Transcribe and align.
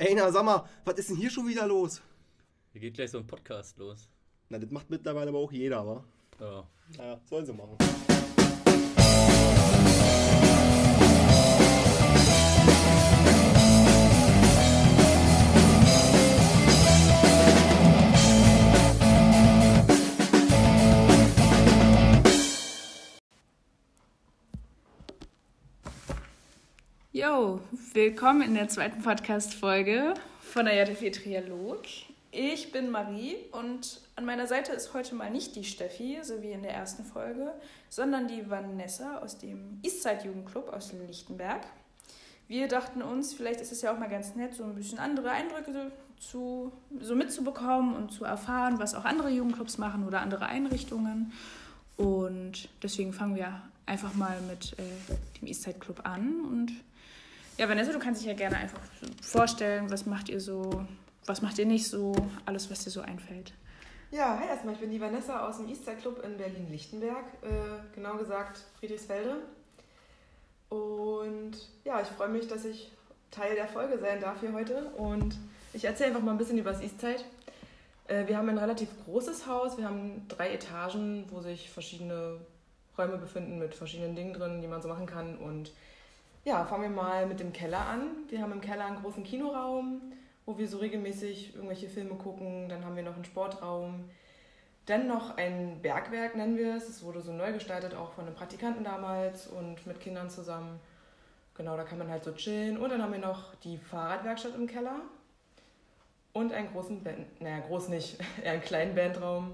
Ey, 0.00 0.14
na 0.14 0.30
sag 0.32 0.44
mal, 0.46 0.64
was 0.86 0.94
ist 0.98 1.10
denn 1.10 1.16
hier 1.18 1.28
schon 1.28 1.46
wieder 1.46 1.66
los? 1.66 2.00
Hier 2.72 2.80
geht 2.80 2.94
gleich 2.94 3.10
so 3.10 3.18
ein 3.18 3.26
Podcast 3.26 3.76
los. 3.76 4.08
Na, 4.48 4.58
das 4.58 4.70
macht 4.70 4.88
mittlerweile 4.88 5.28
aber 5.28 5.40
auch 5.40 5.52
jeder, 5.52 5.86
wa? 5.86 6.02
Ja. 6.40 6.64
Ja, 6.96 7.20
sollen 7.26 7.44
sie 7.44 7.52
machen. 7.52 7.76
Jo, 27.20 27.60
willkommen 27.92 28.40
in 28.40 28.54
der 28.54 28.68
zweiten 28.70 29.02
Podcast-Folge 29.02 30.14
von 30.40 30.64
der 30.64 30.88
JTV 30.88 31.10
Trialog. 31.10 31.82
Ich 32.30 32.72
bin 32.72 32.90
Marie 32.90 33.36
und 33.52 34.00
an 34.16 34.24
meiner 34.24 34.46
Seite 34.46 34.72
ist 34.72 34.94
heute 34.94 35.14
mal 35.14 35.30
nicht 35.30 35.54
die 35.54 35.64
Steffi, 35.64 36.16
so 36.22 36.40
wie 36.40 36.52
in 36.52 36.62
der 36.62 36.72
ersten 36.72 37.04
Folge, 37.04 37.52
sondern 37.90 38.26
die 38.26 38.48
Vanessa 38.48 39.18
aus 39.18 39.36
dem 39.36 39.80
Eastside 39.82 40.24
Jugendclub 40.24 40.72
aus 40.72 40.94
Lichtenberg. 40.94 41.60
Wir 42.48 42.68
dachten 42.68 43.02
uns, 43.02 43.34
vielleicht 43.34 43.60
ist 43.60 43.72
es 43.72 43.82
ja 43.82 43.92
auch 43.92 43.98
mal 43.98 44.08
ganz 44.08 44.34
nett, 44.34 44.54
so 44.54 44.64
ein 44.64 44.74
bisschen 44.74 44.98
andere 44.98 45.30
Eindrücke 45.30 45.92
zu, 46.18 46.72
so 47.00 47.14
mitzubekommen 47.14 47.96
und 47.96 48.12
zu 48.12 48.24
erfahren, 48.24 48.78
was 48.78 48.94
auch 48.94 49.04
andere 49.04 49.28
Jugendclubs 49.28 49.76
machen 49.76 50.06
oder 50.06 50.22
andere 50.22 50.46
Einrichtungen. 50.46 51.34
Und 51.98 52.70
deswegen 52.82 53.12
fangen 53.12 53.36
wir 53.36 53.60
einfach 53.84 54.14
mal 54.14 54.40
mit 54.48 54.72
äh, 54.78 55.38
dem 55.38 55.48
Eastside 55.48 55.78
Club 55.78 56.00
an. 56.04 56.46
Und 56.46 56.72
ja, 57.60 57.68
Vanessa, 57.68 57.92
du 57.92 57.98
kannst 57.98 58.22
dich 58.22 58.26
ja 58.28 58.32
gerne 58.32 58.56
einfach 58.56 58.80
vorstellen, 59.20 59.90
was 59.90 60.06
macht 60.06 60.30
ihr 60.30 60.40
so, 60.40 60.86
was 61.26 61.42
macht 61.42 61.58
ihr 61.58 61.66
nicht 61.66 61.86
so, 61.86 62.14
alles, 62.46 62.70
was 62.70 62.84
dir 62.84 62.90
so 62.90 63.02
einfällt. 63.02 63.52
Ja, 64.10 64.38
hi 64.40 64.48
erstmal, 64.48 64.72
ich 64.72 64.80
bin 64.80 64.90
die 64.90 64.98
Vanessa 64.98 65.46
aus 65.46 65.58
dem 65.58 65.68
Easter 65.68 65.94
Club 65.94 66.24
in 66.24 66.38
Berlin-Lichtenberg, 66.38 67.24
äh, 67.42 67.94
genau 67.94 68.16
gesagt 68.16 68.64
Friedrichsfelde. 68.78 69.42
Und 70.70 71.52
ja, 71.84 72.00
ich 72.00 72.08
freue 72.08 72.30
mich, 72.30 72.48
dass 72.48 72.64
ich 72.64 72.92
Teil 73.30 73.54
der 73.54 73.68
Folge 73.68 73.98
sein 73.98 74.22
darf 74.22 74.40
hier 74.40 74.54
heute. 74.54 74.86
Und 74.96 75.36
ich 75.74 75.84
erzähle 75.84 76.08
einfach 76.08 76.22
mal 76.22 76.32
ein 76.32 76.38
bisschen 76.38 76.56
über 76.56 76.72
das 76.72 76.80
Eastside. 76.80 77.20
Äh, 78.08 78.26
wir 78.26 78.38
haben 78.38 78.48
ein 78.48 78.56
relativ 78.56 78.88
großes 79.04 79.46
Haus, 79.46 79.76
wir 79.76 79.84
haben 79.84 80.26
drei 80.28 80.54
Etagen, 80.54 81.26
wo 81.30 81.42
sich 81.42 81.68
verschiedene 81.68 82.38
Räume 82.96 83.18
befinden 83.18 83.58
mit 83.58 83.74
verschiedenen 83.74 84.16
Dingen 84.16 84.32
drin, 84.32 84.62
die 84.62 84.66
man 84.66 84.80
so 84.80 84.88
machen 84.88 85.04
kann. 85.04 85.36
Und 85.36 85.72
ja, 86.44 86.64
fangen 86.64 86.82
wir 86.82 86.90
mal 86.90 87.26
mit 87.26 87.40
dem 87.40 87.52
Keller 87.52 87.86
an. 87.86 88.10
Wir 88.28 88.40
haben 88.40 88.52
im 88.52 88.60
Keller 88.60 88.86
einen 88.86 89.02
großen 89.02 89.24
Kinoraum, 89.24 90.00
wo 90.46 90.56
wir 90.56 90.66
so 90.66 90.78
regelmäßig 90.78 91.54
irgendwelche 91.54 91.88
Filme 91.88 92.14
gucken. 92.14 92.68
Dann 92.68 92.84
haben 92.84 92.96
wir 92.96 93.02
noch 93.02 93.14
einen 93.14 93.24
Sportraum. 93.24 94.08
Dann 94.86 95.06
noch 95.06 95.36
ein 95.36 95.80
Bergwerk 95.82 96.36
nennen 96.36 96.56
wir 96.56 96.76
es. 96.76 96.88
Es 96.88 97.02
wurde 97.02 97.20
so 97.20 97.32
neu 97.32 97.52
gestaltet, 97.52 97.94
auch 97.94 98.12
von 98.12 98.26
einem 98.26 98.34
Praktikanten 98.34 98.84
damals 98.84 99.46
und 99.46 99.86
mit 99.86 100.00
Kindern 100.00 100.30
zusammen. 100.30 100.80
Genau, 101.54 101.76
da 101.76 101.84
kann 101.84 101.98
man 101.98 102.08
halt 102.08 102.24
so 102.24 102.32
chillen. 102.32 102.78
Und 102.78 102.90
dann 102.90 103.02
haben 103.02 103.12
wir 103.12 103.18
noch 103.18 103.54
die 103.56 103.76
Fahrradwerkstatt 103.76 104.54
im 104.54 104.66
Keller 104.66 105.00
und 106.32 106.52
einen 106.52 106.70
großen 106.70 107.02
Band, 107.02 107.40
naja, 107.40 107.60
groß 107.60 107.88
nicht, 107.88 108.18
eher 108.42 108.52
einen 108.52 108.62
kleinen 108.62 108.94
Bandraum. 108.94 109.52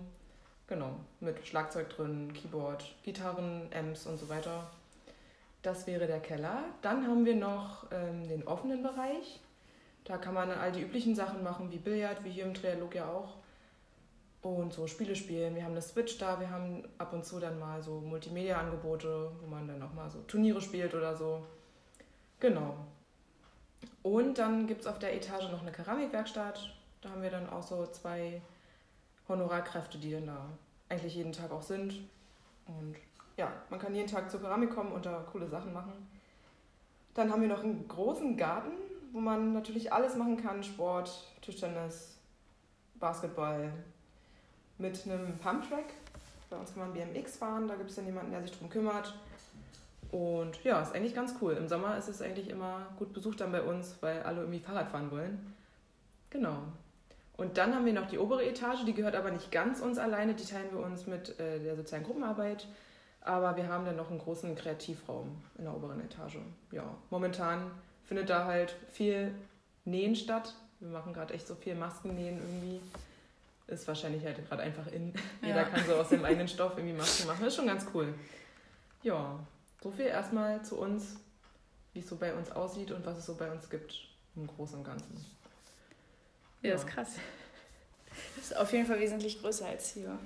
Genau, 0.69 0.91
mit 1.21 1.47
Schlagzeug 1.47 1.91
drin, 1.91 2.33
Keyboard, 2.33 2.95
Gitarren, 3.03 3.71
Amps 3.73 4.07
und 4.07 4.19
so 4.19 4.29
weiter. 4.29 4.71
Das 5.67 5.89
wäre 5.89 6.07
der 6.07 6.21
Keller. 6.21 6.63
Dann 6.81 7.09
haben 7.09 7.25
wir 7.25 7.35
noch 7.35 7.89
ähm, 7.91 8.29
den 8.29 8.47
offenen 8.47 8.85
Bereich. 8.85 9.41
Da 10.05 10.17
kann 10.17 10.33
man 10.33 10.49
all 10.53 10.71
die 10.71 10.81
üblichen 10.81 11.17
Sachen 11.17 11.43
machen, 11.43 11.73
wie 11.73 11.79
Billard, 11.79 12.23
wie 12.23 12.31
hier 12.31 12.45
im 12.45 12.55
Trialog 12.55 12.95
ja 12.95 13.09
auch. 13.09 13.35
Und 14.43 14.73
so 14.73 14.87
Spiele 14.87 15.17
spielen. 15.17 15.57
Wir 15.57 15.65
haben 15.65 15.73
eine 15.73 15.83
Switch 15.83 16.19
da, 16.19 16.39
wir 16.39 16.51
haben 16.51 16.85
ab 16.99 17.13
und 17.13 17.25
zu 17.25 17.41
dann 17.41 17.59
mal 17.59 17.83
so 17.83 17.99
Multimedia-Angebote, 17.99 19.33
wo 19.41 19.47
man 19.49 19.67
dann 19.67 19.83
auch 19.83 19.93
mal 19.93 20.09
so 20.09 20.21
Turniere 20.29 20.61
spielt 20.61 20.95
oder 20.95 21.17
so. 21.17 21.45
Genau. 22.39 22.77
Und 24.05 24.39
dann 24.39 24.69
gibt 24.69 24.83
es 24.83 24.87
auf 24.87 25.01
der 25.01 25.17
Etage 25.17 25.51
noch 25.51 25.63
eine 25.63 25.73
Keramikwerkstatt. 25.73 26.77
Da 27.01 27.11
haben 27.11 27.23
wir 27.23 27.31
dann 27.31 27.51
auch 27.51 27.65
so 27.65 27.85
zwei 27.89 28.41
Honorarkräfte, 29.29 29.99
die 29.99 30.13
dann 30.13 30.29
da 30.29 30.47
eigentlich 30.89 31.17
jeden 31.17 31.33
Tag 31.33 31.51
auch 31.51 31.63
sind. 31.63 32.03
Und 32.69 32.95
ja, 33.37 33.53
man 33.71 33.79
kann 33.79 33.95
jeden 33.95 34.09
Tag 34.09 34.31
zur 34.31 34.41
Keramik 34.41 34.75
kommen 34.75 34.93
und 34.93 35.07
da 35.07 35.25
coole 35.31 35.49
Sachen 35.49 35.73
machen. 35.73 36.09
Dann 37.15 37.31
haben 37.31 37.43
wir 37.43 37.49
noch 37.49 37.63
einen 37.63 37.87
großen 37.89 38.37
Garten, 38.37 38.73
wo 39.13 39.21
man 39.21 39.53
natürlich 39.53 39.93
alles 39.93 40.17
machen 40.17 40.37
kann: 40.37 40.63
Sport, 40.63 41.27
Tischtennis, 41.43 42.17
Basketball, 42.95 43.73
mit 44.79 45.07
einem 45.07 45.39
Pumptrack. 45.39 45.87
Bei 46.51 46.57
uns 46.57 46.75
kann 46.75 46.89
man 46.89 46.93
BMX 46.93 47.37
fahren, 47.37 47.67
da 47.67 47.75
gibt 47.75 47.91
es 47.91 47.97
dann 47.97 48.07
jemanden, 48.07 48.31
der 48.31 48.43
sich 48.43 48.57
drum 48.57 48.69
kümmert. 48.71 49.15
Und 50.13 50.63
ja, 50.63 50.81
ist 50.81 50.95
eigentlich 50.95 51.15
ganz 51.15 51.35
cool. 51.41 51.55
Im 51.55 51.69
Sommer 51.69 51.99
ist 51.99 52.09
es 52.09 52.23
eigentlich 52.23 52.49
immer 52.49 52.87
gut 52.99 53.13
besucht 53.13 53.41
dann 53.41 53.53
bei 53.53 53.63
uns, 53.63 53.97
weil 54.01 54.23
alle 54.23 54.41
irgendwie 54.41 54.61
Fahrrad 54.61 54.89
fahren 54.89 55.11
wollen. 55.11 55.55
Genau. 56.31 56.59
Und 57.37 57.59
dann 57.59 57.75
haben 57.75 57.85
wir 57.85 57.93
noch 57.93 58.07
die 58.07 58.19
obere 58.19 58.45
Etage, 58.47 58.85
die 58.85 58.95
gehört 58.95 59.15
aber 59.15 59.31
nicht 59.31 59.53
ganz 59.53 59.81
uns 59.81 59.99
alleine, 59.99 60.35
die 60.35 60.45
teilen 60.45 60.71
wir 60.73 60.81
uns 60.81 61.07
mit 61.07 61.39
äh, 61.39 61.61
der 61.61 61.77
sozialen 61.77 62.05
Gruppenarbeit. 62.05 62.67
Aber 63.27 63.57
wir 63.57 63.69
haben 63.69 63.85
dann 63.85 63.97
noch 63.97 64.09
einen 64.09 64.21
großen 64.21 64.55
Kreativraum 64.55 65.43
in 65.59 65.65
der 65.65 65.75
oberen 65.75 66.01
Etage. 66.01 66.39
Ja, 66.71 66.85
momentan 67.11 67.73
findet 68.05 68.31
da 68.31 68.45
halt 68.45 68.77
viel 68.93 69.35
Nähen 69.85 70.15
statt. 70.15 70.55
Wir 70.79 70.91
machen 70.91 71.13
gerade 71.13 71.35
echt 71.35 71.49
so 71.49 71.57
viel 71.57 71.75
Maskennähen 71.75 72.39
irgendwie. 72.39 72.81
Ist 73.67 73.89
wahrscheinlich 73.89 74.25
halt 74.25 74.49
gerade 74.49 74.63
einfach 74.63 74.87
in. 74.93 75.13
Ja. 75.43 75.49
Jeder 75.49 75.65
kann 75.65 75.85
so 75.85 75.97
aus 75.97 76.09
dem 76.11 76.25
eigenen 76.25 76.47
Stoff 76.47 76.77
irgendwie 76.77 76.97
Masken 76.97 77.27
machen. 77.27 77.45
Ist 77.45 77.57
schon 77.57 77.67
ganz 77.67 77.85
cool. 77.93 78.15
Ja, 79.03 79.41
so 79.83 79.91
viel 79.91 80.07
erstmal 80.07 80.65
zu 80.65 80.79
uns, 80.79 81.17
wie 81.95 81.99
es 81.99 82.09
so 82.09 82.15
bei 82.15 82.33
uns 82.33 82.53
aussieht 82.53 82.93
und 82.93 83.05
was 83.05 83.19
es 83.19 83.27
so 83.27 83.35
bei 83.35 83.51
uns 83.51 83.69
gibt 83.69 84.07
im 84.37 84.47
Großen 84.47 84.79
und 84.79 84.85
Ganzen. 84.85 85.25
Ja, 86.63 86.73
das 86.73 86.85
ist 86.85 86.91
krass. 86.91 87.15
Das 88.37 88.45
ist 88.45 88.57
auf 88.57 88.73
jeden 88.73 88.87
Fall 88.87 89.01
wesentlich 89.01 89.41
größer 89.41 89.67
als 89.67 89.95
hier. 89.95 90.17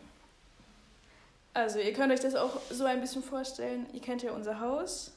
Also 1.52 1.78
ihr 1.78 1.92
könnt 1.92 2.12
euch 2.12 2.20
das 2.20 2.34
auch 2.34 2.60
so 2.70 2.84
ein 2.84 3.00
bisschen 3.00 3.22
vorstellen. 3.22 3.86
Ihr 3.92 4.00
kennt 4.00 4.22
ja 4.22 4.32
unser 4.32 4.60
Haus 4.60 5.12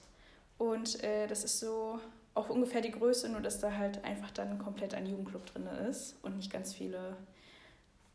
und 0.57 1.03
äh, 1.03 1.27
das 1.27 1.43
ist 1.43 1.59
so 1.59 1.99
auch 2.35 2.49
ungefähr 2.49 2.81
die 2.81 2.91
Größe, 2.91 3.29
nur 3.29 3.41
dass 3.41 3.59
da 3.59 3.71
halt 3.71 4.03
einfach 4.03 4.31
dann 4.31 4.57
komplett 4.57 4.95
ein 4.95 5.05
Jugendclub 5.05 5.45
drin 5.45 5.67
ist 5.89 6.15
und 6.23 6.37
nicht 6.37 6.51
ganz 6.51 6.73
viele 6.73 7.15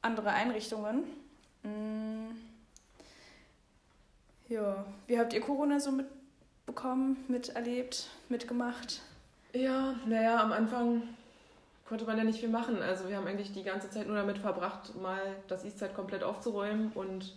andere 0.02 0.30
Einrichtungen. 0.30 1.04
Mm. 1.62 2.30
Ja, 4.48 4.84
wie 5.06 5.18
habt 5.18 5.34
ihr 5.34 5.40
Corona 5.40 5.78
so 5.78 5.92
mitbekommen, 5.92 7.22
miterlebt, 7.28 8.08
mitgemacht? 8.28 9.02
Ja, 9.52 9.94
naja, 10.06 10.40
am 10.42 10.52
Anfang 10.52 11.02
konnte 11.86 12.06
man 12.06 12.18
ja 12.18 12.24
nicht 12.24 12.40
viel 12.40 12.48
machen. 12.48 12.82
Also 12.82 13.08
wir 13.08 13.16
haben 13.16 13.26
eigentlich 13.26 13.52
die 13.52 13.62
ganze 13.62 13.90
Zeit 13.90 14.06
nur 14.06 14.16
damit 14.16 14.38
verbracht, 14.38 14.94
mal 14.96 15.20
das 15.48 15.64
Eastside 15.64 15.92
komplett 15.92 16.22
aufzuräumen 16.22 16.92
und 16.94 17.34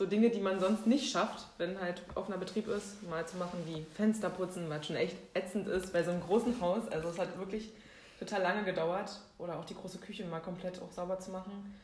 so 0.00 0.06
Dinge, 0.06 0.30
die 0.30 0.40
man 0.40 0.58
sonst 0.58 0.86
nicht 0.86 1.12
schafft, 1.12 1.46
wenn 1.58 1.78
halt 1.78 2.00
offener 2.14 2.38
Betrieb 2.38 2.66
ist, 2.68 3.06
mal 3.10 3.28
zu 3.28 3.36
machen 3.36 3.58
wie 3.66 3.84
Fenster 3.94 4.30
putzen, 4.30 4.70
was 4.70 4.86
schon 4.86 4.96
echt 4.96 5.14
ätzend 5.34 5.68
ist 5.68 5.92
bei 5.92 6.02
so 6.02 6.10
einem 6.10 6.22
großen 6.22 6.58
Haus. 6.58 6.88
Also 6.88 7.10
es 7.10 7.18
hat 7.18 7.38
wirklich 7.38 7.70
total 8.18 8.40
lange 8.40 8.64
gedauert. 8.64 9.20
Oder 9.36 9.58
auch 9.58 9.66
die 9.66 9.74
große 9.74 9.98
Küche 9.98 10.24
mal 10.24 10.40
komplett 10.40 10.80
auch 10.80 10.90
sauber 10.90 11.20
zu 11.20 11.32
machen. 11.32 11.78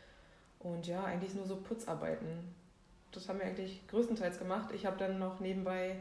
Und 0.60 0.86
ja, 0.86 1.04
eigentlich 1.04 1.34
nur 1.34 1.44
so 1.44 1.56
Putzarbeiten. 1.56 2.54
Das 3.12 3.28
haben 3.28 3.38
wir 3.38 3.44
eigentlich 3.44 3.86
größtenteils 3.88 4.38
gemacht. 4.38 4.70
Ich 4.74 4.86
habe 4.86 4.96
dann 4.96 5.18
noch 5.18 5.40
nebenbei 5.40 5.98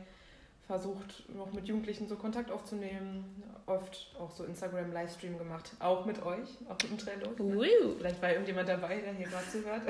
versucht, 0.67 1.29
noch 1.35 1.51
mit 1.53 1.67
Jugendlichen 1.67 2.07
so 2.07 2.15
Kontakt 2.15 2.51
aufzunehmen. 2.51 3.43
Oft 3.65 4.15
auch 4.19 4.31
so 4.31 4.43
Instagram-Livestream 4.43 5.37
gemacht. 5.37 5.71
Auch 5.79 6.05
mit 6.05 6.23
euch, 6.23 6.57
auch 6.67 6.77
mit 6.81 6.91
dem 6.91 6.97
Trello. 6.97 7.31
Woo. 7.37 7.95
Vielleicht 7.97 8.21
war 8.21 8.29
irgendjemand 8.29 8.69
dabei, 8.69 8.97
der 8.97 9.13
hier 9.13 9.27
gerade 9.27 9.49
zuhört. 9.49 9.81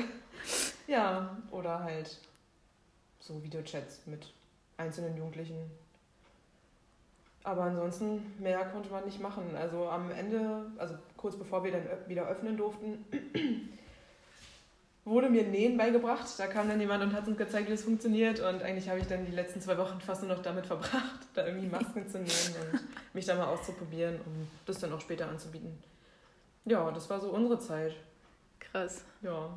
ja, 0.87 1.37
oder 1.51 1.83
halt 1.83 2.17
so 3.19 3.41
Videochats 3.43 4.05
mit 4.05 4.33
einzelnen 4.77 5.17
Jugendlichen. 5.17 5.71
Aber 7.43 7.63
ansonsten 7.63 8.33
mehr 8.39 8.65
konnte 8.65 8.89
man 8.89 9.05
nicht 9.05 9.21
machen. 9.21 9.55
Also 9.55 9.87
am 9.87 10.11
Ende, 10.11 10.71
also 10.77 10.95
kurz 11.15 11.35
bevor 11.35 11.63
wir 11.63 11.71
dann 11.71 11.85
wieder 12.07 12.27
öffnen 12.27 12.57
durften, 12.57 13.05
wurde 15.05 15.29
mir 15.29 15.43
Nähen 15.43 15.77
beigebracht. 15.77 16.27
Da 16.37 16.47
kam 16.47 16.67
dann 16.67 16.79
jemand 16.79 17.03
und 17.03 17.13
hat 17.13 17.27
uns 17.27 17.37
gezeigt, 17.37 17.67
wie 17.67 17.71
das 17.71 17.83
funktioniert. 17.83 18.39
Und 18.39 18.61
eigentlich 18.63 18.89
habe 18.89 18.99
ich 18.99 19.07
dann 19.07 19.25
die 19.25 19.31
letzten 19.31 19.61
zwei 19.61 19.77
Wochen 19.77 20.01
fast 20.01 20.23
nur 20.23 20.35
noch 20.35 20.41
damit 20.41 20.65
verbracht, 20.65 21.19
da 21.33 21.45
irgendwie 21.45 21.67
Masken 21.67 22.07
zu 22.09 22.17
nähen 22.17 22.55
und 22.71 22.81
mich 23.13 23.25
da 23.25 23.35
mal 23.35 23.45
auszuprobieren, 23.45 24.15
um 24.25 24.47
das 24.65 24.79
dann 24.79 24.91
auch 24.91 24.99
später 25.01 25.29
anzubieten. 25.29 25.77
Ja, 26.65 26.89
das 26.91 27.09
war 27.09 27.21
so 27.21 27.29
unsere 27.29 27.59
Zeit. 27.59 27.95
Krass. 28.59 29.05
Ja, 29.21 29.49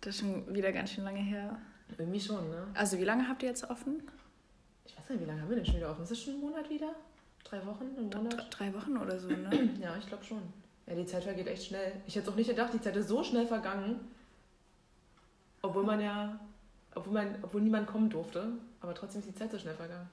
Das 0.00 0.14
ist 0.14 0.20
schon 0.22 0.52
wieder 0.54 0.72
ganz 0.72 0.90
schön 0.92 1.04
lange 1.04 1.20
her. 1.20 1.58
irgendwie 1.98 2.20
schon, 2.20 2.48
ne? 2.48 2.66
Also 2.74 2.98
wie 2.98 3.04
lange 3.04 3.28
habt 3.28 3.42
ihr 3.42 3.50
jetzt 3.50 3.68
offen? 3.68 4.02
Ich 4.86 4.96
weiß 4.96 5.10
nicht, 5.10 5.20
wie 5.20 5.24
lange 5.26 5.42
haben 5.42 5.48
wir 5.50 5.56
denn 5.56 5.66
schon 5.66 5.76
wieder 5.76 5.90
offen? 5.90 6.02
Ist 6.02 6.10
das 6.12 6.22
schon 6.22 6.34
ein 6.34 6.40
Monat 6.40 6.68
wieder? 6.70 6.94
Drei 7.44 7.64
Wochen, 7.66 8.10
Dr- 8.10 8.22
Monat? 8.22 8.46
drei 8.50 8.72
Wochen 8.74 8.96
oder 8.96 9.18
so, 9.18 9.28
ne? 9.28 9.50
Ja, 9.82 9.94
ich 9.98 10.06
glaube 10.06 10.24
schon. 10.24 10.40
Ja, 10.90 10.96
die 10.96 11.06
Zeit 11.06 11.22
vergeht 11.22 11.46
echt 11.46 11.66
schnell. 11.66 11.92
Ich 12.08 12.16
hätte 12.16 12.30
auch 12.30 12.34
nicht 12.34 12.48
gedacht, 12.48 12.74
die 12.74 12.80
Zeit 12.80 12.96
ist 12.96 13.08
so 13.08 13.22
schnell 13.22 13.46
vergangen. 13.46 14.00
Obwohl 15.62 15.84
man 15.84 16.00
ja, 16.00 16.40
obwohl, 16.96 17.12
man, 17.12 17.36
obwohl 17.42 17.60
niemand 17.60 17.86
kommen 17.86 18.10
durfte. 18.10 18.48
Aber 18.80 18.92
trotzdem 18.92 19.20
ist 19.20 19.28
die 19.28 19.34
Zeit 19.34 19.52
so 19.52 19.58
schnell 19.58 19.76
vergangen. 19.76 20.10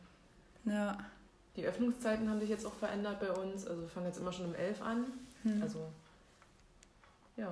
Ja. 0.66 0.96
Die 1.56 1.66
Öffnungszeiten 1.66 2.30
haben 2.30 2.40
sich 2.40 2.50
jetzt 2.50 2.64
auch 2.64 2.76
verändert 2.76 3.20
bei 3.20 3.32
uns. 3.32 3.66
Also 3.66 3.82
wir 3.82 3.90
fangen 3.90 4.06
jetzt 4.06 4.20
immer 4.20 4.32
schon 4.32 4.46
um 4.46 4.54
11 4.54 4.82
an. 4.84 5.06
Hm. 5.42 5.64
Also, 5.64 5.88
ja. 7.38 7.50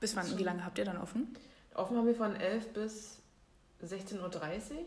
Bis 0.00 0.16
wann, 0.16 0.38
wie 0.38 0.44
lange 0.44 0.64
habt 0.64 0.78
ihr 0.78 0.86
dann 0.86 0.96
offen? 0.96 1.36
Offen 1.74 1.98
haben 1.98 2.06
wir 2.06 2.14
von 2.14 2.34
11 2.36 2.72
bis 2.72 3.18
16.30 3.84 4.20
Uhr. 4.22 4.86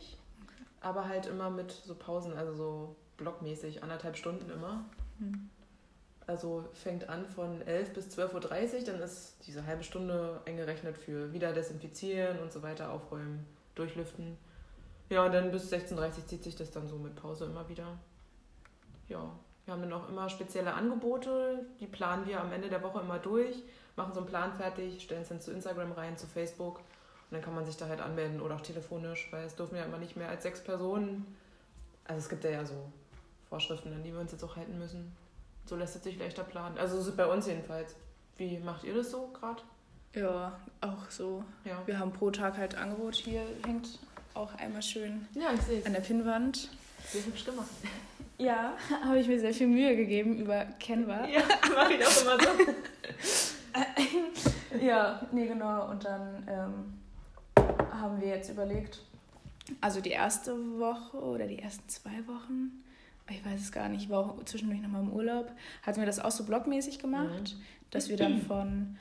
Aber 0.82 1.08
halt 1.08 1.28
immer 1.28 1.52
mit 1.52 1.72
so 1.72 1.94
Pausen, 1.94 2.34
also 2.34 2.56
so 2.56 2.96
blockmäßig, 3.18 3.84
anderthalb 3.84 4.18
Stunden 4.18 4.50
immer. 4.50 4.86
Hm. 5.20 5.52
Also 6.30 6.64
fängt 6.74 7.10
an 7.10 7.26
von 7.26 7.60
11 7.66 7.94
bis 7.94 8.06
12.30 8.16 8.34
Uhr, 8.82 8.86
dann 8.86 9.02
ist 9.02 9.38
diese 9.48 9.66
halbe 9.66 9.84
Stunde 9.84 10.40
eingerechnet 10.46 10.96
für 10.96 11.34
wieder 11.34 11.54
desinfizieren 11.54 12.38
und 12.38 12.54
so 12.54 12.62
weiter, 12.62 12.92
aufräumen, 12.92 13.48
durchlüften. 13.74 14.38
Ja, 15.10 15.26
und 15.26 15.34
dann 15.34 15.52
bis 15.52 15.74
16.30 15.74 15.96
Uhr 15.96 16.28
zieht 16.28 16.44
sich 16.44 16.56
das 16.56 16.70
dann 16.70 16.88
so 16.88 16.98
mit 16.98 17.16
Pause 17.16 17.46
immer 17.46 17.68
wieder. 17.68 17.98
Ja, 19.08 19.32
wir 19.66 19.74
haben 19.74 19.82
dann 19.82 19.92
auch 19.92 20.08
immer 20.08 20.30
spezielle 20.30 20.76
Angebote, 20.76 21.66
die 21.80 21.88
planen 21.88 22.28
wir 22.28 22.40
am 22.42 22.54
Ende 22.54 22.70
der 22.70 22.84
Woche 22.84 23.00
immer 23.00 23.18
durch, 23.18 23.64
machen 23.96 24.14
so 24.14 24.20
einen 24.20 24.30
Plan 24.30 24.54
fertig, 24.54 25.02
stellen 25.02 25.24
es 25.24 25.30
dann 25.30 25.42
zu 25.42 25.52
Instagram 25.52 25.94
rein, 25.94 26.16
zu 26.16 26.28
Facebook 26.28 26.78
und 26.78 27.32
dann 27.32 27.42
kann 27.42 27.56
man 27.56 27.66
sich 27.66 27.76
da 27.76 27.88
halt 27.88 28.02
anmelden 28.02 28.40
oder 28.40 28.54
auch 28.54 28.62
telefonisch, 28.62 29.30
weil 29.32 29.46
es 29.46 29.56
dürfen 29.56 29.78
ja 29.78 29.84
immer 29.84 29.98
nicht 29.98 30.16
mehr 30.16 30.30
als 30.30 30.44
sechs 30.44 30.64
Personen. 30.64 31.26
Also 32.04 32.20
es 32.20 32.30
gibt 32.30 32.44
ja, 32.44 32.52
ja 32.52 32.66
so 32.66 32.76
Vorschriften, 33.50 33.92
an 33.94 34.04
die 34.04 34.14
wir 34.14 34.20
uns 34.20 34.32
jetzt 34.32 34.44
auch 34.44 34.58
halten 34.58 34.78
müssen. 34.78 35.12
So 35.70 35.76
lässt 35.76 35.96
es 35.96 36.04
sich 36.04 36.18
leichter 36.18 36.44
planen. 36.44 36.80
Also 36.80 37.00
so 37.00 37.16
bei 37.16 37.28
uns 37.28 37.46
jedenfalls. 37.46 37.96
Wie 38.38 38.58
macht 38.58 38.84
ihr 38.84 38.96
das 38.96 39.12
so 39.12 39.28
gerade? 39.28 39.62
Ja, 40.16 40.58
auch 40.82 41.12
so. 41.12 41.44
Ja. 41.64 41.80
Wir 41.86 42.00
haben 42.00 42.12
pro 42.12 42.32
Tag 42.32 42.58
halt 42.58 42.74
Angebot. 42.74 43.14
Hier 43.14 43.44
hängt 43.64 44.00
auch 44.34 44.56
einmal 44.56 44.82
schön 44.82 45.28
Ja, 45.36 45.52
ich 45.54 45.86
an 45.86 45.94
der 45.94 46.00
Pinnwand. 46.00 46.70
Sehr 47.06 47.24
hübsch 47.24 47.46
gemacht. 47.46 47.68
Ja, 48.40 48.74
habe 49.06 49.20
ich 49.20 49.28
mir 49.28 49.40
sehr 49.40 49.54
viel 49.54 49.68
Mühe 49.68 49.96
gegeben 49.96 50.40
über 50.40 50.66
Canva. 50.80 51.28
Ja, 51.32 51.44
mache 51.76 51.94
ich 51.94 52.04
auch 52.04 52.22
immer 52.24 52.40
so. 52.40 52.50
Ja, 54.82 55.22
nee, 55.32 55.46
genau. 55.46 55.92
Und 55.92 56.04
dann 56.04 56.48
ähm, 56.48 57.64
haben 57.92 58.20
wir 58.20 58.30
jetzt 58.30 58.50
überlegt, 58.50 59.04
also 59.82 60.02
die 60.02 60.12
erste 60.12 60.54
Woche 60.80 61.18
oder 61.18 61.46
die 61.46 61.60
ersten 61.60 61.88
zwei 61.90 62.26
Wochen, 62.26 62.84
ich 63.32 63.46
weiß 63.46 63.62
es 63.62 63.72
gar 63.72 63.90
nicht, 63.90 64.04
ich 64.04 64.10
war 64.10 64.20
auch 64.20 64.44
zwischendurch 64.46 64.82
nochmal 64.82 65.02
im 65.02 65.12
Urlaub, 65.12 65.52
hatten 65.84 66.00
wir 66.00 66.06
das 66.06 66.20
auch 66.20 66.32
so 66.32 66.44
blockmäßig 66.46 67.00
gemacht, 67.00 67.56
dass 67.92 68.10
wir 68.10 68.18
dann 68.18 68.42
von 68.42 68.98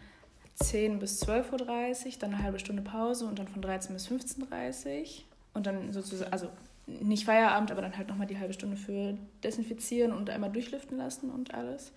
10 0.54 0.98
bis 0.98 1.22
12.30 1.22 2.06
Uhr, 2.06 2.12
dann 2.18 2.34
eine 2.34 2.42
halbe 2.42 2.58
Stunde 2.58 2.82
Pause 2.82 3.26
und 3.26 3.38
dann 3.38 3.48
von 3.48 3.62
13 3.62 3.94
bis 3.94 4.08
15.30 4.08 5.00
Uhr 5.00 5.06
und 5.54 5.66
dann 5.66 5.92
sozusagen, 5.92 6.32
also 6.32 6.48
nicht 6.86 7.26
Feierabend, 7.26 7.70
aber 7.70 7.82
dann 7.82 7.96
halt 7.96 8.08
nochmal 8.08 8.26
die 8.26 8.38
halbe 8.38 8.54
Stunde 8.54 8.76
für 8.76 9.16
Desinfizieren 9.44 10.12
und 10.12 10.30
einmal 10.30 10.50
durchlüften 10.50 10.96
lassen 10.96 11.30
und 11.30 11.52
alles. 11.52 11.92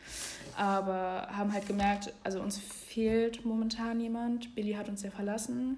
Aber 0.58 1.30
haben 1.32 1.54
halt 1.54 1.66
gemerkt, 1.66 2.14
also 2.26 2.42
uns 2.42 2.58
fehlt 2.58 3.46
momentan 3.46 4.02
jemand. 4.02 4.54
Billy 4.54 4.74
hat 4.74 4.90
uns 4.90 5.02
ja 5.02 5.10
verlassen. 5.10 5.78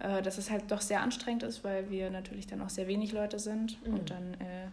Äh, 0.00 0.22
dass 0.22 0.38
es 0.38 0.50
halt 0.50 0.70
doch 0.70 0.80
sehr 0.80 1.02
anstrengend 1.02 1.42
ist, 1.42 1.62
weil 1.62 1.90
wir 1.90 2.10
natürlich 2.10 2.46
dann 2.46 2.62
auch 2.62 2.70
sehr 2.70 2.88
wenig 2.88 3.12
Leute 3.12 3.38
sind. 3.38 3.86
Mhm. 3.86 3.94
Und 3.94 4.10
dann 4.10 4.34
äh, 4.34 4.68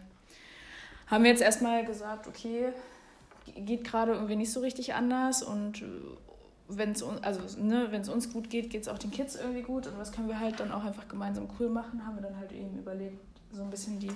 haben 1.10 1.24
wir 1.24 1.30
jetzt 1.30 1.42
erstmal 1.42 1.84
gesagt, 1.84 2.26
okay, 2.26 2.72
geht 3.56 3.84
gerade 3.84 4.12
irgendwie 4.12 4.36
nicht 4.36 4.52
so 4.52 4.60
richtig 4.60 4.94
anders 4.94 5.42
und 5.42 5.84
wenn 6.68 6.92
es 6.92 7.02
also, 7.02 7.40
ne, 7.60 7.88
uns 8.12 8.32
gut 8.32 8.50
geht, 8.50 8.70
geht 8.70 8.82
es 8.82 8.88
auch 8.88 8.98
den 8.98 9.10
Kids 9.10 9.36
irgendwie 9.36 9.62
gut 9.62 9.86
und 9.86 9.98
was 9.98 10.12
können 10.12 10.28
wir 10.28 10.38
halt 10.38 10.60
dann 10.60 10.70
auch 10.70 10.84
einfach 10.84 11.08
gemeinsam 11.08 11.48
cool 11.58 11.70
machen, 11.70 12.06
haben 12.06 12.16
wir 12.16 12.22
dann 12.22 12.38
halt 12.38 12.52
eben 12.52 12.78
überlegt, 12.78 13.18
so 13.52 13.62
ein 13.62 13.70
bisschen 13.70 13.98
die 13.98 14.10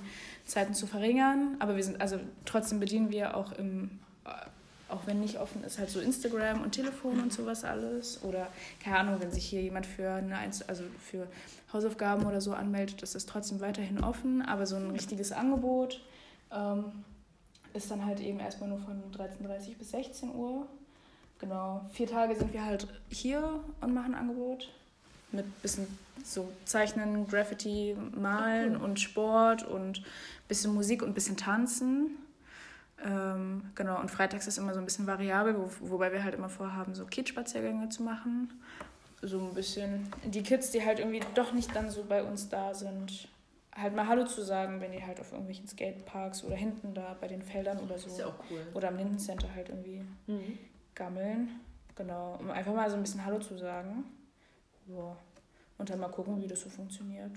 Zeiten 0.45 0.73
zu 0.73 0.87
verringern. 0.87 1.55
Aber 1.59 1.75
wir 1.75 1.83
sind, 1.83 1.99
also 2.01 2.19
trotzdem 2.45 2.79
bedienen 2.79 3.11
wir 3.11 3.35
auch 3.35 3.51
im, 3.53 3.99
äh, 4.25 4.29
auch 4.89 5.07
wenn 5.07 5.21
nicht 5.21 5.39
offen 5.39 5.63
ist, 5.63 5.79
halt 5.79 5.89
so 5.89 5.99
Instagram 5.99 6.61
und 6.61 6.71
Telefon 6.71 7.19
und 7.19 7.33
sowas 7.33 7.63
alles. 7.63 8.23
Oder 8.23 8.47
keine 8.83 8.99
Ahnung, 8.99 9.15
wenn 9.19 9.31
sich 9.31 9.45
hier 9.45 9.61
jemand 9.61 9.85
für 9.85 10.11
eine 10.11 10.37
Einzel 10.37 10.65
also 10.67 10.83
für 10.99 11.27
Hausaufgaben 11.71 12.25
oder 12.25 12.41
so 12.41 12.53
anmeldet, 12.53 13.01
ist 13.01 13.15
das 13.15 13.25
trotzdem 13.25 13.59
weiterhin 13.59 14.03
offen. 14.03 14.43
Aber 14.43 14.67
so 14.67 14.75
ein 14.75 14.91
richtiges 14.91 15.31
Angebot 15.31 16.01
ähm, 16.53 17.03
ist 17.73 17.89
dann 17.89 18.05
halt 18.05 18.19
eben 18.19 18.39
erstmal 18.39 18.69
nur 18.69 18.79
von 18.79 19.01
13.30 19.11 19.77
bis 19.77 19.91
16 19.91 20.35
Uhr. 20.35 20.67
Genau, 21.39 21.81
vier 21.91 22.07
Tage 22.07 22.35
sind 22.35 22.53
wir 22.53 22.63
halt 22.63 22.87
hier 23.09 23.59
und 23.81 23.93
machen 23.93 24.15
Angebot. 24.15 24.69
Mit 25.31 25.61
bisschen 25.61 25.87
so 26.23 26.47
Zeichnen, 26.65 27.27
Graffiti, 27.27 27.97
Malen 28.15 28.77
und 28.77 28.99
Sport 28.99 29.63
und 29.63 30.03
bisschen 30.47 30.73
Musik 30.73 31.01
und 31.01 31.15
bisschen 31.15 31.37
Tanzen. 31.37 32.11
Ähm, 33.03 33.63
genau, 33.75 33.99
und 33.99 34.11
freitags 34.11 34.47
ist 34.47 34.57
immer 34.57 34.73
so 34.73 34.79
ein 34.79 34.85
bisschen 34.85 35.07
variabel, 35.07 35.57
wo, 35.57 35.69
wobei 35.89 36.13
wir 36.13 36.23
halt 36.23 36.35
immer 36.35 36.49
vorhaben, 36.49 36.93
so 36.95 37.05
Kids-Spaziergänge 37.05 37.89
zu 37.89 38.03
machen. 38.03 38.61
So 39.21 39.39
ein 39.39 39.53
bisschen 39.53 40.07
die 40.23 40.43
Kids, 40.43 40.71
die 40.71 40.85
halt 40.85 40.99
irgendwie 40.99 41.21
doch 41.33 41.51
nicht 41.51 41.75
dann 41.75 41.89
so 41.89 42.03
bei 42.03 42.23
uns 42.23 42.49
da 42.49 42.73
sind, 42.73 43.27
halt 43.75 43.95
mal 43.95 44.07
Hallo 44.07 44.25
zu 44.25 44.41
sagen, 44.43 44.79
wenn 44.81 44.91
die 44.91 45.03
halt 45.03 45.19
auf 45.19 45.31
irgendwelchen 45.31 45.67
Skateparks 45.67 46.43
oder 46.43 46.55
hinten 46.55 46.93
da 46.93 47.15
bei 47.19 47.27
den 47.27 47.41
Feldern 47.41 47.79
oder 47.79 47.97
so. 47.97 48.07
Ist 48.07 48.19
ja 48.19 48.27
auch 48.27 48.35
cool. 48.49 48.65
Oder 48.73 48.89
am 48.89 48.97
Lindencenter 48.97 49.53
halt 49.53 49.69
irgendwie 49.69 50.03
Mhm. 50.27 50.57
gammeln. 50.95 51.59
Genau, 51.95 52.35
um 52.39 52.49
einfach 52.51 52.73
mal 52.73 52.89
so 52.89 52.95
ein 52.95 53.03
bisschen 53.03 53.23
Hallo 53.25 53.39
zu 53.39 53.57
sagen. 53.57 54.05
Ja. 54.87 55.15
Und 55.77 55.89
dann 55.89 55.99
mal 55.99 56.09
gucken, 56.09 56.41
wie 56.41 56.47
das 56.47 56.61
so 56.61 56.69
funktioniert. 56.69 57.31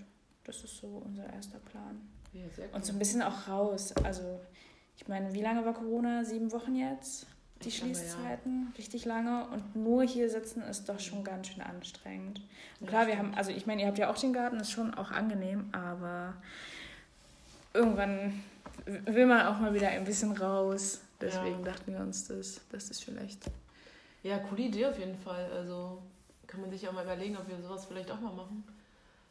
Das 0.44 0.62
ist 0.62 0.77
so 0.79 1.03
unser 1.05 1.31
erster 1.33 1.59
Plan. 1.59 2.00
Ja, 2.33 2.44
cool. 2.59 2.69
Und 2.73 2.85
so 2.85 2.93
ein 2.93 2.99
bisschen 2.99 3.23
auch 3.23 3.49
raus. 3.49 3.93
Also, 4.05 4.41
ich 4.97 5.09
meine, 5.09 5.33
wie 5.33 5.43
lange 5.43 5.65
war 5.65 5.75
Corona? 5.75 6.25
Sieben 6.25 6.53
Wochen 6.53 6.75
jetzt? 6.77 7.27
Die 7.62 7.69
Echt 7.69 7.81
lange, 7.81 7.93
ja. 7.93 7.99
Schließzeiten? 7.99 8.73
Richtig 8.76 9.05
lange. 9.06 9.47
Und 9.49 9.75
nur 9.76 10.03
hier 10.05 10.29
sitzen 10.29 10.62
ist 10.62 10.88
doch 10.88 11.00
schon 11.00 11.25
ganz 11.25 11.49
schön 11.49 11.62
anstrengend. 11.62 12.41
Und 12.81 12.88
klar, 12.88 13.06
wir 13.06 13.17
haben, 13.19 13.35
also 13.35 13.50
ich 13.50 13.67
meine, 13.67 13.82
ihr 13.82 13.88
habt 13.88 13.99
ja 13.99 14.11
auch 14.11 14.19
den 14.19 14.32
Garten, 14.32 14.61
ist 14.61 14.70
schon 14.70 14.93
auch 14.94 15.11
angenehm, 15.11 15.69
aber 15.73 16.35
irgendwann 17.73 18.43
will 18.85 19.26
man 19.26 19.47
auch 19.47 19.58
mal 19.58 19.75
wieder 19.75 19.88
ein 19.88 20.05
bisschen 20.05 20.32
raus. 20.32 21.00
Deswegen 21.20 21.61
Ja. 21.64 21.73
dachten 21.73 21.93
wir 21.93 22.00
uns, 22.00 22.29
dass 22.29 22.61
das 22.70 23.00
vielleicht 23.00 23.50
Ja, 24.23 24.38
coole 24.38 24.62
Idee 24.62 24.87
auf 24.87 24.99
jeden 24.99 25.16
Fall. 25.16 25.50
Also 25.52 26.02
kann 26.47 26.61
man 26.61 26.71
sich 26.71 26.83
ja 26.83 26.92
mal 26.92 27.04
überlegen, 27.04 27.37
ob 27.37 27.49
wir 27.49 27.61
sowas 27.62 27.87
vielleicht 27.87 28.11
auch 28.11 28.21
mal 28.21 28.33
machen. 28.33 28.64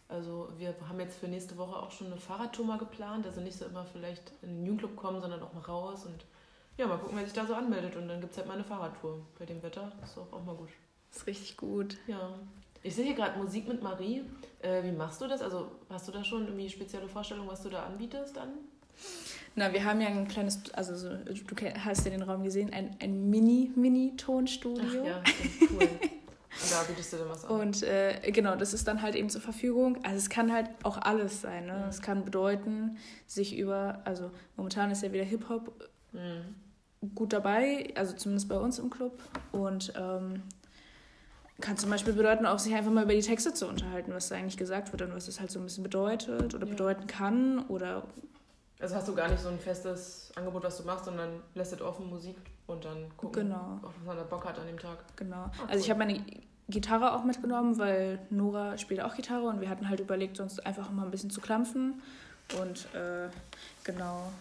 Also 0.07 0.49
wir 0.57 0.73
haben 0.87 0.99
jetzt 0.99 1.17
für 1.19 1.27
nächste 1.27 1.57
Woche 1.57 1.75
auch 1.75 1.91
schon 1.91 2.07
eine 2.07 2.17
Fahrradtour 2.17 2.65
mal 2.65 2.77
geplant. 2.77 3.25
Also 3.25 3.41
nicht 3.41 3.57
so 3.57 3.65
immer 3.65 3.85
vielleicht 3.85 4.31
in 4.41 4.49
den 4.57 4.65
Jugendclub 4.65 4.95
kommen, 4.95 5.21
sondern 5.21 5.41
auch 5.41 5.53
mal 5.53 5.61
raus 5.61 6.05
und 6.05 6.25
ja, 6.77 6.87
mal 6.87 6.97
gucken, 6.97 7.17
wer 7.17 7.23
sich 7.23 7.33
da 7.33 7.45
so 7.45 7.53
anmeldet. 7.53 7.95
Und 7.95 8.07
dann 8.07 8.19
gibt 8.19 8.31
es 8.33 8.37
halt 8.37 8.47
mal 8.47 8.55
eine 8.55 8.63
Fahrradtour 8.63 9.25
bei 9.39 9.45
dem 9.45 9.61
Wetter. 9.63 9.91
Das 10.01 10.11
ist 10.11 10.17
auch, 10.17 10.31
auch 10.33 10.43
mal 10.43 10.55
gut. 10.55 10.69
ist 11.11 11.27
richtig 11.27 11.57
gut. 11.57 11.97
Ja. 12.07 12.33
Ich 12.83 12.95
sehe 12.95 13.05
hier 13.05 13.15
gerade 13.15 13.39
Musik 13.39 13.67
mit 13.67 13.81
Marie. 13.81 14.23
Äh, 14.61 14.83
wie 14.83 14.91
machst 14.91 15.21
du 15.21 15.27
das? 15.27 15.41
Also 15.41 15.71
hast 15.89 16.07
du 16.07 16.11
da 16.11 16.23
schon 16.23 16.45
irgendwie 16.45 16.69
spezielle 16.69 17.07
Vorstellungen, 17.07 17.49
was 17.49 17.63
du 17.63 17.69
da 17.69 17.85
anbietest 17.85 18.35
dann? 18.35 18.49
Na, 19.55 19.71
wir 19.73 19.83
haben 19.85 20.01
ja 20.01 20.07
ein 20.09 20.27
kleines, 20.27 20.71
also 20.73 20.95
so, 20.95 21.09
du 21.15 21.55
hast 21.83 22.05
ja 22.05 22.11
den 22.11 22.21
Raum 22.21 22.43
gesehen, 22.43 22.73
ein, 22.73 22.95
ein 22.99 23.29
Mini-Mini-Tonstudio. 23.29 25.05
Ja, 25.05 25.23
cool. 25.71 25.89
Und 26.61 26.71
da 26.71 26.83
bietest 26.83 27.11
du 27.11 27.17
dann 27.17 27.29
was 27.29 27.43
an. 27.45 27.59
Und 27.59 27.83
äh, 27.83 28.31
genau, 28.31 28.55
das 28.55 28.73
ist 28.73 28.87
dann 28.87 29.01
halt 29.01 29.15
eben 29.15 29.29
zur 29.29 29.41
Verfügung. 29.41 29.97
Also 30.03 30.17
es 30.17 30.29
kann 30.29 30.53
halt 30.53 30.69
auch 30.83 30.97
alles 30.97 31.41
sein. 31.41 31.65
Ne? 31.65 31.73
Mhm. 31.83 31.89
Es 31.89 32.01
kann 32.01 32.23
bedeuten, 32.23 32.97
sich 33.27 33.57
über, 33.57 34.01
also 34.05 34.31
momentan 34.55 34.89
ist 34.91 35.03
ja 35.03 35.11
wieder 35.11 35.25
Hip-Hop 35.25 35.73
Mhm. 36.15 36.55
Gut 37.13 37.33
dabei, 37.33 37.91
also 37.95 38.15
zumindest 38.15 38.49
bei 38.49 38.57
uns 38.57 38.79
im 38.79 38.89
Club. 38.89 39.19
Und 39.51 39.93
ähm, 39.97 40.41
kann 41.61 41.77
zum 41.77 41.89
Beispiel 41.89 42.13
bedeuten, 42.13 42.45
auch 42.45 42.59
sich 42.59 42.73
einfach 42.75 42.91
mal 42.91 43.03
über 43.03 43.13
die 43.13 43.21
Texte 43.21 43.53
zu 43.53 43.67
unterhalten, 43.67 44.11
was 44.13 44.27
da 44.29 44.35
eigentlich 44.35 44.57
gesagt 44.57 44.91
wird 44.91 45.01
und 45.03 45.13
was 45.15 45.27
es 45.27 45.39
halt 45.39 45.51
so 45.51 45.59
ein 45.59 45.63
bisschen 45.63 45.83
bedeutet 45.83 46.53
oder 46.53 46.65
Ja. 46.65 46.71
bedeuten 46.71 47.07
kann. 47.07 47.59
Oder 47.67 48.03
Also 48.79 48.95
hast 48.95 49.07
du 49.07 49.15
gar 49.15 49.29
nicht 49.29 49.41
so 49.41 49.47
ein 49.49 49.59
festes 49.59 50.31
Angebot, 50.35 50.63
was 50.63 50.77
du 50.77 50.83
machst, 50.83 51.05
sondern 51.05 51.41
lässt 51.53 51.71
es 51.71 51.81
offen 51.81 52.09
Musik 52.09 52.35
und 52.67 52.83
dann 52.83 53.05
gucken, 53.15 53.43
Genau. 53.49 53.79
was 53.81 53.93
man 54.05 54.17
da 54.17 54.23
Bock 54.23 54.45
hat 54.45 54.59
an 54.59 54.67
dem 54.67 54.79
Tag. 54.79 54.97
genau. 55.15 55.43
Ah, 55.45 55.51
Also 55.67 55.79
ich 55.79 55.85
cool. 55.85 55.89
habe 55.91 55.99
meine 56.05 56.25
Gitarre 56.67 57.13
auch 57.13 57.23
mitgenommen, 57.23 57.77
weil 57.77 58.19
Nora 58.31 58.77
spielt 58.77 58.99
auch 59.01 59.15
Gitarre 59.15 59.45
und 59.45 59.61
wir 59.61 59.69
hatten 59.69 59.87
halt 59.87 60.01
überlegt, 60.01 60.35
sonst 60.35 60.65
einfach 60.65 60.91
mal 60.91 61.05
ein 61.05 61.11
bisschen 61.11 61.29
zu 61.29 61.39
klampfen. 61.39 62.01
Und 62.59 62.87
äh, 62.93 63.29
genau, 63.85 64.31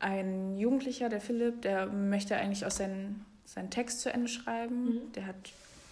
ein 0.00 0.56
Jugendlicher, 0.56 1.08
der 1.08 1.20
Philipp, 1.20 1.62
der 1.62 1.86
möchte 1.86 2.36
eigentlich 2.36 2.66
auch 2.66 2.70
seinen, 2.70 3.24
seinen 3.44 3.70
Text 3.70 4.00
zu 4.00 4.12
Ende 4.12 4.28
schreiben. 4.28 4.84
Mhm. 4.84 5.12
Der 5.12 5.26
hat 5.26 5.36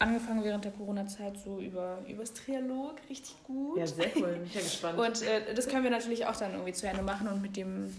angefangen 0.00 0.44
während 0.44 0.64
der 0.64 0.72
Corona-Zeit 0.72 1.38
so 1.38 1.60
über 1.60 1.98
übers 2.08 2.32
Trialog, 2.32 2.94
richtig 3.08 3.36
gut. 3.44 3.78
Ja, 3.78 3.86
sehr 3.86 4.06
cool. 4.16 4.32
Bin 4.32 4.44
ich 4.44 4.54
ja 4.54 4.60
gespannt. 4.62 4.98
Und 4.98 5.22
äh, 5.22 5.54
das 5.54 5.68
können 5.68 5.84
wir 5.84 5.90
natürlich 5.90 6.26
auch 6.26 6.36
dann 6.36 6.52
irgendwie 6.52 6.72
zu 6.72 6.88
Ende 6.88 7.02
machen 7.02 7.28
und 7.28 7.42
mit 7.42 7.56
dem 7.56 7.92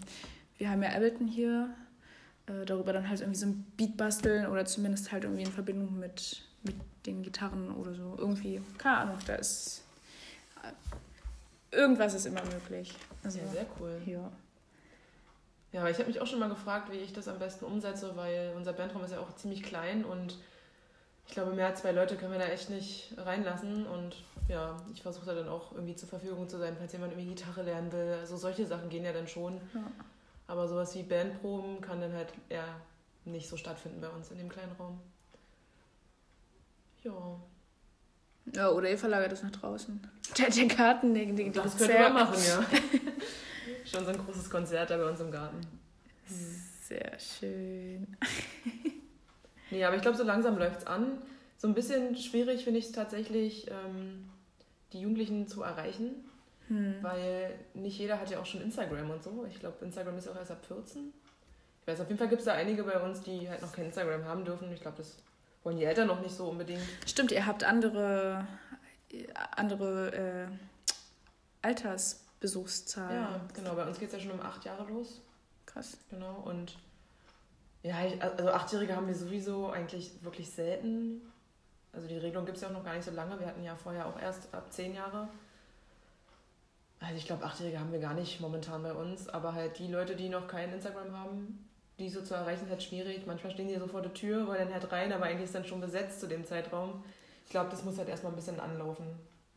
wir 0.59 0.69
haben 0.69 0.83
ja 0.83 0.89
Ableton 0.89 1.25
hier, 1.27 1.69
äh, 2.47 2.65
darüber 2.65 2.93
dann 2.93 3.09
halt 3.09 3.21
irgendwie 3.21 3.39
so 3.39 3.47
ein 3.47 3.65
Beat 3.77 3.95
basteln 3.97 4.45
oder 4.45 4.65
zumindest 4.65 5.11
halt 5.11 5.23
irgendwie 5.23 5.43
in 5.43 5.51
Verbindung 5.51 5.97
mit, 5.97 6.43
mit 6.63 6.75
den 7.05 7.23
Gitarren 7.23 7.71
oder 7.71 7.95
so. 7.95 8.15
Irgendwie, 8.17 8.61
keine 8.77 8.97
Ahnung, 8.97 9.17
da 9.25 9.35
ist. 9.35 9.83
Äh, 10.61 11.75
irgendwas 11.75 12.13
ist 12.13 12.25
immer 12.25 12.43
möglich. 12.43 12.93
Also, 13.23 13.39
Ja, 13.39 13.47
sehr 13.47 13.65
cool. 13.79 14.01
ja. 14.05 14.29
Ja, 15.71 15.81
aber 15.81 15.89
ich 15.91 15.97
habe 15.97 16.07
mich 16.07 16.19
auch 16.19 16.27
schon 16.27 16.39
mal 16.39 16.49
gefragt, 16.49 16.91
wie 16.91 16.97
ich 16.97 17.13
das 17.13 17.27
am 17.27 17.39
besten 17.39 17.65
umsetze, 17.65 18.15
weil 18.15 18.53
unser 18.55 18.73
Bandraum 18.73 19.03
ist 19.03 19.11
ja 19.11 19.19
auch 19.19 19.35
ziemlich 19.35 19.61
klein 19.61 20.03
und 20.03 20.37
ich 21.27 21.35
glaube, 21.35 21.51
mehr 21.51 21.67
als 21.67 21.81
zwei 21.81 21.91
Leute 21.91 22.15
können 22.15 22.31
wir 22.31 22.39
da 22.39 22.47
echt 22.47 22.71
nicht 22.71 23.13
reinlassen. 23.17 23.85
Und 23.85 24.23
ja, 24.47 24.75
ich 24.91 25.03
versuche 25.03 25.27
da 25.27 25.35
dann 25.35 25.47
auch 25.47 25.73
irgendwie 25.73 25.95
zur 25.95 26.09
Verfügung 26.09 26.49
zu 26.49 26.57
sein, 26.57 26.75
falls 26.75 26.91
jemand 26.91 27.13
irgendwie 27.13 27.35
Gitarre 27.35 27.61
lernen 27.61 27.91
will. 27.91 28.17
Also 28.19 28.35
solche 28.35 28.65
Sachen 28.65 28.89
gehen 28.89 29.03
ja 29.05 29.13
dann 29.13 29.27
schon. 29.27 29.61
Ja. 29.75 29.83
Aber 30.47 30.67
sowas 30.67 30.95
wie 30.95 31.03
Bandproben 31.03 31.81
kann 31.81 32.01
dann 32.01 32.13
halt 32.13 32.33
eher 32.49 32.65
nicht 33.25 33.47
so 33.47 33.57
stattfinden 33.57 34.01
bei 34.01 34.09
uns 34.09 34.31
in 34.31 34.39
dem 34.39 34.49
kleinen 34.49 34.71
Raum. 34.71 34.99
Ja, 37.03 37.39
ja, 38.55 38.69
oder 38.69 38.89
ihr 38.89 38.97
verlagert 38.97 39.31
es 39.31 39.43
nach 39.43 39.51
draußen. 39.51 39.99
Der, 40.37 40.49
der 40.49 40.65
Garten, 40.65 41.13
der, 41.13 41.25
der, 41.25 41.49
der 41.49 41.63
das 41.63 41.77
könnte 41.77 41.99
man 41.99 42.13
machen, 42.13 42.37
ja. 42.47 42.63
Schon 43.85 44.03
so 44.05 44.11
ein 44.11 44.17
großes 44.17 44.49
Konzert 44.49 44.89
da 44.89 44.97
bei 44.97 45.09
uns 45.09 45.19
im 45.19 45.31
Garten. 45.31 45.61
Sehr 46.83 47.17
schön. 47.19 48.07
Nee, 49.71 49.83
aber 49.85 49.95
ich 49.95 50.01
glaube, 50.01 50.17
so 50.17 50.23
langsam 50.23 50.57
läuft 50.57 50.79
es 50.79 50.87
an. 50.87 51.21
So 51.59 51.67
ein 51.67 51.75
bisschen 51.75 52.15
schwierig 52.17 52.63
finde 52.63 52.79
ich 52.79 52.85
es 52.87 52.91
tatsächlich, 52.91 53.69
ähm, 53.69 54.27
die 54.93 55.01
Jugendlichen 55.01 55.47
zu 55.47 55.61
erreichen, 55.61 56.15
Hm. 56.69 56.95
weil 57.01 57.53
nicht 57.75 57.99
jeder 57.99 58.19
hat 58.19 58.31
ja 58.31 58.39
auch 58.39 58.47
schon 58.47 58.61
Instagram 58.61 59.11
und 59.11 59.21
so. 59.23 59.45
Ich 59.47 59.59
glaube, 59.59 59.85
Instagram 59.85 60.17
ist 60.17 60.25
ja 60.25 60.31
auch 60.31 60.37
erst 60.37 60.49
ab 60.49 60.65
14. 60.65 61.13
Ich 61.81 61.87
weiß, 61.87 61.99
auf 62.01 62.07
jeden 62.07 62.17
Fall 62.17 62.29
gibt 62.29 62.39
es 62.39 62.45
da 62.45 62.53
einige 62.53 62.83
bei 62.83 62.99
uns, 62.99 63.21
die 63.21 63.47
halt 63.47 63.61
noch 63.61 63.71
kein 63.71 63.85
Instagram 63.85 64.25
haben 64.25 64.43
dürfen. 64.43 64.71
Ich 64.73 64.81
glaube, 64.81 64.97
das 64.97 65.17
wollen 65.63 65.77
die 65.77 65.83
Eltern 65.85 66.07
noch 66.07 66.21
nicht 66.21 66.35
so 66.35 66.47
unbedingt. 66.47 66.81
Stimmt, 67.05 67.31
ihr 67.31 67.45
habt 67.45 67.63
andere, 67.63 68.47
andere 69.55 70.47
äh, 71.63 71.67
Altersbesuchszahlen. 72.39 73.21
Ja, 73.21 73.41
genau. 73.53 73.75
Bei 73.75 73.85
uns 73.85 73.99
geht 73.99 74.09
es 74.09 74.13
ja 74.13 74.19
schon 74.19 74.39
um 74.39 74.41
acht 74.41 74.63
Jahre 74.65 74.83
los. 74.85 75.21
Krass. 75.65 75.97
Genau. 76.09 76.41
Und 76.45 76.77
ja, 77.83 77.95
also 78.19 78.49
Achtjährige 78.49 78.95
haben 78.95 79.07
wir 79.07 79.15
sowieso 79.15 79.69
eigentlich 79.69 80.23
wirklich 80.23 80.49
selten. 80.49 81.21
Also 81.93 82.07
die 82.07 82.17
Regelung 82.17 82.45
gibt 82.45 82.57
es 82.57 82.61
ja 82.61 82.69
auch 82.69 82.73
noch 82.73 82.83
gar 82.83 82.95
nicht 82.95 83.05
so 83.05 83.11
lange. 83.11 83.39
Wir 83.39 83.47
hatten 83.47 83.63
ja 83.63 83.75
vorher 83.75 84.05
auch 84.05 84.19
erst 84.19 84.53
ab 84.53 84.71
zehn 84.71 84.93
Jahre. 84.93 85.27
Also 86.99 87.15
ich 87.15 87.25
glaube, 87.25 87.45
Achtjährige 87.45 87.79
haben 87.79 87.91
wir 87.91 87.99
gar 87.99 88.13
nicht 88.13 88.41
momentan 88.41 88.83
bei 88.83 88.93
uns. 88.93 89.29
Aber 89.29 89.53
halt 89.53 89.79
die 89.79 89.87
Leute, 89.87 90.15
die 90.15 90.29
noch 90.29 90.47
kein 90.47 90.71
Instagram 90.73 91.17
haben, 91.17 91.69
die 91.97 92.09
so 92.09 92.21
zu 92.21 92.33
erreichen, 92.33 92.65
ist 92.65 92.71
halt 92.71 92.83
schwierig. 92.83 93.25
Manchmal 93.25 93.51
stehen 93.53 93.67
die 93.67 93.77
so 93.77 93.87
vor 93.87 94.01
der 94.01 94.13
Tür, 94.13 94.47
wollen 94.47 94.59
dann 94.59 94.73
halt 94.73 94.91
rein, 94.91 95.11
aber 95.11 95.25
eigentlich 95.25 95.45
ist 95.45 95.55
dann 95.55 95.65
schon 95.65 95.81
besetzt 95.81 96.19
zu 96.19 96.27
dem 96.27 96.45
Zeitraum. 96.45 97.03
Ich 97.45 97.51
glaube, 97.51 97.69
das 97.69 97.83
muss 97.83 97.97
halt 97.97 98.09
erstmal 98.09 98.31
ein 98.31 98.35
bisschen 98.35 98.59
anlaufen. 98.59 99.07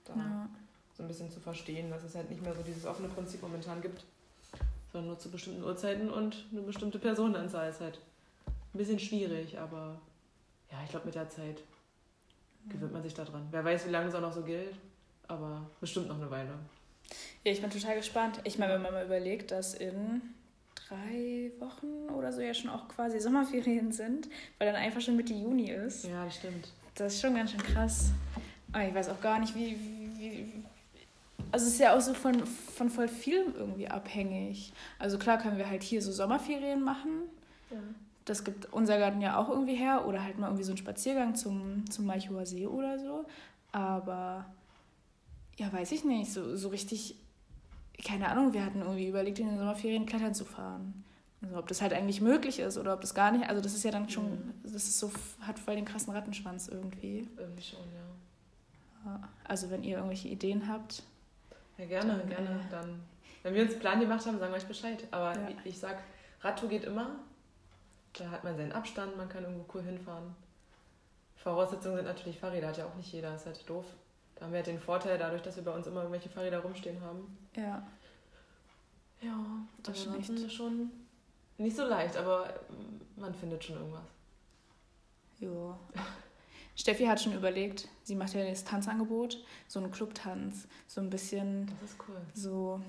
Da 0.05 0.15
Ja. 0.15 0.49
So 0.95 1.03
ein 1.03 1.09
bisschen 1.09 1.31
zu 1.31 1.41
verstehen, 1.41 1.91
dass 1.91 2.03
es 2.03 2.15
halt 2.15 2.31
nicht 2.31 2.43
mehr 2.43 2.55
so 2.55 2.63
dieses 2.63 2.85
offene 2.85 3.09
Prinzip 3.09 3.43
momentan 3.43 3.81
gibt, 3.81 4.05
sondern 4.93 5.09
nur 5.09 5.19
zu 5.19 5.31
bestimmten 5.31 5.65
Uhrzeiten 5.65 6.11
und 6.11 6.45
eine 6.53 6.63
bestimmte 6.63 6.99
Personenanzahl 6.99 7.71
ist 7.71 7.81
halt 7.81 7.99
ein 8.47 8.79
bisschen 8.79 8.99
schwierig, 8.99 9.59
aber 9.59 10.01
ja, 10.71 10.79
ich 10.85 10.91
glaube 10.91 11.07
mit 11.07 11.15
der 11.15 11.29
Zeit 11.29 11.63
gewöhnt 12.69 12.93
man 12.93 13.03
sich 13.03 13.15
da 13.15 13.25
dran. 13.25 13.47
Wer 13.51 13.65
weiß, 13.65 13.87
wie 13.87 13.91
lange 13.91 14.09
es 14.09 14.15
auch 14.15 14.21
noch 14.21 14.33
so 14.33 14.43
gilt, 14.43 14.75
aber 15.29 15.67
bestimmt 15.81 16.09
noch 16.09 16.17
eine 16.17 16.31
Weile. 16.31 16.53
Ja, 17.45 17.53
ich 17.53 17.61
bin 17.61 17.71
total 17.71 17.97
gespannt. 17.97 18.41
Ich 18.45 18.59
meine, 18.59 18.75
wenn 18.75 18.83
man 18.83 18.93
mal 18.93 19.05
überlegt, 19.05 19.51
dass 19.51 19.75
in 19.75 20.23
drei 20.75 21.51
Wochen 21.59 22.11
oder 22.15 22.33
so 22.33 22.41
ja 22.41 22.55
schon 22.55 22.71
auch 22.71 22.89
quasi 22.89 23.21
Sommerferien 23.21 23.93
sind, 23.93 24.29
weil 24.59 24.69
dann 24.69 24.77
einfach 24.77 25.01
schon 25.01 25.17
Mitte 25.17 25.35
Juni 25.35 25.71
ist. 25.71 26.05
Ja, 26.05 26.25
das 26.25 26.37
stimmt. 26.37 26.69
Das 26.95 27.15
ist 27.15 27.21
schon 27.21 27.35
ganz 27.35 27.51
schön 27.51 27.63
krass. 27.63 28.13
Aber 28.73 28.87
ich 28.87 28.95
weiß 28.95 29.09
auch 29.09 29.21
gar 29.21 29.39
nicht, 29.39 29.55
wie. 29.55 30.02
Also 31.53 31.67
es 31.67 31.75
ist 31.75 31.79
ja 31.81 31.95
auch 31.97 32.01
so 32.01 32.15
von, 32.15 32.47
von 32.47 32.89
voll 32.91 33.09
vielem 33.09 33.55
irgendwie 33.55 33.87
abhängig. 33.89 34.73
Also 34.99 35.19
klar 35.19 35.39
können 35.39 35.59
wir 35.59 35.69
halt 35.69 35.83
hier 35.83 36.01
so 36.03 36.11
Sommerferien 36.11 36.83
machen. 36.83 37.11
Ja. 37.71 37.77
Das 38.25 38.43
gibt 38.45 38.73
unser 38.73 38.99
Garten 38.99 39.21
ja 39.21 39.37
auch 39.37 39.49
irgendwie 39.51 39.75
her. 39.77 40.07
Oder 40.07 40.23
halt 40.25 40.39
mal 40.39 40.47
irgendwie 40.47 40.65
so 40.65 40.71
einen 40.73 40.79
Spaziergang 40.79 41.35
zum, 41.35 41.89
zum 41.91 42.07
Malchower 42.07 42.47
See 42.47 42.67
oder 42.67 42.99
so. 42.99 43.25
Aber 43.73 44.47
ja, 45.59 45.73
weiß 45.73 45.93
ich 45.93 46.05
nicht. 46.05 46.33
So, 46.33 46.57
so 46.57 46.69
richtig, 46.69 47.17
keine 48.05 48.29
Ahnung, 48.29 48.53
wir 48.53 48.65
hatten 48.65 48.81
irgendwie 48.81 49.09
überlegt, 49.09 49.39
in 49.39 49.49
den 49.49 49.59
Sommerferien 49.59 50.07
klettern 50.07 50.35
zu 50.35 50.45
fahren. 50.45 51.05
Also 51.43 51.57
ob 51.59 51.67
das 51.67 51.83
halt 51.83 51.93
eigentlich 51.93 52.21
möglich 52.21 52.61
ist 52.61 52.79
oder 52.79 52.95
ob 52.95 53.01
das 53.01 53.15
gar 53.15 53.33
nicht. 53.33 53.49
Also 53.49 53.61
das 53.61 53.75
ist 53.75 53.83
ja 53.83 53.91
dann 53.91 54.09
schon, 54.09 54.31
Mhm. 54.31 54.55
das 54.63 54.73
ist 54.75 54.99
so, 54.99 55.11
hat 55.41 55.59
voll 55.59 55.75
den 55.75 55.85
krassen 55.85 56.13
Rattenschwanz 56.15 56.69
irgendwie. 56.69 57.29
Irgendwie 57.37 57.63
schon, 57.63 57.81
ja. 57.93 59.11
Ja, 59.11 59.29
Also 59.45 59.69
wenn 59.71 59.83
ihr 59.83 59.97
irgendwelche 59.97 60.29
Ideen 60.29 60.69
habt. 60.69 61.03
Ja, 61.79 61.87
gerne, 61.87 62.19
Dann, 62.19 62.29
gerne. 62.29 62.49
äh, 62.61 62.71
Dann, 62.71 63.03
wenn 63.43 63.55
wir 63.55 63.63
uns 63.63 63.73
einen 63.73 63.81
Plan 63.81 64.01
gemacht 64.01 64.27
haben, 64.27 64.39
sagen 64.39 64.53
wir 64.53 64.57
euch 64.59 64.67
Bescheid. 64.67 65.05
Aber 65.11 65.33
Ja. 65.39 65.49
wie 65.49 65.69
ich 65.69 65.79
sag, 65.79 65.99
Radtour 66.43 66.69
geht 66.69 66.85
immer. 66.85 67.17
Da 68.19 68.31
hat 68.31 68.45
man 68.45 68.57
seinen 68.57 68.73
Abstand, 68.73 69.17
man 69.17 69.29
kann 69.29 69.45
irgendwo 69.45 69.65
cool 69.75 69.83
hinfahren. 69.83 70.35
Voraussetzungen 71.37 71.97
sind 71.97 72.05
natürlich 72.07 72.39
Fahrräder, 72.39 72.69
hat 72.69 72.77
ja 72.79 72.87
auch 72.87 72.95
nicht 72.95 73.13
jeder, 73.13 73.35
ist 73.35 73.47
halt 73.47 73.69
doof. 73.69 73.87
Da 74.37 74.45
haben 74.45 74.53
wir 74.53 74.59
halt 74.59 74.67
den 74.67 74.79
Vorteil, 74.79 75.19
dadurch, 75.19 75.43
dass 75.43 75.57
wir 75.57 75.65
bei 75.65 75.73
uns 75.75 75.87
immer 75.87 76.01
irgendwelche 76.03 76.29
Fahrräder 76.29 76.61
rumstehen 76.61 77.01
haben. 77.01 77.37
Ja. 77.57 77.83
Ja, 79.21 79.39
Das 79.83 79.99
ist 79.99 80.07
ansonsten 80.09 80.37
echt- 80.37 80.45
ist 80.47 80.53
schon 80.53 80.91
nicht 81.59 81.77
so 81.77 81.85
leicht, 81.87 82.17
aber 82.17 82.53
man 83.17 83.35
findet 83.35 83.63
schon 83.65 83.77
irgendwas. 83.77 84.07
Jo. 85.39 85.77
Steffi 86.77 87.05
hat 87.05 87.21
schon 87.21 87.35
überlegt, 87.35 87.89
sie 88.03 88.15
macht 88.15 88.35
ja 88.35 88.45
das 88.45 88.65
Tanzangebot, 88.65 89.43
so 89.69 89.79
einen 89.81 89.91
Clubtanz, 89.91 90.67
so 90.87 91.01
ein 91.01 91.11
bisschen 91.11 91.67
Das 91.81 91.91
ist 91.91 91.99
cool. 92.09 92.17
so, 92.35 92.81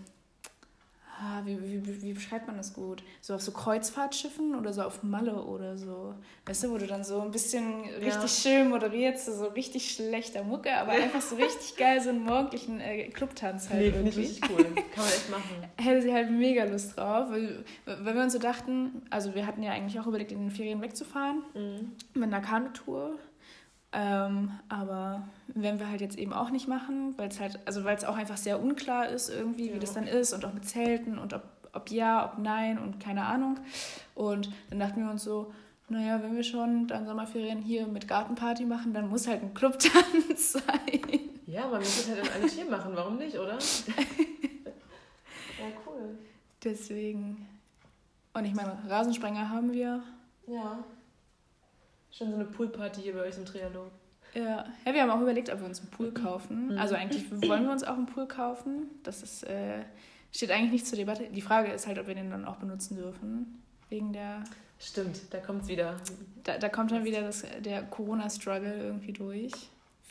ah, 1.19 1.41
wie, 1.45 1.61
wie, 1.61 2.01
wie 2.01 2.13
beschreibt 2.13 2.47
man 2.47 2.57
das 2.57 2.73
gut? 2.73 3.03
So 3.21 3.35
auf 3.35 3.41
so 3.41 3.51
Kreuzfahrtschiffen 3.51 4.55
oder 4.55 4.71
so 4.73 4.83
auf 4.83 5.03
Malle 5.03 5.35
oder 5.43 5.77
so. 5.77 6.15
Weißt 6.45 6.63
du, 6.63 6.71
wo 6.71 6.77
du 6.77 6.87
dann 6.87 7.03
so 7.03 7.21
ein 7.21 7.31
bisschen 7.31 7.81
richtig 8.01 8.31
schön 8.31 8.69
moderierst, 8.69 9.25
so 9.25 9.45
richtig 9.47 9.91
schlechter 9.93 10.43
Mucke, 10.43 10.73
aber 10.75 10.93
einfach 10.93 11.21
so 11.21 11.35
richtig 11.35 11.75
geil 11.77 12.01
so 12.01 12.09
einen 12.09 12.23
morgendlichen 12.23 12.79
äh, 12.79 13.09
Clubtanz 13.09 13.69
halt 13.69 13.81
Nee, 13.81 13.91
finde 13.91 14.09
ich 14.09 14.17
richtig 14.17 14.49
cool. 14.49 14.63
Kann 14.63 15.03
man 15.03 15.07
echt 15.07 15.29
machen. 15.29 15.43
hätte 15.77 16.01
sie 16.01 16.13
halt 16.13 16.31
mega 16.31 16.63
Lust 16.63 16.97
drauf, 16.97 17.29
weil, 17.31 17.63
weil 17.85 18.15
wir 18.15 18.23
uns 18.23 18.33
so 18.33 18.39
dachten, 18.39 19.03
also 19.09 19.35
wir 19.35 19.45
hatten 19.45 19.61
ja 19.61 19.71
eigentlich 19.73 19.99
auch 19.99 20.07
überlegt, 20.07 20.31
in 20.31 20.39
den 20.39 20.51
Ferien 20.51 20.81
wegzufahren 20.81 21.43
Mhm. 21.53 21.91
mit 22.13 22.23
einer 22.33 22.41
Kanutour. 22.41 23.19
Ähm, 23.95 24.51
aber 24.69 25.23
wenn 25.47 25.79
wir 25.79 25.87
halt 25.89 26.01
jetzt 26.01 26.17
eben 26.17 26.33
auch 26.33 26.49
nicht 26.49 26.67
machen, 26.67 27.13
weil 27.17 27.27
es 27.29 27.39
halt, 27.39 27.59
also 27.65 27.83
weil 27.83 27.95
es 27.95 28.03
auch 28.05 28.17
einfach 28.17 28.37
sehr 28.37 28.59
unklar 28.59 29.07
ist 29.07 29.29
irgendwie, 29.29 29.69
wie 29.69 29.73
Ja. 29.75 29.79
das 29.79 29.93
dann 29.93 30.07
ist 30.07 30.33
und 30.33 30.43
auch 30.45 30.53
mit 30.53 30.67
Zelten 30.67 31.19
und 31.19 31.33
ob, 31.33 31.43
ob 31.73 31.91
ja, 31.91 32.25
ob 32.25 32.39
nein 32.39 32.79
und 32.79 32.99
keine 32.99 33.25
Ahnung. 33.25 33.59
Und 34.15 34.49
dann 34.71 34.79
dachten 34.79 35.03
wir 35.03 35.11
uns 35.11 35.23
so, 35.23 35.53
naja, 35.89 36.23
wenn 36.23 36.35
wir 36.35 36.43
schon 36.43 36.87
dann 36.87 37.05
Sommerferien 37.05 37.59
hier 37.61 37.85
mit 37.85 38.07
Gartenparty 38.07 38.65
machen, 38.65 38.93
dann 38.93 39.09
muss 39.09 39.27
halt 39.27 39.43
ein 39.43 39.53
Clubtanz 39.53 40.53
sein. 40.53 41.01
Ja, 41.45 41.67
man 41.67 41.79
muss 41.79 41.99
es 41.99 42.09
halt 42.09 42.25
in 42.25 42.31
alle 42.33 42.47
Tier 42.47 42.65
machen, 42.65 42.93
warum 42.95 43.17
nicht, 43.17 43.37
oder? 43.37 43.59
ja, 45.59 45.65
cool. 45.85 46.17
Deswegen. 46.63 47.47
Und 48.33 48.45
ich 48.45 48.55
meine, 48.55 48.75
Rasensprenger 48.87 49.49
haben 49.49 49.71
wir. 49.71 50.01
Ja. 50.47 50.79
Schon 52.15 52.29
so 52.29 52.35
eine 52.35 52.45
Poolparty 52.45 53.01
hier 53.01 53.13
bei 53.13 53.21
euch 53.21 53.37
im 53.37 53.45
Trialog. 53.45 53.89
Ja. 54.35 54.65
ja, 54.85 54.93
wir 54.93 55.01
haben 55.01 55.09
auch 55.11 55.21
überlegt, 55.21 55.51
ob 55.51 55.59
wir 55.59 55.65
uns 55.67 55.79
einen 55.79 55.89
Pool 55.89 56.11
kaufen. 56.11 56.69
Mhm. 56.73 56.77
Also 56.77 56.95
eigentlich 56.95 57.29
wollen 57.47 57.65
wir 57.65 57.71
uns 57.71 57.83
auch 57.83 57.95
einen 57.95 58.05
Pool 58.05 58.27
kaufen. 58.27 58.89
Das 59.03 59.21
ist, 59.23 59.43
äh, 59.43 59.83
steht 60.31 60.51
eigentlich 60.51 60.71
nicht 60.71 60.87
zur 60.87 60.97
Debatte. 60.97 61.27
Die 61.29 61.41
Frage 61.41 61.71
ist 61.71 61.87
halt, 61.87 61.99
ob 61.99 62.07
wir 62.07 62.15
den 62.15 62.29
dann 62.31 62.45
auch 62.45 62.57
benutzen 62.57 62.97
dürfen. 62.97 63.61
Wegen 63.89 64.13
der. 64.13 64.43
Stimmt, 64.79 65.21
da 65.31 65.39
kommt's 65.39 65.67
wieder. 65.67 65.97
Da, 66.43 66.57
da 66.57 66.67
kommt 66.69 66.91
dann 66.91 67.03
wieder 67.05 67.21
das, 67.21 67.45
der 67.59 67.83
Corona-Struggle 67.83 68.75
irgendwie 68.75 69.13
durch, 69.13 69.51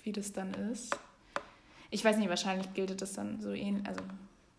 wie 0.05 0.13
das 0.13 0.33
dann 0.33 0.55
ist. 0.73 0.97
Ich 1.91 2.05
weiß 2.05 2.17
nicht, 2.17 2.29
wahrscheinlich 2.31 2.73
gilt 2.73 3.01
das 3.03 3.13
dann 3.13 3.41
so 3.41 3.51
ähnlich. 3.53 3.87
Also 3.87 4.01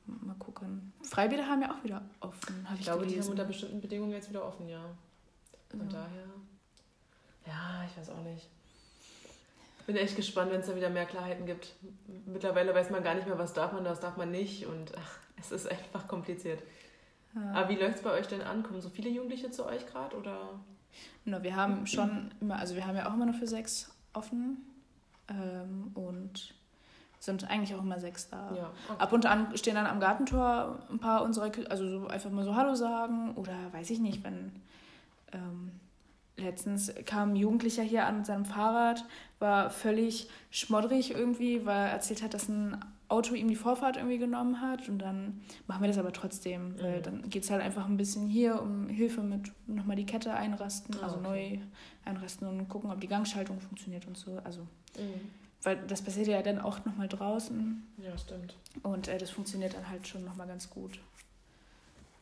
mal 0.05 0.35
gucken. 0.35 0.91
Freibäder 1.03 1.47
haben 1.47 1.61
ja 1.61 1.71
auch 1.71 1.83
wieder 1.83 2.01
offen, 2.19 2.63
habe 2.65 2.75
Ich 2.75 2.81
ich, 2.81 2.85
glaube, 2.85 2.99
die 3.01 3.05
haben 3.05 3.11
gelesen. 3.13 3.31
unter 3.31 3.45
bestimmten 3.45 3.81
Bedingungen 3.81 4.11
jetzt 4.11 4.29
wieder 4.29 4.45
offen, 4.45 4.67
ja. 4.69 4.83
Von 5.71 5.79
Ja. 5.79 5.85
daher. 5.93 6.25
Ja, 7.45 7.83
ich 7.89 7.97
weiß 7.97 8.09
auch 8.09 8.21
nicht. 8.23 8.47
Bin 9.85 9.97
echt 9.97 10.15
gespannt, 10.15 10.51
wenn 10.51 10.61
es 10.61 10.67
da 10.67 10.75
wieder 10.75 10.89
mehr 10.89 11.05
Klarheiten 11.05 11.45
gibt. 11.45 11.73
Mittlerweile 12.25 12.73
weiß 12.73 12.89
man 12.89 13.03
gar 13.03 13.15
nicht 13.15 13.27
mehr, 13.27 13.37
was 13.37 13.53
darf 13.53 13.73
man, 13.73 13.83
was 13.83 13.99
darf 13.99 14.15
man 14.15 14.31
nicht. 14.31 14.65
Und 14.65 14.93
ach, 14.97 15.17
es 15.39 15.51
ist 15.51 15.69
einfach 15.69 16.07
kompliziert. 16.07 16.61
Ja. 17.35 17.51
Aber 17.53 17.69
wie 17.69 17.75
läuft 17.75 17.97
es 17.97 18.01
bei 18.01 18.11
euch 18.11 18.27
denn 18.27 18.41
an? 18.41 18.63
Kommen 18.63 18.81
so 18.81 18.89
viele 18.89 19.09
Jugendliche 19.09 19.51
zu 19.51 19.65
euch 19.65 19.85
gerade? 19.87 20.15
Oder? 20.15 20.59
No, 21.25 21.43
wir 21.43 21.55
haben 21.55 21.85
schon 21.85 22.31
immer, 22.39 22.59
also 22.59 22.75
wir 22.75 22.87
haben 22.87 22.95
ja 22.95 23.09
auch 23.09 23.13
immer 23.13 23.25
nur 23.25 23.35
für 23.35 23.47
sechs 23.47 23.91
offen. 24.13 24.57
Ähm, 25.27 25.91
und 25.95 26.53
sind 27.23 27.49
eigentlich 27.49 27.73
auch 27.73 27.81
immer 27.81 27.99
sechs 27.99 28.29
da. 28.29 28.51
Ja. 28.55 28.71
Okay. 28.89 28.99
Ab 29.01 29.13
und 29.13 29.25
an 29.25 29.57
stehen 29.57 29.75
dann 29.75 29.85
am 29.85 30.01
Gartentor 30.01 30.79
ein 30.89 30.99
paar 30.99 31.23
unserer, 31.23 31.51
also 31.69 31.87
so 31.87 32.07
einfach 32.07 32.29
mal 32.29 32.43
so 32.43 32.55
Hallo 32.55 32.75
sagen 32.75 33.35
oder 33.35 33.53
weiß 33.71 33.89
ich 33.91 33.99
nicht, 33.99 34.23
wenn 34.25 34.51
ähm, 35.31 35.71
letztens 36.37 36.91
kam 37.05 37.31
ein 37.33 37.35
Jugendlicher 37.35 37.83
hier 37.83 38.05
an 38.05 38.17
mit 38.17 38.25
seinem 38.25 38.45
Fahrrad, 38.45 39.05
war 39.39 39.69
völlig 39.69 40.29
schmoddrig 40.51 41.11
irgendwie, 41.11 41.65
weil 41.65 41.75
er 41.87 41.91
erzählt 41.91 42.23
hat, 42.23 42.33
dass 42.33 42.47
ein 42.49 42.77
Auto 43.09 43.35
ihm 43.35 43.47
die 43.47 43.55
Vorfahrt 43.55 43.97
irgendwie 43.97 44.17
genommen 44.17 44.59
hat 44.61 44.89
und 44.89 44.97
dann 44.99 45.41
machen 45.67 45.81
wir 45.81 45.87
das 45.87 45.99
aber 45.99 46.11
trotzdem, 46.13 46.79
weil 46.81 46.99
Mhm. 46.99 47.03
dann 47.03 47.29
geht 47.29 47.43
es 47.43 47.51
halt 47.51 47.61
einfach 47.61 47.85
ein 47.85 47.97
bisschen 47.97 48.27
hier 48.27 48.59
um 48.61 48.87
Hilfe 48.87 49.21
mit 49.21 49.51
nochmal 49.67 49.95
die 49.95 50.05
Kette 50.05 50.33
einrasten, 50.33 50.95
also 51.03 51.17
okay. 51.17 51.23
neu 51.23 52.09
einrasten 52.09 52.47
und 52.47 52.67
gucken, 52.69 52.89
ob 52.89 52.99
die 53.01 53.07
Gangschaltung 53.07 53.59
funktioniert 53.59 54.07
und 54.07 54.17
so, 54.17 54.39
also 54.43 54.61
Mhm. 54.97 55.29
weil 55.61 55.77
das 55.87 56.01
passiert 56.01 56.27
ja 56.27 56.41
dann 56.41 56.59
auch 56.59 56.83
nochmal 56.85 57.07
draußen 57.07 57.83
Ja, 57.97 58.17
stimmt. 58.17 58.55
und 58.81 59.07
äh, 59.07 59.17
das 59.19 59.29
funktioniert 59.29 59.75
dann 59.75 59.87
halt 59.89 60.07
schon 60.07 60.23
nochmal 60.25 60.47
ganz 60.47 60.67
gut. 60.69 60.99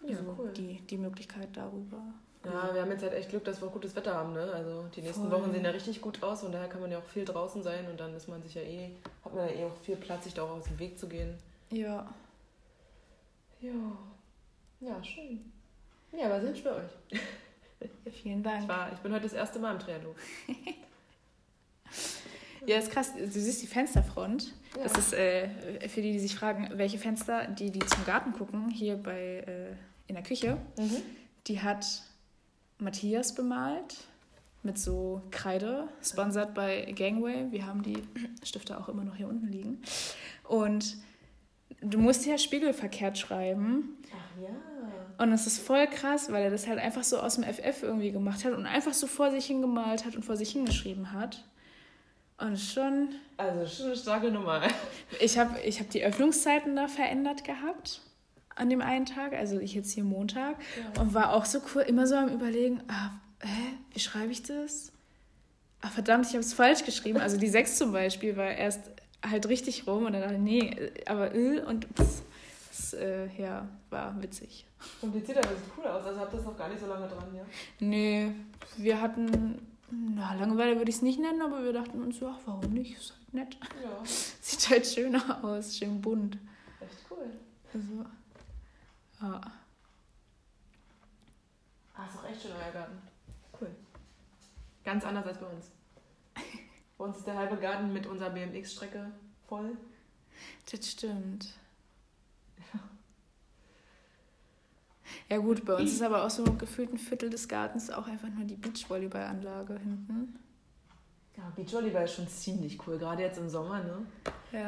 Ja, 0.06 0.18
also 0.18 0.36
cool. 0.40 0.52
die, 0.58 0.82
die 0.90 0.98
Möglichkeit 0.98 1.50
darüber. 1.54 2.02
Ja, 2.44 2.74
wir 2.74 2.82
haben 2.82 2.90
jetzt 2.92 3.04
halt 3.04 3.14
echt 3.14 3.30
Glück, 3.30 3.44
dass 3.46 3.62
wir 3.62 3.68
auch 3.68 3.72
gutes 3.72 3.96
Wetter 3.96 4.16
haben, 4.16 4.34
ne? 4.34 4.52
Also 4.54 4.86
die 4.96 5.02
nächsten 5.02 5.30
Voll. 5.30 5.40
Wochen 5.42 5.52
sehen 5.52 5.64
ja 5.64 5.70
richtig 5.70 6.02
gut 6.02 6.22
aus 6.24 6.44
und 6.44 6.52
daher 6.52 6.68
kann 6.70 6.82
man 6.82 6.90
ja 6.92 6.98
auch 6.98 7.06
viel 7.06 7.24
draußen 7.26 7.62
sein 7.62 7.88
und 7.90 8.00
dann 8.00 8.16
ist 8.16 8.28
man 8.28 8.42
sich 8.42 8.56
ja 8.56 8.62
eh, 8.64 8.90
hat 9.24 9.34
man 9.36 9.48
ja 9.48 9.54
eh 9.56 9.66
auch 9.66 9.76
viel 9.84 9.96
Platz, 9.96 10.24
sich 10.24 10.34
da 10.34 10.42
auch 10.44 10.50
aus 10.52 10.64
dem 10.66 10.80
Weg 10.80 10.98
zu 10.98 11.08
gehen. 11.08 11.36
Ja. 11.70 12.12
Ja. 13.60 13.72
Ja, 14.80 15.04
schön. 15.04 15.52
Ja, 16.18 16.26
aber 16.26 16.42
sind 16.42 16.58
für 16.58 16.76
euch. 16.76 17.20
Vielen 18.24 18.40
Ich, 18.40 18.44
Dank. 18.44 18.68
war, 18.68 18.92
ich 18.92 19.00
bin 19.00 19.12
heute 19.14 19.24
das 19.24 19.34
erste 19.34 19.60
Mal 19.60 19.74
im 19.74 19.80
Trialog. 19.80 20.16
Ja, 22.68 22.78
ist 22.78 22.92
krass. 22.92 23.14
Du 23.16 23.28
siehst 23.28 23.64
die 23.64 23.68
Fensterfront. 23.68 24.54
Ja. 24.78 24.84
Das 24.84 24.96
ist 24.96 25.14
äh, 25.14 25.50
für 25.90 26.02
die, 26.04 26.12
die 26.12 26.20
sich 26.20 26.36
fragen, 26.36 26.70
welche 26.76 27.00
Fenster, 27.00 27.48
die, 27.48 27.72
die 27.72 27.80
zum 27.80 28.06
Garten 28.06 28.34
gucken, 28.34 28.70
hier 28.70 28.98
bei 28.98 29.44
äh, 29.48 29.72
in 30.08 30.14
der 30.16 30.24
Küche, 30.24 30.58
Mhm. 30.78 30.98
die 31.48 31.60
hat 31.60 31.86
Matthias 32.82 33.34
bemalt 33.36 33.98
mit 34.64 34.78
so 34.78 35.22
Kreide, 35.32 35.88
sponsert 36.04 36.54
bei 36.54 36.92
Gangway. 36.96 37.46
Wir 37.52 37.66
haben 37.66 37.84
die 37.84 38.04
Stifte 38.44 38.80
auch 38.80 38.90
immer 38.90 39.04
noch 39.04 39.16
hier 39.16 39.28
unten 39.28 39.48
liegen. 39.48 39.82
Und 40.48 40.98
du 41.82 41.98
musst 41.98 42.26
ja 42.26 42.38
spiegelverkehrt 42.38 43.18
schreiben. 43.18 43.98
Ach 44.12 44.42
ja. 44.42 44.50
Und 45.24 45.32
es 45.34 45.46
ist 45.46 45.60
voll 45.60 45.88
krass, 45.88 46.32
weil 46.32 46.44
er 46.44 46.50
das 46.50 46.68
halt 46.68 46.80
einfach 46.80 47.04
so 47.04 47.20
aus 47.20 47.36
dem 47.36 47.44
FF 47.44 47.84
irgendwie 47.84 48.12
gemacht 48.12 48.44
hat 48.44 48.54
und 48.54 48.66
einfach 48.66 48.94
so 48.94 49.06
vor 49.06 49.30
sich 49.32 49.46
hingemalt 49.46 50.06
hat 50.06 50.16
und 50.16 50.26
vor 50.26 50.36
sich 50.36 50.52
hingeschrieben 50.52 51.12
hat. 51.12 51.44
Und 52.40 52.58
schon, 52.58 53.10
Also 53.38 53.68
schon 53.68 53.86
eine 53.88 53.96
starke 53.96 54.32
Nummer. 54.32 54.64
ich 55.20 55.38
habe 55.38 55.60
ich 55.62 55.80
hab 55.80 55.90
die 55.92 56.04
Öffnungszeiten 56.04 56.76
da 56.76 56.88
verändert 56.88 57.44
gehabt 57.44 58.02
an 58.56 58.70
dem 58.70 58.82
einen 58.82 59.06
Tag, 59.06 59.34
also 59.34 59.60
ich 59.60 59.74
jetzt 59.74 59.92
hier 59.92 60.04
Montag, 60.04 60.56
und 61.00 61.14
war 61.14 61.34
auch 61.34 61.46
so 61.46 61.60
cool, 61.74 61.82
immer 61.84 62.08
so 62.08 62.16
am 62.16 62.30
Überlegen, 62.30 62.82
ah, 62.88 63.12
hä, 63.42 63.74
wie 63.94 64.00
schreibe 64.00 64.32
ich 64.32 64.44
das? 64.44 64.92
Ah, 65.82 65.90
verdammt, 65.90 66.26
ich 66.28 66.34
habe 66.34 66.42
es 66.42 66.54
falsch 66.54 66.86
geschrieben. 66.86 67.20
Also 67.20 67.38
die 67.38 67.48
6 67.48 67.78
zum 67.78 67.92
Beispiel 67.92 68.38
war 68.38 68.52
erst 68.52 68.82
halt 69.28 69.48
richtig 69.48 69.88
rum 69.88 70.06
und 70.06 70.14
dann 70.14 70.22
dachte 70.22 70.36
ich, 70.36 70.42
nee, 70.42 70.92
aber 71.06 71.34
Öl 71.34 71.64
und 71.64 71.88
das, 71.96 72.22
das 72.70 72.94
äh, 72.94 73.28
ja, 73.38 73.68
war 73.90 74.22
witzig. 74.22 74.66
Kompliziert, 75.00 75.38
aber 75.40 75.50
sieht 75.56 75.64
cool 75.78 75.86
aus. 75.86 76.06
Also 76.06 76.20
habt 76.20 76.34
ihr 76.34 76.38
das 76.38 76.46
noch 76.46 76.58
gar 76.58 76.70
nicht 76.70 76.80
so 76.82 76.88
lange 76.88 77.08
dran, 77.08 77.36
ja? 77.36 77.44
Nee, 77.80 78.32
wir 78.78 79.02
hatten, 79.02 79.60
na, 79.92 80.34
Langeweile 80.36 80.78
würde 80.78 80.90
ich 80.90 80.98
es 80.98 81.02
nicht 81.02 81.20
nennen, 81.20 81.42
aber 81.42 81.64
wir 81.64 81.74
dachten 81.74 82.02
uns, 82.02 82.18
ach, 82.24 82.40
warum 82.46 82.74
nicht? 82.74 82.98
Ist 82.98 83.14
halt 83.14 83.34
nett. 83.34 83.58
Ja, 83.84 84.04
Sieht 84.42 84.70
halt 84.70 84.86
schöner 84.88 85.44
aus, 85.44 85.78
schön 85.78 86.02
bunt. 86.02 86.38
echt 86.80 86.98
cool. 87.10 87.26
Also, 87.74 88.06
ja. 89.22 89.42
Ah, 91.94 92.06
ist 92.06 92.18
auch 92.18 92.30
echt 92.30 92.42
schön 92.42 92.52
euer 92.52 92.72
Garten. 92.72 92.98
Cool. 93.60 93.70
Ganz 94.84 95.06
anders 95.06 95.26
als 95.26 95.38
bei 95.38 95.46
uns. 95.48 95.72
Bei 96.98 97.06
uns 97.06 97.18
ist 97.18 97.28
der 97.28 97.38
halbe 97.38 97.58
Garten 97.58 97.94
mit 97.94 98.06
unserer 98.08 98.30
BMX-Strecke 98.30 99.12
voll. 99.48 99.78
Das 100.72 100.90
stimmt. 100.90 101.54
Ja 105.30 105.38
gut, 105.38 105.66
bei 105.66 105.76
uns 105.76 105.94
ist 105.94 106.02
aber 106.02 106.26
auch 106.26 106.30
so 106.30 106.44
gefühlt 106.44 106.92
ein 106.92 106.98
Viertel 106.98 107.30
des 107.30 107.48
Gartens 107.48 107.90
auch 107.90 108.08
einfach 108.08 108.28
nur 108.30 108.46
die 108.46 108.56
Beachvolleyballanlage 108.56 109.80
hinten. 109.80 110.40
Ja, 111.38 111.50
Beachvolleyball 111.56 112.04
ist 112.04 112.16
schon 112.16 112.28
ziemlich 112.28 112.86
cool, 112.86 112.98
gerade 112.98 113.24
jetzt 113.24 113.38
im 113.38 113.50
Sommer, 113.50 113.82
ne? 113.82 114.06
Ja. 114.52 114.68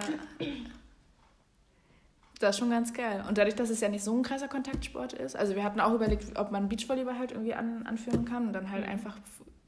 Das 2.43 2.57
ist 2.57 2.59
schon 2.59 2.71
ganz 2.71 2.91
geil. 2.93 3.23
Und 3.25 3.37
dadurch, 3.37 3.55
dass 3.55 3.69
es 3.69 3.79
ja 3.79 3.87
nicht 3.87 4.03
so 4.03 4.13
ein 4.13 4.21
krasser 4.21 4.49
Kontaktsport 4.49 5.13
ist, 5.13 5.33
also 5.37 5.55
wir 5.55 5.63
hatten 5.63 5.79
auch 5.79 5.93
überlegt, 5.93 6.37
ob 6.37 6.51
man 6.51 6.67
Beachvolleyball 6.67 7.17
halt 7.17 7.31
irgendwie 7.31 7.53
an, 7.53 7.83
anführen 7.87 8.25
kann 8.25 8.47
und 8.47 8.53
dann 8.53 8.69
halt 8.69 8.83
Mhm. 8.83 8.89
einfach 8.91 9.17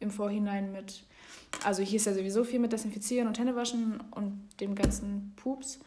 im 0.01 0.11
Vorhinein 0.11 0.73
mit, 0.73 1.03
also 1.63 1.81
hier 1.83 1.95
ist 1.95 2.05
ja 2.05 2.13
sowieso 2.13 2.43
viel 2.43 2.59
mit 2.59 2.73
Desinfizieren 2.73 3.29
und 3.29 3.39
Händewaschen 3.39 4.01
und 4.11 4.49
dem 4.59 4.75
ganzen 4.75 5.31
Pups 5.37 5.79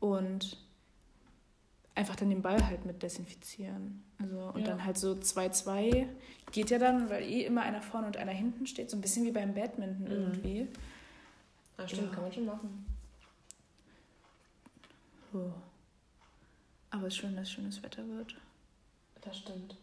und 0.00 0.58
einfach 1.94 2.14
dann 2.16 2.28
den 2.28 2.42
Ball 2.42 2.62
halt 2.66 2.84
mit 2.84 3.02
desinfizieren. 3.02 4.04
Also 4.20 4.50
und 4.52 4.60
Ja. 4.60 4.66
dann 4.66 4.84
halt 4.84 4.98
so 4.98 5.12
2-2 5.14 6.06
geht 6.52 6.68
ja 6.68 6.78
dann, 6.78 7.08
weil 7.08 7.22
eh 7.22 7.46
immer 7.46 7.62
einer 7.62 7.80
vorne 7.80 8.06
und 8.06 8.18
einer 8.18 8.32
hinten 8.32 8.66
steht, 8.66 8.90
so 8.90 8.98
ein 8.98 9.00
bisschen 9.00 9.24
wie 9.24 9.32
beim 9.32 9.54
Badminton 9.54 10.04
Mhm. 10.04 10.10
irgendwie. 10.12 10.68
Ja, 11.78 11.88
stimmt, 11.88 12.08
Ja. 12.08 12.14
kann 12.14 12.22
man 12.24 12.32
schon 12.34 12.44
machen. 12.44 12.86
So. 15.32 15.50
Aber 17.04 17.08
es 17.08 17.16
ist 17.16 17.20
schön, 17.20 17.36
dass 17.36 17.50
schönes 17.50 17.82
Wetter 17.82 18.02
wird. 18.08 18.34
Das 19.20 19.36
stimmt. 19.36 19.76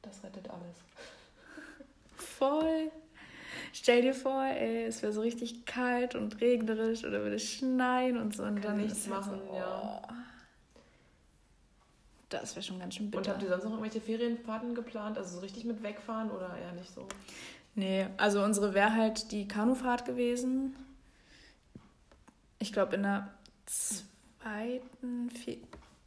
Das 0.00 0.22
rettet 0.22 0.48
alles. 0.48 0.76
Voll. 2.14 2.92
Stell 3.72 4.02
dir 4.02 4.14
vor, 4.14 4.44
ey, 4.44 4.84
es 4.84 5.02
wäre 5.02 5.12
so 5.12 5.22
richtig 5.22 5.66
kalt 5.66 6.14
und 6.14 6.40
regnerisch 6.40 7.02
oder 7.04 7.20
würde 7.24 7.40
schneien 7.40 8.16
und 8.16 8.36
so. 8.36 8.44
Und 8.44 8.60
Kann 8.60 8.62
dann 8.62 8.76
nichts 8.76 9.08
halt 9.10 9.10
machen, 9.10 9.40
so, 9.44 9.56
ja. 9.56 10.02
oh. 10.08 10.12
Das 12.28 12.54
wäre 12.54 12.62
schon 12.64 12.78
ganz 12.78 12.94
schön 12.94 13.06
Und 13.06 13.10
bitter. 13.10 13.32
habt 13.32 13.42
ihr 13.42 13.48
sonst 13.48 13.64
noch 13.64 13.72
irgendwelche 13.72 14.00
Ferienfahrten 14.00 14.76
geplant? 14.76 15.18
Also 15.18 15.34
so 15.34 15.40
richtig 15.40 15.64
mit 15.64 15.82
wegfahren 15.82 16.30
oder 16.30 16.56
eher 16.56 16.72
nicht 16.74 16.94
so? 16.94 17.08
Nee, 17.74 18.06
also 18.18 18.40
unsere 18.44 18.72
wäre 18.72 18.94
halt 18.94 19.32
die 19.32 19.48
Kanufahrt 19.48 20.04
gewesen. 20.04 20.76
Ich 22.60 22.72
glaube, 22.72 22.94
in 22.94 23.02
der 23.02 23.34
zweiten 23.66 25.28
Fe 25.30 25.58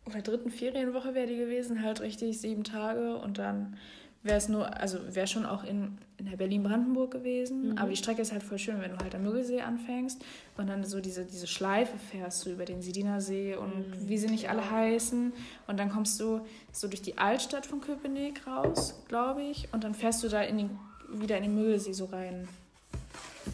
oder 0.05 0.21
dritten 0.21 0.51
Ferienwoche 0.51 1.13
wäre 1.15 1.27
die 1.27 1.37
gewesen, 1.37 1.81
halt 1.81 2.01
richtig 2.01 2.39
sieben 2.39 2.63
Tage. 2.63 3.17
Und 3.17 3.37
dann 3.37 3.77
wäre 4.21 4.37
es 4.37 4.49
nur, 4.49 4.75
also 4.79 4.97
wäre 5.13 5.27
schon 5.27 5.45
auch 5.45 5.63
in, 5.63 5.97
in 6.17 6.25
der 6.25 6.37
Berlin-Brandenburg 6.37 7.11
gewesen. 7.11 7.71
Mhm. 7.71 7.77
Aber 7.77 7.89
die 7.89 7.95
Strecke 7.95 8.21
ist 8.21 8.31
halt 8.31 8.41
voll 8.43 8.57
schön, 8.57 8.81
wenn 8.81 8.91
du 8.91 8.97
halt 8.97 9.13
am 9.13 9.23
Müggelsee 9.23 9.61
anfängst 9.61 10.23
und 10.57 10.67
dann 10.67 10.83
so 10.83 10.99
diese, 10.99 11.25
diese 11.25 11.45
Schleife 11.47 11.97
fährst 11.97 12.45
du 12.45 12.51
über 12.51 12.65
den 12.65 12.81
Sidiner 12.81 13.21
See 13.21 13.55
und 13.55 13.75
Mhm, 13.75 14.09
wie 14.09 14.17
sie 14.17 14.27
nicht 14.27 14.49
alle 14.49 14.61
ja. 14.61 14.71
heißen. 14.71 15.31
Und 15.67 15.79
dann 15.79 15.89
kommst 15.89 16.19
du 16.19 16.41
so 16.71 16.87
durch 16.87 17.01
die 17.03 17.17
Altstadt 17.17 17.65
von 17.67 17.81
Köpenick 17.81 18.47
raus, 18.47 18.95
glaube 19.07 19.43
ich. 19.43 19.67
Und 19.71 19.83
dann 19.83 19.93
fährst 19.93 20.23
du 20.23 20.27
da 20.27 20.41
in 20.41 20.57
den, 20.57 20.69
wieder 21.11 21.37
in 21.37 21.43
den 21.43 21.55
Müggelsee 21.55 21.93
so 21.93 22.05
rein. 22.05 22.47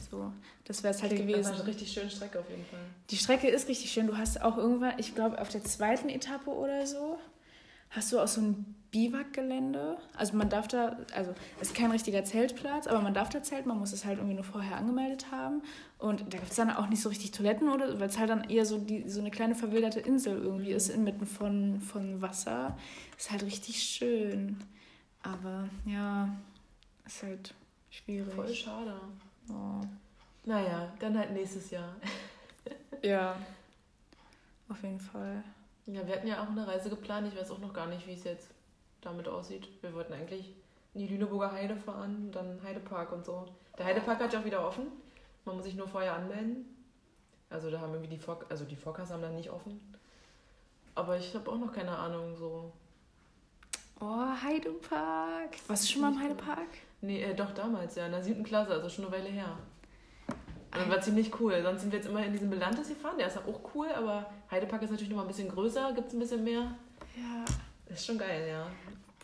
So, 0.10 0.32
das 0.72 0.84
wäre 0.84 0.94
es 0.94 1.02
halt 1.02 1.12
Klingt 1.12 1.30
nach 1.30 1.38
gewesen. 1.38 1.54
einer 1.54 1.68
richtig 1.68 1.92
schöne 1.92 2.10
Strecke 2.10 2.40
auf 2.40 2.50
jeden 2.50 2.66
Fall. 2.66 2.80
Die 3.10 3.18
Strecke 3.18 3.50
ist 3.50 3.68
richtig 3.68 3.92
schön. 3.92 4.08
Du 4.08 4.18
hast 4.18 4.42
auch 4.42 4.58
irgendwann, 4.58 4.94
ich 4.98 5.14
glaube, 5.14 5.40
auf 5.42 5.50
der 5.50 5.64
zweiten 5.64 6.08
Etappe 6.10 6.50
oder 6.50 6.88
so, 6.88 7.18
hast 7.90 8.12
du 8.14 8.20
auch 8.20 8.28
so 8.28 8.40
ein 8.42 8.76
Biwakgelände. 8.92 9.98
Also 10.16 10.36
man 10.38 10.50
darf 10.50 10.68
da, 10.70 10.98
also 11.14 11.34
es 11.60 11.70
ist 11.70 11.76
kein 11.76 11.92
richtiger 11.92 12.24
Zeltplatz, 12.24 12.88
aber 12.88 13.02
man 13.02 13.14
darf 13.14 13.30
da 13.30 13.44
zelten, 13.44 13.68
man 13.70 13.80
muss 13.80 13.92
es 13.94 14.06
halt 14.06 14.18
irgendwie 14.18 14.36
nur 14.36 14.44
vorher 14.46 14.78
angemeldet 14.78 15.32
haben. 15.32 15.62
Und 15.98 16.22
da 16.34 16.38
gibt 16.38 16.52
es 16.52 16.56
dann 16.56 16.70
auch 16.72 16.88
nicht 16.88 17.02
so 17.02 17.10
richtig 17.10 17.32
Toiletten 17.32 17.70
oder 17.70 18.00
weil 18.00 18.08
es 18.10 18.18
halt 18.18 18.30
dann 18.30 18.50
eher 18.50 18.66
so, 18.66 18.78
die, 18.78 19.10
so 19.10 19.20
eine 19.20 19.32
kleine 19.32 19.56
verwilderte 19.56 20.00
Insel 20.00 20.38
irgendwie 20.38 20.72
Mhm. 20.72 20.76
ist, 20.78 20.90
inmitten 20.90 21.26
von, 21.26 21.82
von 21.82 22.22
Wasser. 22.22 22.78
Ist 23.18 23.30
halt 23.32 23.44
richtig 23.44 23.82
schön. 23.84 24.58
Aber 25.24 25.68
ja, 25.86 26.30
ist 27.06 27.24
halt 27.24 27.54
schwierig. 27.90 28.34
Voll 28.34 28.54
schade. 28.54 28.94
Oh. 29.50 29.82
Naja, 30.44 30.92
dann 31.00 31.18
halt 31.18 31.32
nächstes 31.32 31.72
Jahr. 31.72 31.96
Ja, 33.04 33.36
auf 34.70 34.84
jeden 34.84 35.00
Fall. 35.00 35.44
Ja, 35.88 36.06
wir 36.06 36.16
hatten 36.16 36.28
ja 36.28 36.44
auch 36.44 36.50
eine 36.50 36.68
Reise 36.68 36.92
geplant. 36.92 37.28
Ich 37.28 37.36
weiß 37.36 37.50
auch 37.50 37.58
noch 37.58 37.74
gar 37.74 37.88
nicht, 37.88 38.06
wie 38.06 38.14
es 38.14 38.24
jetzt 38.24 38.52
damit 39.02 39.28
aussieht. 39.28 39.68
Wir 39.82 39.92
wollten 39.96 40.14
eigentlich 40.14 40.54
in 40.94 41.02
die 41.02 41.08
Lüneburger 41.08 41.52
Heide 41.52 41.76
fahren, 41.76 42.32
dann 42.32 42.62
Heidepark 42.64 43.12
und 43.12 43.26
so. 43.26 43.48
Der 43.78 43.86
Heidepark 43.86 44.20
hat 44.20 44.34
ja 44.34 44.40
auch 44.40 44.46
wieder 44.46 44.66
offen. 44.66 44.88
Man 45.46 45.56
muss 45.56 45.66
sich 45.66 45.76
nur 45.76 45.88
vorher 45.88 46.14
anmelden. 46.14 46.66
Also 47.50 47.72
da 47.72 47.82
haben 47.82 47.94
irgendwie 47.94 48.16
die 48.16 48.20
Vor 48.20 48.40
also 48.50 48.66
die 48.66 48.76
Vorkasse 48.76 49.14
haben 49.14 49.22
dann 49.24 49.36
nicht 49.36 49.50
offen. 49.50 49.80
Aber 50.94 51.18
ich 51.18 51.34
habe 51.34 51.50
auch 51.50 51.58
noch 51.58 51.74
keine 51.74 51.98
Ahnung 51.98 52.36
so. 52.36 52.72
Oh, 54.00 54.26
Heidepark. 54.44 55.56
Warst 55.68 55.84
du 55.84 55.94
schon 55.94 56.02
mal 56.02 56.12
im 56.12 56.20
Heidepark? 56.20 56.70
Nee, 57.02 57.24
äh, 57.24 57.34
doch 57.34 57.52
damals, 57.52 57.96
ja, 57.96 58.06
in 58.06 58.12
der 58.12 58.24
siebten 58.24 58.44
Klasse, 58.44 58.72
also 58.72 58.90
schon 58.90 59.06
eine 59.06 59.14
Weile 59.14 59.30
her. 59.30 59.58
Und 60.74 60.90
war 60.90 61.02
ziemlich 61.02 61.32
cool. 61.40 61.62
Sonst 61.64 61.82
sind 61.82 61.92
wir 61.92 62.00
jetzt 62.00 62.08
immer 62.08 62.24
in 62.26 62.32
diesem 62.32 62.50
Belantes 62.50 62.88
gefahren. 62.88 63.16
Der 63.18 63.28
ist 63.28 63.38
auch 63.38 63.60
cool, 63.76 63.88
aber 63.94 64.30
Heidepark 64.50 64.82
ist 64.84 64.92
natürlich 64.92 65.10
noch 65.10 65.18
mal 65.18 65.24
ein 65.24 65.28
bisschen 65.28 65.50
größer, 65.50 65.92
gibt 65.94 66.08
es 66.08 66.14
ein 66.14 66.20
bisschen 66.20 66.44
mehr. 66.44 66.76
Ja. 67.18 67.46
Ist 67.94 68.06
schon 68.06 68.18
geil, 68.18 68.48
ja. 68.50 68.66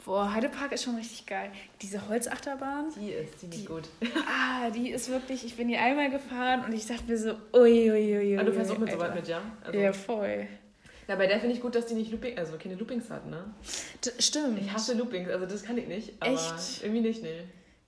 Boah, 0.04 0.34
Heidepark 0.34 0.72
ist 0.74 0.84
schon 0.84 0.96
richtig 0.96 1.26
geil. 1.26 1.52
Diese 1.82 2.08
Holzachterbahn, 2.08 2.86
Die 3.00 3.12
ist 3.12 3.40
ziemlich 3.40 3.62
Die- 3.62 3.66
gut. 3.66 3.84
ah, 4.28 4.70
die 4.70 4.90
ist 4.92 5.10
wirklich, 5.10 5.46
ich 5.46 5.56
bin 5.56 5.68
hier 5.70 5.82
einmal 5.82 6.10
gefahren 6.10 6.64
und 6.66 6.74
ich 6.74 6.86
dachte 6.86 7.04
mir 7.08 7.18
so, 7.18 7.32
ui, 7.54 7.92
ui, 7.92 7.92
ui, 7.92 8.18
ui. 8.34 8.38
Ah, 8.38 8.44
du 8.44 8.54
fährst 8.54 8.72
auch 8.72 8.78
mit 8.78 8.92
so 8.92 9.00
weit 9.00 9.16
mit, 9.16 9.28
ja? 9.28 9.42
Also, 9.66 9.78
Ja, 9.80 9.92
voll. 9.94 10.48
ja, 11.10 11.16
bei 11.16 11.28
der 11.28 11.40
finde 11.40 11.56
ich 11.56 11.62
gut, 11.62 11.76
dass 11.76 11.88
die 11.88 11.94
nicht 11.96 12.12
Looping, 12.12 12.38
also 12.38 12.58
keine 12.58 12.76
Loopings 12.76 13.10
hat, 13.10 13.26
ne? 13.26 13.44
D 14.06 14.12
stimmt. 14.20 14.60
Ich 14.60 14.72
hasse 14.72 14.94
Loopings, 14.98 15.30
also 15.30 15.46
das 15.46 15.64
kann 15.64 15.78
ich 15.78 15.88
nicht. 15.88 16.14
Aber 16.22 16.32
Echt? 16.32 16.84
irgendwie 16.84 17.02
nicht, 17.02 17.24
ne. 17.24 17.44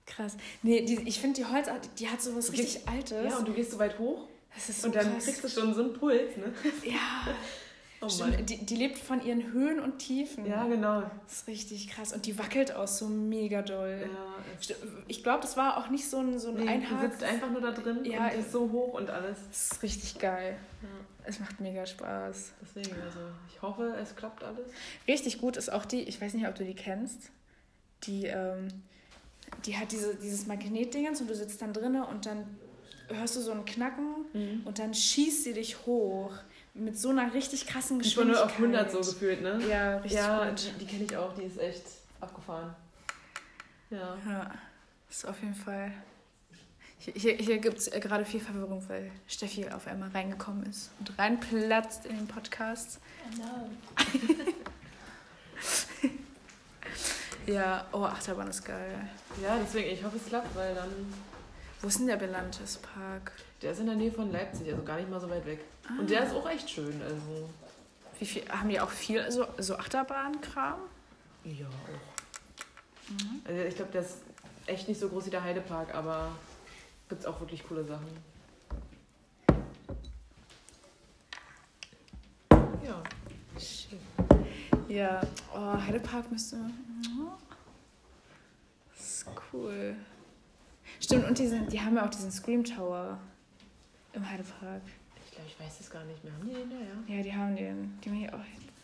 Krass. 0.06 0.36
Nee, 0.62 0.82
die, 0.84 1.00
ich 1.08 1.20
finde 1.20 1.40
die 1.40 1.46
Holzart, 1.46 1.88
die 1.98 2.08
hat 2.08 2.20
so 2.20 2.34
was 2.36 2.52
richtig 2.52 2.88
Altes. 2.88 3.30
Ja, 3.30 3.38
und 3.38 3.46
du 3.46 3.52
gehst 3.52 3.70
so 3.72 3.78
weit 3.78 3.98
hoch 3.98 4.26
das 4.54 4.68
ist 4.68 4.82
so 4.82 4.88
und 4.88 4.96
dann 4.96 5.12
krass. 5.12 5.24
kriegst 5.24 5.44
du 5.44 5.48
schon 5.48 5.72
so 5.74 5.82
einen 5.84 5.92
Puls, 5.92 6.36
ne? 6.36 6.52
ja, 6.84 7.28
Oh 8.02 8.08
stimmt. 8.08 8.48
Die, 8.48 8.64
die 8.64 8.76
lebt 8.76 8.98
von 8.98 9.22
ihren 9.24 9.52
Höhen 9.52 9.78
und 9.78 9.98
Tiefen. 9.98 10.46
Ja, 10.46 10.66
genau. 10.66 11.02
Das 11.26 11.32
ist 11.42 11.46
richtig 11.48 11.88
krass. 11.88 12.14
Und 12.14 12.24
die 12.24 12.38
wackelt 12.38 12.74
auch 12.74 12.88
so 12.88 13.06
mega 13.06 13.60
doll. 13.60 14.08
Ja, 14.10 14.76
Ich 15.06 15.22
glaube, 15.22 15.42
das 15.42 15.56
war 15.58 15.76
auch 15.76 15.90
nicht 15.90 16.08
so 16.08 16.16
ein, 16.18 16.38
so 16.38 16.48
ein 16.48 16.54
nee, 16.54 16.64
du 16.64 16.68
Einhag. 16.70 17.10
sitzt 17.12 17.22
einfach 17.22 17.50
nur 17.50 17.60
da 17.60 17.72
drin 17.72 18.02
Ja, 18.06 18.28
und 18.28 18.38
ist 18.38 18.52
so 18.52 18.70
hoch 18.72 18.94
und 18.94 19.10
alles. 19.10 19.36
Das 19.50 19.72
ist 19.72 19.82
richtig 19.82 20.18
geil. 20.18 20.56
Ja, 20.82 20.88
Es 21.24 21.40
macht 21.40 21.60
mega 21.60 21.84
Spaß. 21.84 22.52
deswegen, 22.62 22.96
also 23.02 23.18
ich 23.52 23.60
hoffe, 23.60 23.94
es 24.00 24.16
klappt 24.16 24.44
alles. 24.44 24.68
Richtig 25.06 25.38
gut 25.38 25.58
ist 25.58 25.70
auch 25.70 25.84
die, 25.84 26.00
ich 26.00 26.18
weiß 26.22 26.32
nicht, 26.32 26.48
ob 26.48 26.54
du 26.54 26.64
die 26.64 26.74
kennst, 26.74 27.30
die, 28.04 28.24
ähm, 28.24 28.68
die 29.66 29.76
hat 29.76 29.92
diese, 29.92 30.14
dieses 30.16 30.46
Magnetdingens 30.46 31.20
und 31.20 31.28
du 31.28 31.34
sitzt 31.34 31.60
dann 31.62 31.72
drinne 31.72 32.06
und 32.06 32.26
dann 32.26 32.44
hörst 33.08 33.36
du 33.36 33.40
so 33.40 33.52
ein 33.52 33.64
Knacken 33.64 34.24
Mhm. 34.32 34.62
und 34.64 34.78
dann 34.78 34.94
schießt 34.94 35.44
sie 35.44 35.52
dich 35.54 35.84
hoch 35.86 36.32
mit 36.74 36.96
so 36.98 37.08
einer 37.10 37.34
richtig 37.34 37.66
krassen 37.66 38.00
Ich 38.00 38.16
war 38.16 38.24
nur 38.24 38.34
Geschwindigkeit. 38.34 38.84
auf 38.84 38.86
100 38.86 39.04
so 39.04 39.12
gefühlt, 39.12 39.42
ne? 39.42 39.60
Ja, 39.68 39.96
richtig 39.98 40.20
ja, 40.20 40.48
gut. 40.48 40.72
die, 40.78 40.84
die 40.84 40.86
kenne 40.90 41.04
ich 41.04 41.16
auch, 41.16 41.34
die 41.34 41.42
ist 41.42 41.58
echt 41.58 41.82
abgefahren. 42.20 42.74
Ja. 43.90 44.16
Ja, 44.26 44.50
ist 45.10 45.26
auf 45.26 45.40
jeden 45.42 45.56
Fall. 45.56 45.90
Hier, 46.98 47.14
hier, 47.14 47.34
hier 47.34 47.58
gibt 47.58 47.78
es 47.78 47.90
gerade 47.90 48.24
viel 48.24 48.40
Verwirrung, 48.40 48.84
weil 48.88 49.10
Steffi 49.26 49.66
auf 49.68 49.86
einmal 49.88 50.10
reingekommen 50.10 50.64
ist 50.66 50.90
und 51.00 51.18
reinplatzt 51.18 52.06
in 52.06 52.16
den 52.16 52.26
Podcast. 52.28 53.00
Ja, 57.50 57.84
oh, 57.90 58.04
Achterbahn 58.04 58.48
ist 58.48 58.64
geil. 58.64 59.08
ja, 59.42 59.58
deswegen, 59.60 59.90
ich 59.90 60.04
hoffe, 60.04 60.16
es 60.18 60.26
klappt, 60.26 60.54
weil 60.54 60.72
dann. 60.74 60.88
Wo 61.80 61.88
ist 61.88 61.98
denn 61.98 62.06
der 62.06 62.16
Belantes 62.16 62.78
Park? 62.78 63.32
Der 63.60 63.72
ist 63.72 63.80
in 63.80 63.86
der 63.86 63.96
Nähe 63.96 64.12
von 64.12 64.30
Leipzig, 64.30 64.70
also 64.70 64.82
gar 64.84 64.96
nicht 64.96 65.10
mal 65.10 65.20
so 65.20 65.28
weit 65.28 65.44
weg. 65.46 65.60
Und 65.98 66.08
der 66.08 66.24
ist 66.24 66.34
auch 66.34 66.48
echt 66.48 66.70
schön, 66.70 67.02
also. 67.02 67.48
Wie 68.18 68.26
viel, 68.26 68.48
haben 68.48 68.68
die 68.68 68.78
auch 68.78 68.90
viel 68.90 69.28
so, 69.32 69.46
so 69.58 69.76
Achterbahnkram? 69.76 70.78
Ja, 71.44 71.66
auch. 71.66 73.48
Also 73.48 73.62
ich 73.62 73.74
glaube, 73.74 73.90
der 73.90 74.02
ist 74.02 74.18
echt 74.66 74.86
nicht 74.86 75.00
so 75.00 75.08
groß 75.08 75.26
wie 75.26 75.30
der 75.30 75.42
Heidepark, 75.42 75.92
aber 75.94 76.30
gibt 77.08 77.22
es 77.22 77.26
auch 77.26 77.40
wirklich 77.40 77.66
coole 77.66 77.84
Sachen. 77.84 78.06
Ja. 82.84 83.02
Ja, 84.88 85.20
oh, 85.54 85.80
Heidepark 85.80 86.30
müsste. 86.30 86.56
Das 89.20 89.34
ist 89.34 89.40
cool. 89.52 89.96
Stimmt, 91.00 91.26
und 91.26 91.38
diesen, 91.38 91.68
die 91.68 91.80
haben 91.80 91.96
ja 91.96 92.06
auch 92.06 92.10
diesen 92.10 92.30
Scream 92.30 92.64
Tower 92.64 93.18
im 94.12 94.28
Heidepark. 94.28 94.82
Ich 95.26 95.32
glaube, 95.32 95.48
ich 95.48 95.60
weiß 95.60 95.80
es 95.80 95.90
gar 95.90 96.04
nicht 96.04 96.22
mehr. 96.24 96.32
Haben 96.32 96.48
die 96.48 96.54
den 96.54 96.70
da, 96.70 96.76
ja? 96.76 97.16
Ja, 97.16 97.22
die 97.22 97.34
haben 97.34 97.56
den. 97.56 97.98
Die 98.02 98.08
haben 98.08 98.16
hier 98.16 98.34
auch. 98.34 98.40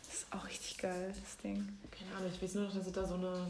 Das 0.07 0.15
ist 0.15 0.27
auch 0.33 0.47
richtig 0.47 0.79
geil, 0.79 1.13
das 1.21 1.37
Ding. 1.39 1.67
Keine 1.91 2.17
Ahnung, 2.17 2.31
ich 2.33 2.43
weiß 2.43 2.55
nur 2.55 2.65
noch, 2.65 2.75
dass 2.75 2.87
es 2.87 2.93
da 2.93 3.05
so 3.05 3.15
eine. 3.15 3.47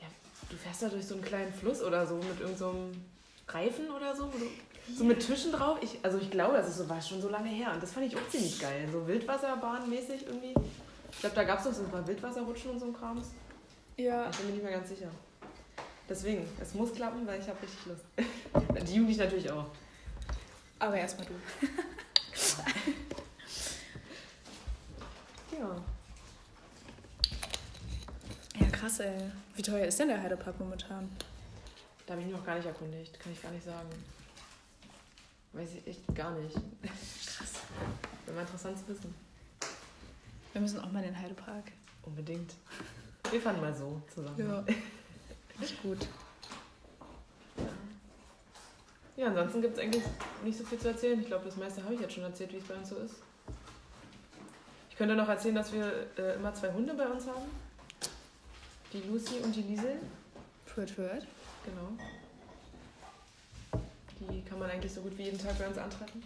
Ja, 0.00 0.06
du 0.48 0.56
fährst 0.56 0.82
da 0.82 0.88
durch 0.88 1.06
so 1.06 1.14
einen 1.14 1.24
kleinen 1.24 1.52
Fluss 1.52 1.82
oder 1.82 2.06
so 2.06 2.16
mit 2.16 2.40
irgendeinem 2.40 2.56
so 2.56 2.70
einem 2.70 3.04
Reifen 3.48 3.90
oder 3.90 4.14
so. 4.16 4.32
So 4.96 5.04
mit 5.04 5.18
Tischen 5.18 5.50
drauf. 5.50 5.78
Ich, 5.82 5.98
also 6.02 6.18
ich 6.18 6.30
glaube, 6.30 6.56
das 6.56 6.68
ist 6.68 6.78
so, 6.78 6.88
war 6.88 7.02
schon 7.02 7.20
so 7.20 7.28
lange 7.28 7.48
her. 7.48 7.72
Und 7.74 7.82
das 7.82 7.92
fand 7.92 8.06
ich 8.06 8.16
auch 8.16 8.28
ziemlich 8.30 8.60
geil. 8.60 8.88
So 8.90 9.06
Wildwasserbahn-mäßig 9.06 10.26
irgendwie. 10.26 10.54
Ich 11.10 11.18
glaube, 11.20 11.34
da 11.34 11.42
gab 11.42 11.58
es 11.58 11.64
doch 11.64 11.72
so 11.72 11.82
ein 11.82 11.90
paar 11.90 12.06
Wildwasserrutschen 12.06 12.70
und 12.70 12.78
so 12.78 12.86
ein 12.86 12.92
Krams. 12.92 13.26
Ja. 13.96 14.30
Ich 14.30 14.36
bin 14.36 14.46
mir 14.46 14.52
nicht 14.52 14.62
mehr 14.62 14.72
ganz 14.72 14.88
sicher. 14.88 15.10
Deswegen, 16.08 16.46
es 16.60 16.74
muss 16.74 16.92
klappen, 16.94 17.26
weil 17.26 17.40
ich 17.40 17.48
habe 17.48 17.60
richtig 17.62 17.86
Lust. 17.86 18.04
Die 18.88 18.94
Jugendlichen 18.94 19.20
natürlich 19.20 19.50
auch. 19.50 19.66
Aber 20.78 20.96
erstmal 20.96 21.26
du. 21.26 21.34
Ja. 25.58 25.82
Ja, 28.60 28.66
krass, 28.70 29.00
ey. 29.00 29.30
Wie 29.54 29.62
teuer 29.62 29.86
ist 29.86 29.98
denn 29.98 30.08
der 30.08 30.22
Heidepark 30.22 30.58
momentan? 30.60 31.10
Da 32.04 32.12
habe 32.12 32.20
ich 32.20 32.28
mich 32.28 32.36
noch 32.36 32.44
gar 32.44 32.56
nicht 32.56 32.66
erkundigt. 32.66 33.18
Kann 33.18 33.32
ich 33.32 33.42
gar 33.42 33.50
nicht 33.50 33.64
sagen. 33.64 33.88
Weiß 35.52 35.68
ich 35.74 35.86
echt 35.86 36.14
gar 36.14 36.32
nicht. 36.32 36.54
Krass. 36.54 37.52
Wäre 38.26 38.36
mal 38.36 38.42
interessant 38.42 38.78
zu 38.78 38.88
wissen. 38.88 39.14
Wir 40.52 40.60
müssen 40.60 40.80
auch 40.80 40.92
mal 40.92 41.02
in 41.02 41.14
den 41.14 41.18
Heidepark. 41.18 41.72
Unbedingt. 42.02 42.54
Wir 43.30 43.40
fahren 43.40 43.60
mal 43.60 43.74
so 43.74 44.00
zusammen. 44.12 44.38
Ja. 44.38 44.64
Ist 45.60 45.82
gut. 45.82 46.06
Ja, 49.16 49.28
ansonsten 49.28 49.62
gibt 49.62 49.78
es 49.78 49.82
eigentlich 49.82 50.04
nicht 50.44 50.58
so 50.58 50.64
viel 50.64 50.78
zu 50.78 50.88
erzählen. 50.88 51.18
Ich 51.20 51.26
glaube, 51.26 51.46
das 51.46 51.56
meiste 51.56 51.82
habe 51.82 51.94
ich 51.94 52.00
jetzt 52.00 52.12
schon 52.12 52.24
erzählt, 52.24 52.52
wie 52.52 52.58
es 52.58 52.64
bei 52.64 52.74
uns 52.74 52.90
so 52.90 52.96
ist. 52.96 53.14
Ich 54.90 54.96
könnte 54.96 55.16
noch 55.16 55.28
erzählen, 55.28 55.54
dass 55.54 55.72
wir 55.72 56.08
äh, 56.18 56.34
immer 56.34 56.54
zwei 56.54 56.72
Hunde 56.72 56.92
bei 56.94 57.06
uns 57.06 57.26
haben. 57.26 57.50
Die 58.92 59.00
Lucy 59.02 59.38
und 59.42 59.56
die 59.56 59.62
Liesel. 59.62 59.98
Hört, 60.74 60.96
hört. 60.98 61.26
Genau. 61.64 61.88
Die 64.20 64.42
kann 64.42 64.58
man 64.58 64.70
eigentlich 64.70 64.92
so 64.92 65.00
gut 65.00 65.16
wie 65.16 65.24
jeden 65.24 65.38
Tag 65.38 65.58
bei 65.58 65.66
uns 65.66 65.78
antreffen. 65.78 66.22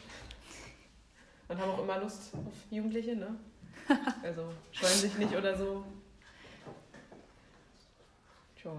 Und 1.46 1.60
haben 1.60 1.70
auch 1.70 1.82
immer 1.82 1.98
Lust 1.98 2.34
auf 2.34 2.52
Jugendliche, 2.70 3.14
ne? 3.14 3.36
Also 4.22 4.52
scheuen 4.72 4.98
sich 4.98 5.14
nicht 5.18 5.34
oder 5.34 5.56
so. 5.56 5.84
Tja. 8.60 8.72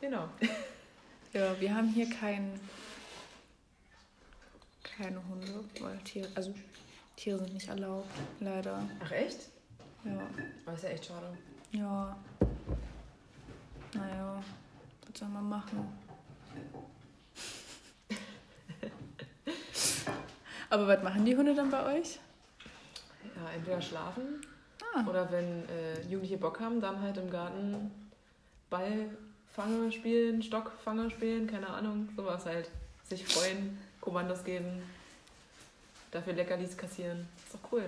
Genau. 0.00 0.28
Ja, 1.34 1.60
wir 1.60 1.74
haben 1.74 1.88
hier 1.88 2.08
kein, 2.08 2.58
keine 4.82 5.22
Hunde, 5.28 5.62
weil 5.78 5.98
Tiere, 5.98 6.26
also 6.34 6.54
Tiere 7.16 7.38
sind 7.40 7.52
nicht 7.52 7.68
erlaubt, 7.68 8.08
leider. 8.40 8.82
Ach 9.04 9.10
echt? 9.12 9.40
Ja, 10.04 10.26
Aber 10.64 10.74
ist 10.74 10.84
ja 10.84 10.88
echt 10.88 11.04
schade. 11.04 11.36
ja. 11.72 12.16
Naja, 13.92 14.42
was 15.06 15.18
soll 15.20 15.28
man 15.28 15.48
machen? 15.50 15.86
Aber 20.70 20.88
was 20.88 21.02
machen 21.02 21.26
die 21.26 21.36
Hunde 21.36 21.54
dann 21.54 21.70
bei 21.70 21.98
euch? 21.98 22.18
Ja, 23.36 23.50
entweder 23.54 23.82
schlafen 23.82 24.40
Ah. 24.94 25.04
oder 25.06 25.30
wenn 25.30 25.68
äh, 25.68 26.00
Jugendliche 26.04 26.38
Bock 26.38 26.58
haben, 26.60 26.80
dann 26.80 27.02
halt 27.02 27.18
im 27.18 27.30
Garten 27.30 27.90
Ballfange 29.58 29.90
spielen, 29.90 30.40
Stockfange 30.42 31.10
spielen, 31.10 31.48
keine 31.48 31.68
Ahnung, 31.68 32.08
sowas 32.16 32.46
halt. 32.46 32.70
Sich 33.08 33.26
freuen, 33.26 33.76
Kommandos 34.00 34.44
geben, 34.44 34.82
dafür 36.12 36.34
Leckerlis 36.34 36.76
kassieren. 36.76 37.26
Ist 37.44 37.54
doch 37.54 37.72
cool. 37.72 37.84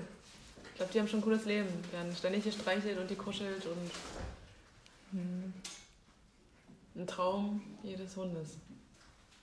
Ich 0.71 0.77
glaube, 0.77 0.93
die 0.93 0.99
haben 0.99 1.09
schon 1.09 1.21
ein 1.21 1.23
cooles 1.23 1.45
Leben. 1.45 1.69
Die 1.87 1.93
werden 1.93 2.15
ständig 2.17 2.43
gestreichelt 2.45 2.99
und 2.99 3.09
die 3.09 3.15
kuschelt 3.15 3.65
und 3.67 3.91
Hm. 5.13 5.53
ein 6.97 7.07
Traum 7.07 7.63
jedes 7.83 8.17
Hundes. 8.17 8.57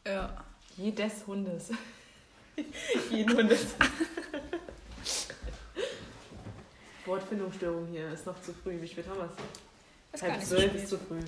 Ja. 0.06 0.44
Jedes 0.76 1.26
Hundes. 1.28 1.70
Jeden 3.12 3.38
Hundes. 3.38 3.76
Wortfindungsstörung 7.06 7.88
hier 7.88 8.12
ist 8.12 8.26
noch 8.26 8.42
zu 8.42 8.54
früh. 8.54 8.82
Wie 8.82 8.88
spät 8.88 9.08
haben 9.08 9.20
wir 9.20 9.30
es? 10.14 10.22
Halb 10.22 10.44
zwölf 10.44 10.76
ist 10.76 10.90
zu 10.90 10.98
früh. 10.98 11.22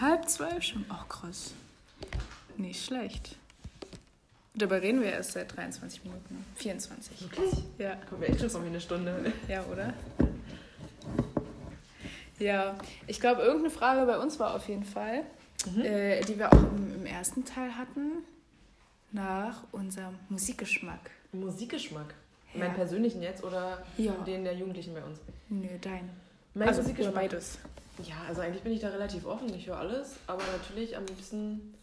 Halb 0.00 0.28
zwölf 0.28 0.62
schon? 0.62 0.84
Ach 0.88 1.08
krass. 1.08 1.52
Nicht 2.56 2.84
schlecht. 2.84 3.36
Dabei 4.54 4.78
reden 4.78 5.00
wir 5.00 5.12
erst 5.12 5.32
seit 5.32 5.56
23 5.56 6.04
Minuten. 6.04 6.44
24. 6.56 7.20
Wirklich? 7.22 7.52
Ja, 7.78 7.94
Kommt 8.08 8.20
mir 8.20 8.26
echt 8.28 8.50
schon 8.50 8.62
wie 8.64 8.68
eine 8.68 8.80
Stunde. 8.80 9.32
ja, 9.48 9.64
oder? 9.64 9.94
Ja, 12.38 12.76
ich 13.06 13.20
glaube, 13.20 13.42
irgendeine 13.42 13.70
Frage 13.70 14.06
bei 14.06 14.18
uns 14.18 14.38
war 14.38 14.54
auf 14.54 14.68
jeden 14.68 14.84
Fall, 14.84 15.22
Mhm. 15.66 15.80
äh, 15.82 16.20
die 16.22 16.38
wir 16.38 16.52
auch 16.52 16.62
im, 16.62 16.94
im 16.94 17.06
ersten 17.06 17.44
Teil 17.44 17.76
hatten, 17.76 18.22
nach 19.10 19.62
unserem 19.72 20.14
Musikgeschmack. 20.28 21.10
Musikgeschmack. 21.32 22.14
Ja. 22.54 22.60
Meinen 22.60 22.74
persönlichen 22.74 23.22
jetzt 23.22 23.42
oder 23.42 23.84
Ja. 23.96 24.12
den 24.24 24.44
der 24.44 24.54
Jugendlichen 24.54 24.94
bei 24.94 25.02
uns? 25.02 25.18
Nö, 25.48 25.66
dein. 25.80 26.08
Mein 26.54 26.68
also, 26.68 26.82
Musikgeschmack. 26.82 27.14
beides. 27.14 27.58
Ja, 28.04 28.22
also 28.28 28.42
eigentlich 28.42 28.62
bin 28.62 28.72
ich 28.72 28.80
da 28.80 28.88
relativ 28.88 29.26
offen. 29.26 29.52
Ich 29.54 29.66
höre 29.66 29.78
alles, 29.78 30.16
aber 30.26 30.42
natürlich 30.52 30.96
am 30.96 31.04
liebsten 31.06 31.74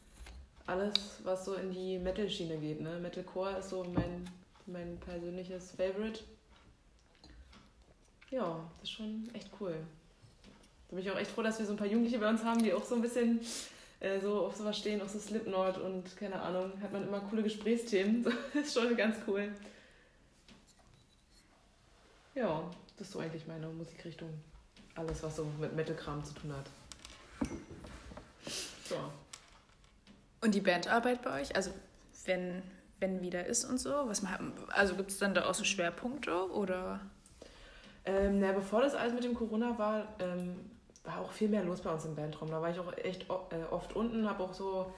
alles, 0.65 0.93
was 1.23 1.45
so 1.45 1.55
in 1.55 1.71
die 1.71 1.99
Metal-Schiene 1.99 2.57
geht. 2.57 2.81
Ne? 2.81 2.99
Metalcore 2.99 3.57
ist 3.57 3.69
so 3.69 3.83
mein, 3.83 4.29
mein 4.65 4.97
persönliches 4.99 5.71
Favorite. 5.71 6.23
Ja, 8.31 8.59
das 8.79 8.89
ist 8.89 8.95
schon 8.95 9.29
echt 9.33 9.49
cool. 9.59 9.75
Da 10.89 10.95
bin 10.95 11.05
ich 11.05 11.11
auch 11.11 11.17
echt 11.17 11.31
froh, 11.31 11.41
dass 11.41 11.59
wir 11.59 11.65
so 11.65 11.73
ein 11.73 11.77
paar 11.77 11.87
Jugendliche 11.87 12.19
bei 12.19 12.29
uns 12.29 12.43
haben, 12.43 12.63
die 12.63 12.73
auch 12.73 12.83
so 12.83 12.95
ein 12.95 13.01
bisschen 13.01 13.41
äh, 13.99 14.19
so 14.19 14.45
auf 14.45 14.55
sowas 14.55 14.77
stehen, 14.77 15.01
auf 15.01 15.09
so 15.09 15.19
Slipknot 15.19 15.77
und 15.77 16.15
keine 16.17 16.41
Ahnung, 16.41 16.71
hat 16.81 16.93
man 16.93 17.03
immer 17.03 17.19
coole 17.21 17.43
Gesprächsthemen. 17.43 18.23
Das 18.53 18.67
ist 18.67 18.73
schon 18.73 18.95
ganz 18.95 19.17
cool. 19.27 19.51
Ja, 22.33 22.69
das 22.97 23.07
ist 23.07 23.13
so 23.13 23.19
eigentlich 23.19 23.47
meine 23.47 23.67
Musikrichtung. 23.67 24.29
Alles, 24.95 25.21
was 25.23 25.35
so 25.35 25.45
mit 25.59 25.75
Metal-Kram 25.75 26.23
zu 26.23 26.33
tun 26.33 26.53
hat. 26.53 26.65
So. 28.87 28.95
Und 30.41 30.55
die 30.55 30.61
Bandarbeit 30.61 31.21
bei 31.21 31.41
euch? 31.41 31.55
Also, 31.55 31.71
wenn, 32.25 32.63
wenn 32.99 33.21
wieder 33.21 33.45
ist 33.45 33.65
und 33.65 33.77
so, 33.79 33.91
was 34.05 34.21
machen, 34.21 34.53
also 34.69 34.95
gibt 34.95 35.11
es 35.11 35.19
dann 35.19 35.33
da 35.33 35.45
auch 35.45 35.53
so 35.53 35.63
Schwerpunkte 35.63 36.51
oder? 36.51 37.01
Ähm, 38.05 38.39
na, 38.39 38.51
bevor 38.51 38.81
das 38.81 38.95
alles 38.95 39.13
mit 39.13 39.23
dem 39.23 39.33
Corona 39.33 39.77
war, 39.77 40.07
ähm, 40.19 40.69
war 41.03 41.19
auch 41.19 41.31
viel 41.31 41.49
mehr 41.49 41.63
los 41.63 41.81
bei 41.81 41.91
uns 41.91 42.05
im 42.05 42.15
Bandraum. 42.15 42.49
Da 42.49 42.61
war 42.61 42.69
ich 42.69 42.79
auch 42.79 42.95
echt 42.97 43.23
äh, 43.29 43.63
oft 43.71 43.95
unten, 43.95 44.29
habe 44.29 44.43
auch 44.43 44.53
so 44.53 44.93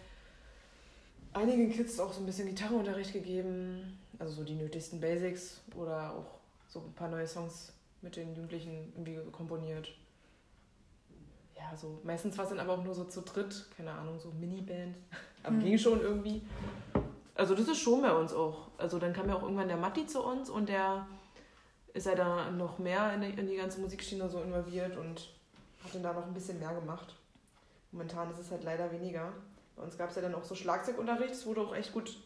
einigen 1.34 1.72
Kids 1.72 2.00
auch 2.00 2.14
so 2.14 2.22
ein 2.22 2.26
bisschen 2.26 2.48
Gitarrenunterricht 2.48 3.14
gegeben. 3.14 3.98
Also 4.20 4.34
so 4.34 4.44
die 4.44 4.56
nötigsten 4.56 5.00
Basics 5.00 5.62
oder 5.76 6.14
auch 6.14 6.40
so 6.68 6.80
ein 6.80 6.94
paar 6.94 7.08
neue 7.08 7.28
Songs 7.28 7.72
mit 8.08 8.16
den 8.16 8.34
Jugendlichen 8.36 8.94
irgendwie 8.96 9.20
komponiert. 9.34 9.90
Ja, 11.58 11.76
so 11.76 12.00
meistens 12.04 12.38
war 12.38 12.46
es 12.46 12.52
dann 12.52 12.60
aber 12.62 12.74
auch 12.74 12.84
nur 12.84 12.96
so 12.96 13.04
zu 13.04 13.22
dritt, 13.22 13.66
keine 13.76 13.92
Ahnung, 13.92 14.18
so 14.18 14.32
Miniband. 14.32 14.96
Aber 15.44 15.56
Hm. 15.56 15.64
ging 15.64 15.78
schon 15.78 16.00
irgendwie. 16.02 16.42
Also 17.36 17.54
das 17.54 17.68
ist 17.68 17.80
schon 17.80 18.02
bei 18.02 18.14
uns 18.14 18.34
auch. 18.34 18.70
Also 18.78 18.98
dann 18.98 19.12
kam 19.14 19.28
ja 19.28 19.36
auch 19.36 19.44
irgendwann 19.44 19.68
der 19.68 19.78
Matti 19.78 20.08
zu 20.08 20.24
uns 20.24 20.50
und 20.50 20.70
der 20.70 21.06
ist 21.94 22.08
er 22.08 22.16
da 22.16 22.50
noch 22.52 22.80
mehr 22.80 23.14
in 23.14 23.22
die, 23.22 23.30
in 23.30 23.48
die 23.48 23.56
ganze 23.58 23.80
Musikschiene 23.82 24.30
so 24.30 24.42
involviert 24.42 24.96
und 24.96 25.30
hat 25.84 25.94
dann 25.94 26.04
da 26.04 26.14
noch 26.14 26.26
ein 26.26 26.34
bisschen 26.34 26.60
mehr 26.60 26.74
gemacht. 26.74 27.14
Momentan 27.92 28.32
ist 28.32 28.40
es 28.40 28.52
halt 28.52 28.64
leider 28.64 28.90
weniger. 28.92 29.34
Bei 29.76 29.84
uns 29.84 29.98
gab 29.98 30.10
es 30.10 30.16
ja 30.16 30.22
dann 30.22 30.36
auch 30.36 30.44
so 30.46 30.56
Schlagzeugunterricht, 30.56 31.32
das 31.32 31.46
wurde 31.46 31.62
auch 31.62 31.76
echt 31.76 31.92
gut 31.94 32.18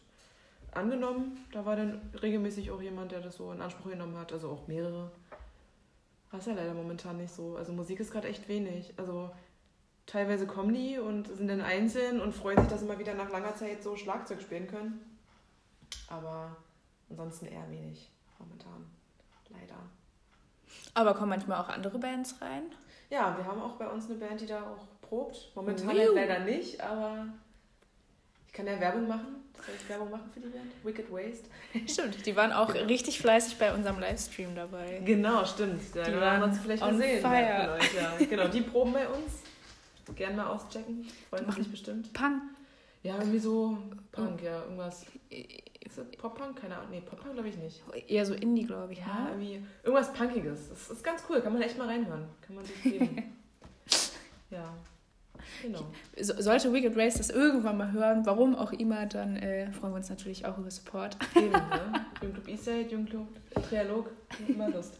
angenommen. 0.72 1.44
Da 1.52 1.64
war 1.66 1.76
dann 1.76 2.00
regelmäßig 2.22 2.70
auch 2.70 2.80
jemand, 2.82 3.12
der 3.12 3.20
das 3.20 3.36
so 3.36 3.52
in 3.52 3.60
Anspruch 3.60 3.90
genommen 3.90 4.16
hat, 4.16 4.32
also 4.32 4.48
auch 4.50 4.66
mehrere. 4.68 5.10
Was 6.32 6.46
ja 6.46 6.54
leider 6.54 6.74
momentan 6.74 7.18
nicht 7.18 7.32
so. 7.32 7.56
Also 7.56 7.72
Musik 7.72 8.00
ist 8.00 8.10
gerade 8.10 8.28
echt 8.28 8.48
wenig. 8.48 8.94
Also 8.96 9.30
teilweise 10.06 10.46
kommen 10.46 10.74
die 10.74 10.98
und 10.98 11.28
sind 11.28 11.46
dann 11.48 11.60
einzeln 11.60 12.20
und 12.20 12.32
freuen 12.34 12.58
sich, 12.58 12.68
dass 12.68 12.80
sie 12.80 12.86
mal 12.86 12.98
wieder 12.98 13.14
nach 13.14 13.30
langer 13.30 13.54
Zeit 13.54 13.82
so 13.82 13.96
Schlagzeug 13.96 14.40
spielen 14.40 14.66
können. 14.66 15.18
Aber 16.08 16.56
ansonsten 17.10 17.46
eher 17.46 17.70
wenig 17.70 18.10
momentan. 18.38 18.90
Leider. 19.50 19.76
Aber 20.94 21.14
kommen 21.14 21.28
manchmal 21.28 21.60
auch 21.60 21.68
andere 21.68 21.98
Bands 21.98 22.40
rein? 22.40 22.62
Ja, 23.10 23.36
wir 23.36 23.44
haben 23.44 23.60
auch 23.60 23.76
bei 23.76 23.86
uns 23.86 24.06
eine 24.06 24.14
Band, 24.14 24.40
die 24.40 24.46
da 24.46 24.62
auch 24.62 24.86
probt. 25.02 25.52
Momentan 25.54 25.88
halt 25.88 26.14
leider 26.14 26.40
nicht, 26.40 26.80
aber 26.80 27.26
ich 28.52 28.56
kann 28.58 28.66
ja 28.66 28.78
Werbung 28.78 29.08
machen. 29.08 29.36
Soll 29.64 29.74
ich 29.80 29.88
Werbung 29.88 30.10
machen 30.10 30.30
für 30.34 30.40
die 30.40 30.48
Band? 30.48 30.72
Wicked 30.84 31.10
Waste. 31.10 31.48
Stimmt, 31.90 32.26
die 32.26 32.36
waren 32.36 32.52
auch 32.52 32.74
richtig 32.74 33.18
fleißig 33.18 33.56
bei 33.56 33.72
unserem 33.72 33.98
Livestream 33.98 34.54
dabei. 34.54 35.00
Genau, 35.06 35.42
stimmt. 35.46 35.80
Ja, 35.94 36.04
Die 36.04 36.14
haben 36.14 36.42
uns 36.42 36.58
vielleicht 36.58 36.86
gesehen. 36.86 37.22
fire. 37.22 37.32
Ja, 37.32 37.78
ja. 37.78 38.26
Genau, 38.28 38.48
die 38.48 38.60
proben 38.60 38.92
bei 38.92 39.08
uns. 39.08 39.42
Gerne 40.14 40.36
mal 40.36 40.48
auschecken. 40.48 41.06
Freuen 41.30 41.50
sich 41.52 41.70
bestimmt. 41.70 42.12
Punk. 42.12 42.42
Ja, 43.02 43.16
irgendwie 43.18 43.38
so 43.38 43.78
Punk, 44.10 44.42
ja, 44.42 44.62
irgendwas. 44.64 45.06
Ist 45.30 45.96
das 45.96 46.06
Pop-Punk? 46.18 46.60
Keine 46.60 46.76
Ahnung. 46.76 46.90
Nee, 46.90 47.00
Pop-Punk 47.00 47.32
glaube 47.32 47.48
ich 47.48 47.56
nicht. 47.56 47.82
Eher 48.06 48.26
so 48.26 48.34
Indie, 48.34 48.66
glaube 48.66 48.92
ich. 48.92 48.98
Ja, 48.98 49.06
ne? 49.06 49.28
irgendwie 49.30 49.66
irgendwas 49.82 50.12
Punkiges. 50.12 50.68
Das 50.68 50.90
ist 50.90 51.02
ganz 51.02 51.22
cool, 51.30 51.40
kann 51.40 51.54
man 51.54 51.62
echt 51.62 51.78
mal 51.78 51.86
reinhören. 51.86 52.28
Kann 52.42 52.56
man 52.56 52.64
sich 52.66 52.82
geben. 52.82 53.32
ja, 54.50 54.74
genau. 55.62 55.86
So, 56.20 56.40
sollte 56.40 56.72
Wicked 56.72 56.96
Race 56.96 57.14
das 57.14 57.30
irgendwann 57.30 57.76
mal 57.76 57.92
hören, 57.92 58.24
warum 58.26 58.54
auch 58.54 58.72
immer, 58.72 59.06
dann 59.06 59.36
äh, 59.36 59.70
freuen 59.72 59.92
wir 59.92 59.96
uns 59.96 60.10
natürlich 60.10 60.46
auch 60.46 60.58
über 60.58 60.70
Support. 60.70 61.16
Eben, 61.36 61.50
ne? 61.50 62.06
Jugendclub 62.20 62.48
Eastside, 62.48 62.88
Jugendclub 62.90 63.28
Trialog, 63.68 64.10
immer 64.48 64.68
Lust. 64.68 64.98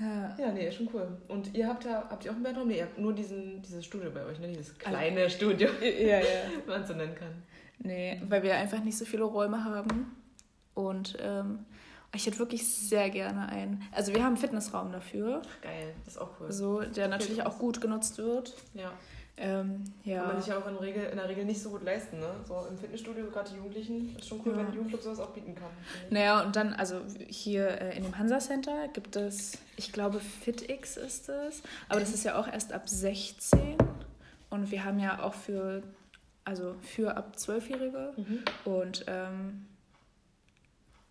Ja. 0.00 0.36
Ja, 0.38 0.52
nee, 0.52 0.70
schon 0.72 0.88
cool. 0.92 1.06
Und 1.28 1.54
ihr 1.54 1.68
habt 1.68 1.84
da, 1.84 2.08
habt 2.10 2.24
ihr 2.24 2.30
auch 2.30 2.34
einen 2.34 2.42
Bandraum? 2.44 2.68
Nee, 2.68 2.78
ihr 2.78 2.84
habt 2.84 2.98
nur 2.98 3.12
diesen, 3.12 3.62
dieses 3.62 3.84
Studio 3.84 4.10
bei 4.10 4.24
euch, 4.24 4.38
ne? 4.40 4.48
Dieses 4.48 4.76
kleine 4.76 5.30
Studio, 5.30 5.68
ja, 5.80 6.18
ja. 6.18 6.24
wenn 6.66 6.74
man 6.74 6.82
es 6.82 6.88
so 6.88 6.94
nennen 6.94 7.14
kann. 7.14 7.42
Nee, 7.78 8.20
weil 8.28 8.42
wir 8.42 8.56
einfach 8.56 8.82
nicht 8.82 8.98
so 8.98 9.04
viele 9.04 9.24
Räume 9.24 9.64
haben. 9.64 10.16
Und 10.74 11.16
ähm, 11.20 11.60
ich 12.14 12.26
hätte 12.26 12.38
wirklich 12.38 12.66
sehr 12.66 13.10
gerne 13.10 13.48
einen. 13.48 13.82
Also 13.92 14.12
wir 14.12 14.20
haben 14.22 14.28
einen 14.28 14.36
Fitnessraum 14.36 14.92
dafür, 14.92 15.42
geil, 15.62 15.94
das 16.04 16.14
ist 16.14 16.20
auch 16.20 16.30
cool. 16.40 16.52
so, 16.52 16.80
der 16.82 17.08
natürlich 17.08 17.44
auch 17.44 17.58
gut 17.58 17.80
genutzt 17.80 18.18
wird. 18.18 18.54
Ja, 18.74 18.92
Ähm, 19.36 19.82
kann 20.04 20.16
man 20.16 20.26
ja. 20.36 20.36
sich 20.40 20.46
ja 20.46 20.58
auch 20.58 20.66
in, 20.68 20.76
Regel, 20.76 21.06
in 21.06 21.16
der 21.16 21.28
Regel 21.28 21.44
nicht 21.44 21.60
so 21.60 21.70
gut 21.70 21.82
leisten, 21.82 22.20
ne? 22.20 22.28
So 22.46 22.66
im 22.70 22.78
Fitnessstudio, 22.78 23.26
gerade 23.32 23.50
die 23.50 23.56
Jugendlichen, 23.56 24.14
ist 24.16 24.28
schon 24.28 24.40
cool, 24.46 24.52
Ja. 24.52 24.58
wenn 24.58 24.66
ein 24.68 24.72
Jugendclub 24.74 25.02
sowas 25.02 25.18
auch 25.18 25.30
bieten 25.30 25.56
kann. 25.56 25.70
Naja, 26.10 26.42
und 26.44 26.54
dann, 26.54 26.72
also 26.74 27.00
hier 27.26 27.66
äh, 27.80 27.96
in 27.96 28.04
dem 28.04 28.16
Hansa 28.16 28.38
Center 28.38 28.86
gibt 28.92 29.16
es, 29.16 29.58
ich 29.76 29.92
glaube, 29.92 30.20
FitX 30.20 30.96
ist 30.96 31.28
es, 31.28 31.62
aber 31.88 31.98
das 31.98 32.14
ist 32.14 32.22
ja 32.24 32.38
auch 32.38 32.46
erst 32.46 32.72
ab 32.72 32.88
16. 32.88 33.76
Und 34.50 34.70
wir 34.70 34.84
haben 34.84 35.00
ja 35.00 35.20
auch 35.20 35.34
für, 35.34 35.82
also 36.44 36.76
für 36.80 37.16
ab 37.16 37.34
12-Jährige. 37.36 38.12
Mhm. 38.16 38.38
Und 38.64 39.04
ähm, 39.08 39.66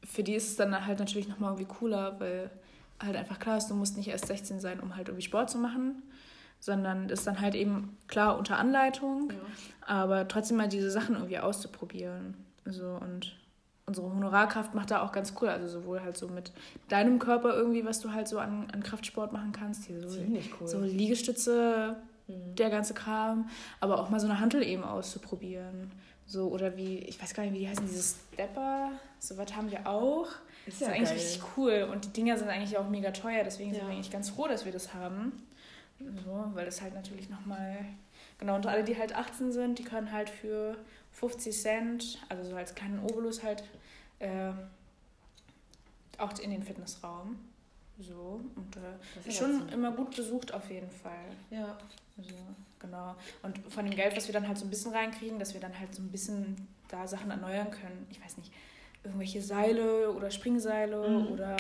für 0.03 0.23
die 0.23 0.35
ist 0.35 0.47
es 0.49 0.55
dann 0.55 0.85
halt 0.85 0.99
natürlich 0.99 1.27
nochmal 1.27 1.51
irgendwie 1.53 1.73
cooler, 1.73 2.19
weil 2.19 2.49
halt 3.01 3.15
einfach 3.15 3.39
klar 3.39 3.57
ist, 3.57 3.67
du 3.69 3.75
musst 3.75 3.97
nicht 3.97 4.07
erst 4.07 4.27
16 4.27 4.59
sein, 4.59 4.79
um 4.79 4.95
halt 4.95 5.07
irgendwie 5.09 5.25
Sport 5.25 5.49
zu 5.49 5.57
machen, 5.57 6.01
sondern 6.59 7.09
ist 7.09 7.27
dann 7.27 7.41
halt 7.41 7.55
eben 7.55 7.97
klar 8.07 8.37
unter 8.37 8.57
Anleitung, 8.57 9.31
Ja. 9.31 9.37
aber 9.85 10.27
trotzdem 10.27 10.57
mal 10.57 10.69
diese 10.69 10.89
Sachen 10.91 11.15
irgendwie 11.15 11.39
auszuprobieren. 11.39 12.35
So 12.65 12.97
und 13.01 13.35
unsere 13.85 14.09
Honorarkraft 14.09 14.73
macht 14.73 14.91
da 14.91 15.01
auch 15.01 15.11
ganz 15.11 15.33
cool, 15.41 15.49
also 15.49 15.67
sowohl 15.67 16.01
halt 16.01 16.15
so 16.15 16.29
mit 16.29 16.53
deinem 16.87 17.19
Körper 17.19 17.53
irgendwie, 17.53 17.83
was 17.83 17.99
du 17.99 18.13
halt 18.13 18.29
so 18.29 18.39
an, 18.39 18.67
an 18.71 18.81
Kraftsport 18.83 19.33
machen 19.33 19.51
kannst, 19.51 19.85
hier 19.85 19.99
so, 20.01 20.07
Ziemlich 20.17 20.49
cool. 20.61 20.67
so 20.67 20.79
Liegestütze, 20.79 21.97
Mhm. 22.27 22.55
der 22.55 22.69
ganze 22.69 22.93
Kram, 22.93 23.49
aber 23.81 23.99
auch 23.99 24.09
mal 24.09 24.17
so 24.21 24.27
eine 24.27 24.39
Hantel 24.39 24.63
eben 24.63 24.85
auszuprobieren. 24.85 25.91
So, 26.25 26.47
oder 26.49 26.75
wie, 26.77 26.99
ich 26.99 27.21
weiß 27.21 27.33
gar 27.33 27.43
nicht, 27.43 27.53
wie 27.53 27.59
die 27.59 27.69
heißen, 27.69 27.85
diese 27.85 28.15
Stepper, 28.33 28.91
sowas 29.19 29.55
haben 29.55 29.69
wir 29.69 29.85
auch. 29.87 30.27
Ist 30.65 30.81
Das 30.81 30.87
ist 30.87 30.93
eigentlich 30.93 31.11
richtig 31.11 31.41
cool 31.57 31.89
und 31.91 32.05
die 32.05 32.09
Dinger 32.13 32.37
sind 32.37 32.47
eigentlich 32.47 32.77
auch 32.77 32.87
mega 32.89 33.11
teuer, 33.11 33.43
deswegen 33.43 33.71
sind 33.73 33.81
Ja. 33.81 33.87
wir 33.89 33.93
eigentlich 33.95 34.11
ganz 34.11 34.29
froh, 34.29 34.47
dass 34.47 34.63
wir 34.65 34.71
das 34.71 34.93
haben. 34.93 35.33
So, 35.99 36.49
weil 36.53 36.65
das 36.65 36.81
halt 36.81 36.93
natürlich 36.95 37.29
nochmal, 37.29 37.85
genau, 38.39 38.55
und 38.55 38.65
alle, 38.65 38.83
die 38.83 38.97
halt 38.97 39.13
18 39.15 39.51
sind, 39.51 39.79
die 39.79 39.83
können 39.83 40.11
halt 40.11 40.29
für 40.29 40.77
50 41.11 41.55
Cent, 41.61 42.19
also 42.29 42.49
so 42.49 42.55
als 42.55 42.73
kleinen 42.73 42.99
Obolus 42.99 43.43
halt, 43.43 43.63
ähm, 44.19 44.57
auch 46.17 46.37
in 46.39 46.51
den 46.51 46.63
Fitnessraum. 46.63 47.37
So, 47.99 48.41
und 48.55 48.75
äh, 48.77 48.79
Das 49.15 49.27
ist 49.27 49.39
ja 49.39 49.47
schon 49.47 49.69
immer 49.69 49.91
gut 49.91 50.15
besucht 50.15 50.53
auf 50.53 50.69
jeden 50.69 50.89
Fall. 50.89 51.25
Ja, 51.51 51.77
Also, 52.17 52.33
genau. 52.83 53.15
Und 53.41 53.57
von 53.71 53.85
dem 53.85 53.95
Geld, 53.95 54.15
was 54.15 54.27
wir 54.27 54.33
dann 54.33 54.47
halt 54.47 54.57
so 54.59 54.65
ein 54.65 54.69
bisschen 54.69 54.93
reinkriegen, 54.93 55.39
dass 55.39 55.53
wir 55.55 55.61
dann 55.61 55.77
halt 55.79 55.95
so 55.95 56.03
ein 56.03 56.11
bisschen 56.11 56.67
da 56.89 57.07
Sachen 57.07 57.31
erneuern 57.31 57.71
können. 57.71 58.05
Ich 58.11 58.23
weiß 58.23 58.37
nicht, 58.37 58.51
irgendwelche 59.03 59.41
Seile 59.41 60.11
oder 60.11 60.29
Springseile 60.29 61.09
Mhm. 61.09 61.27
oder 61.31 61.57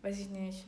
weiß 0.00 0.18
ich 0.18 0.30
nicht. 0.30 0.64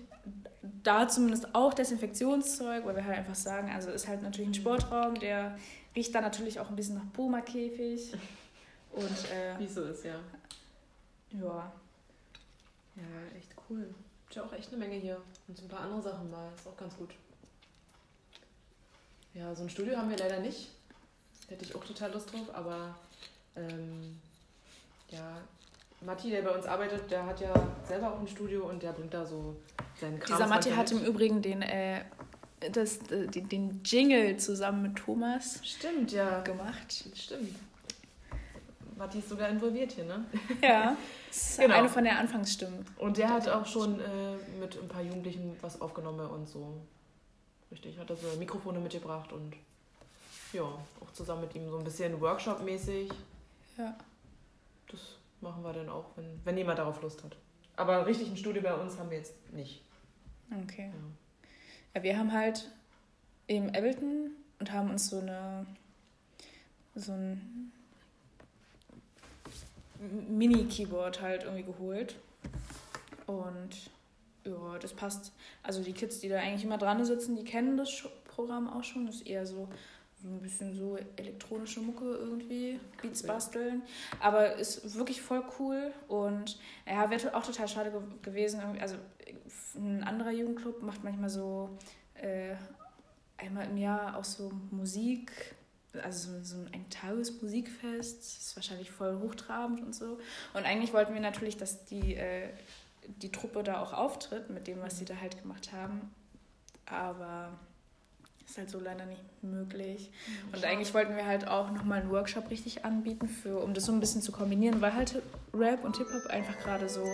Da 0.83 1.09
zumindest 1.09 1.55
auch 1.55 1.73
Desinfektionszeug, 1.75 2.85
weil 2.85 2.97
wir 2.97 3.05
halt 3.05 3.19
einfach 3.19 3.35
sagen, 3.35 3.71
also 3.71 3.91
ist 3.91 4.07
halt 4.07 4.23
natürlich 4.23 4.51
ein 4.51 4.55
Sportraum, 4.55 5.15
der 5.19 5.57
riecht 5.97 6.15
dann 6.15 6.23
natürlich 6.23 6.61
auch 6.61 6.69
ein 6.71 6.77
bisschen 6.77 6.97
nach 6.97 7.13
Puma-Käfig. 7.13 8.13
Und 8.93 9.31
äh, 9.33 9.59
wie 9.59 9.67
so 9.67 9.83
ist, 9.85 10.05
ja. 10.05 10.15
ja, 11.33 11.73
Ja, 12.97 13.03
echt 13.37 13.55
cool. 13.69 13.93
Ist 14.29 14.37
ja 14.37 14.45
auch 14.45 14.53
echt 14.53 14.69
eine 14.73 14.79
Menge 14.79 14.95
hier. 14.97 15.21
Und 15.49 15.57
so 15.57 15.65
ein 15.65 15.69
paar 15.69 15.81
andere 15.81 16.01
Sachen 16.03 16.31
mal. 16.31 16.49
Ist 16.57 16.67
auch 16.67 16.77
ganz 16.77 16.97
gut. 16.97 17.11
Ja, 19.35 19.55
so 19.55 19.63
ein 19.65 19.71
Studio 19.71 19.97
haben 19.97 20.11
wir 20.11 20.17
leider 20.17 20.41
nicht. 20.41 20.69
Hätte 21.49 21.65
ich 21.65 21.75
auch 21.75 21.85
total 21.85 22.13
Lust 22.13 22.33
drauf, 22.33 22.55
aber 22.55 22.95
ähm, 23.57 24.19
ja, 25.11 25.37
Matti, 26.01 26.31
der 26.31 26.43
bei 26.43 26.51
uns 26.51 26.67
arbeitet, 26.67 27.11
der 27.11 27.27
hat 27.27 27.41
ja 27.41 27.53
selber 27.87 28.13
auch 28.13 28.21
ein 28.21 28.29
Studio 28.29 28.69
und 28.69 28.83
der 28.83 28.93
bringt 28.93 29.13
da 29.13 29.25
so 29.27 29.57
seinen 30.01 30.19
Kram. 30.21 30.37
dieser 30.37 30.49
Matti 30.49 30.71
hat 30.71 30.91
im 30.93 31.05
Übrigen 31.05 31.43
den, 31.43 31.63
äh, 31.63 32.03
das, 32.73 32.99
äh, 33.11 33.27
den, 33.27 33.49
den 33.49 33.81
Jingle 33.85 34.37
zusammen 34.39 34.83
mit 34.83 34.97
Thomas 34.97 35.61
Stimmt, 35.63 36.13
ja. 36.13 36.41
gemacht. 36.41 37.05
Stimmt. 37.15 37.55
Matti 38.97 39.19
ist 39.19 39.29
sogar 39.29 39.49
involviert 39.49 39.93
hier, 39.93 40.05
ne? 40.05 40.25
Ja, 40.63 40.97
ist 41.31 41.59
Genau. 41.59 41.75
eine 41.75 41.89
von 41.89 42.05
der 42.05 42.19
Anfangsstimmen. 42.19 42.87
Und 42.99 43.17
der 43.19 43.29
hat 43.31 43.49
auch 43.49 43.67
schon 43.67 43.99
äh, 44.01 44.37
mit 44.61 44.81
ein 44.81 44.89
paar 44.89 45.03
Jugendlichen 45.03 45.57
was 45.61 45.81
aufgenommen 45.81 46.19
bei 46.19 46.27
uns 46.27 46.53
so. 46.53 46.81
Richtig, 47.71 47.99
hat 47.99 48.11
er 48.11 48.17
so 48.17 48.37
Mikrofone 48.39 48.79
mitgebracht 48.79 49.33
und 49.33 49.55
ja, 50.53 50.63
auch 50.63 51.13
zusammen 51.13 51.43
mit 51.43 51.55
ihm 51.57 51.69
so 51.69 51.79
ein 51.79 51.85
bisschen 51.85 52.21
Workshop-mäßig. 52.21 53.11
Ja. 53.77 53.97
Das 54.89 55.01
machen 55.41 55.63
wir 55.65 55.73
dann 55.73 55.89
auch, 55.89 56.07
wenn, 56.17 56.41
wenn 56.45 56.57
jemand 56.57 56.79
darauf 56.79 57.03
Lust 57.03 57.25
hat. 57.25 57.37
Aber 57.77 58.07
richtig 58.07 58.29
ein 58.29 58.37
Studio 58.37 58.63
bei 58.63 58.75
uns 58.75 58.99
haben 58.99 59.11
wir 59.11 59.19
jetzt 59.19 59.35
nicht. 59.53 59.83
Okay. 60.63 60.93
Ja. 60.93 60.93
Ja, 61.95 62.03
wir 62.03 62.19
haben 62.19 62.33
halt 62.33 62.71
eben 63.49 63.69
Ableton 63.69 64.31
und 64.59 64.73
haben 64.73 64.91
uns 64.91 65.09
so 65.09 65.19
eine 65.19 65.67
so 66.95 67.13
ein 67.13 67.73
Mini-Keyboard 70.29 71.21
halt 71.21 71.45
irgendwie 71.45 71.65
geholt. 71.65 72.17
Und 73.27 73.91
ja, 74.45 74.79
das 74.79 74.93
passt. 74.93 75.33
Also 75.63 75.83
die 75.83 75.93
Kids, 75.93 76.21
die 76.21 76.29
da 76.29 76.39
eigentlich 76.39 76.65
immer 76.65 76.79
dran 76.79 77.05
sitzen, 77.05 77.37
die 77.37 77.45
kennen 77.45 77.77
das 77.77 78.09
Programm 78.25 78.69
auch 78.69 78.85
schon. 78.85 79.07
Das 79.07 79.17
ist 79.17 79.27
eher 79.27 79.47
so, 79.47 79.69
ein 80.25 80.41
bisschen 80.41 80.75
so 80.75 80.97
elektronische 81.17 81.81
Mucke 81.81 82.05
irgendwie, 82.05 82.81
Beats 83.03 83.23
basteln. 83.23 83.83
Aber 84.21 84.57
ist 84.57 84.97
wirklich 84.97 85.21
voll 85.21 85.43
cool. 85.59 85.93
Und 86.09 86.59
ja, 86.87 87.11
wäre 87.11 87.35
auch 87.35 87.45
total 87.45 87.69
schade 87.69 87.91
ge 87.91 88.01
gewesen. 88.23 88.61
Also 88.81 88.97
ein 89.75 90.03
anderer 90.03 90.31
Jugendclub 90.31 90.83
macht 90.83 91.05
manchmal 91.05 91.29
so 91.29 91.71
äh, 92.15 92.55
einmal 93.37 93.67
im 93.69 93.77
Jahr 93.77 94.17
auch 94.17 94.25
so 94.25 94.51
Musik, 94.71 95.55
also 96.03 96.43
so, 96.43 96.57
ein 96.73 96.89
Tagesmusikfest. 96.91 98.23
Ist 98.23 98.57
wahrscheinlich 98.57 98.91
voll 98.91 99.19
hochtrabend 99.21 99.83
und 99.83 99.95
so. 99.95 100.19
Und 100.55 100.65
eigentlich 100.65 100.93
wollten 100.93 101.15
wir 101.15 101.21
natürlich, 101.21 101.57
dass 101.57 101.85
die, 101.85 102.15
äh, 102.15 102.49
die 103.07 103.31
Truppe 103.33 103.63
da 103.63 103.81
auch 103.81 103.93
auftritt 103.93 104.51
mit 104.51 104.67
dem, 104.67 104.81
was 104.81 104.99
sie 104.99 105.05
da 105.05 105.17
halt 105.21 105.41
gemacht 105.41 105.73
haben. 105.73 106.15
Aber 106.87 107.51
ist 108.47 108.59
halt 108.59 108.71
so 108.71 108.79
leider 108.79 109.07
nicht 109.07 109.23
möglich. 109.43 110.11
Und 110.53 110.65
eigentlich 110.65 110.93
wollten 110.93 111.17
wir 111.17 111.27
halt 111.27 111.49
auch 111.49 111.71
nochmal 111.71 112.01
einen 112.01 112.11
Workshop 112.11 112.51
richtig 112.51 112.85
anbieten, 112.85 113.29
für, 113.29 113.59
um 113.59 113.73
das 113.75 113.87
so 113.87 113.93
ein 113.93 114.01
bisschen 114.01 114.23
zu 114.23 114.33
kombinieren, 114.33 114.81
weil 114.81 114.95
halt 114.95 115.23
Rap 115.55 115.83
und 115.85 115.97
Hip-Hop 115.97 116.27
einfach 116.27 116.59
gerade 116.59 116.89
so 116.89 117.05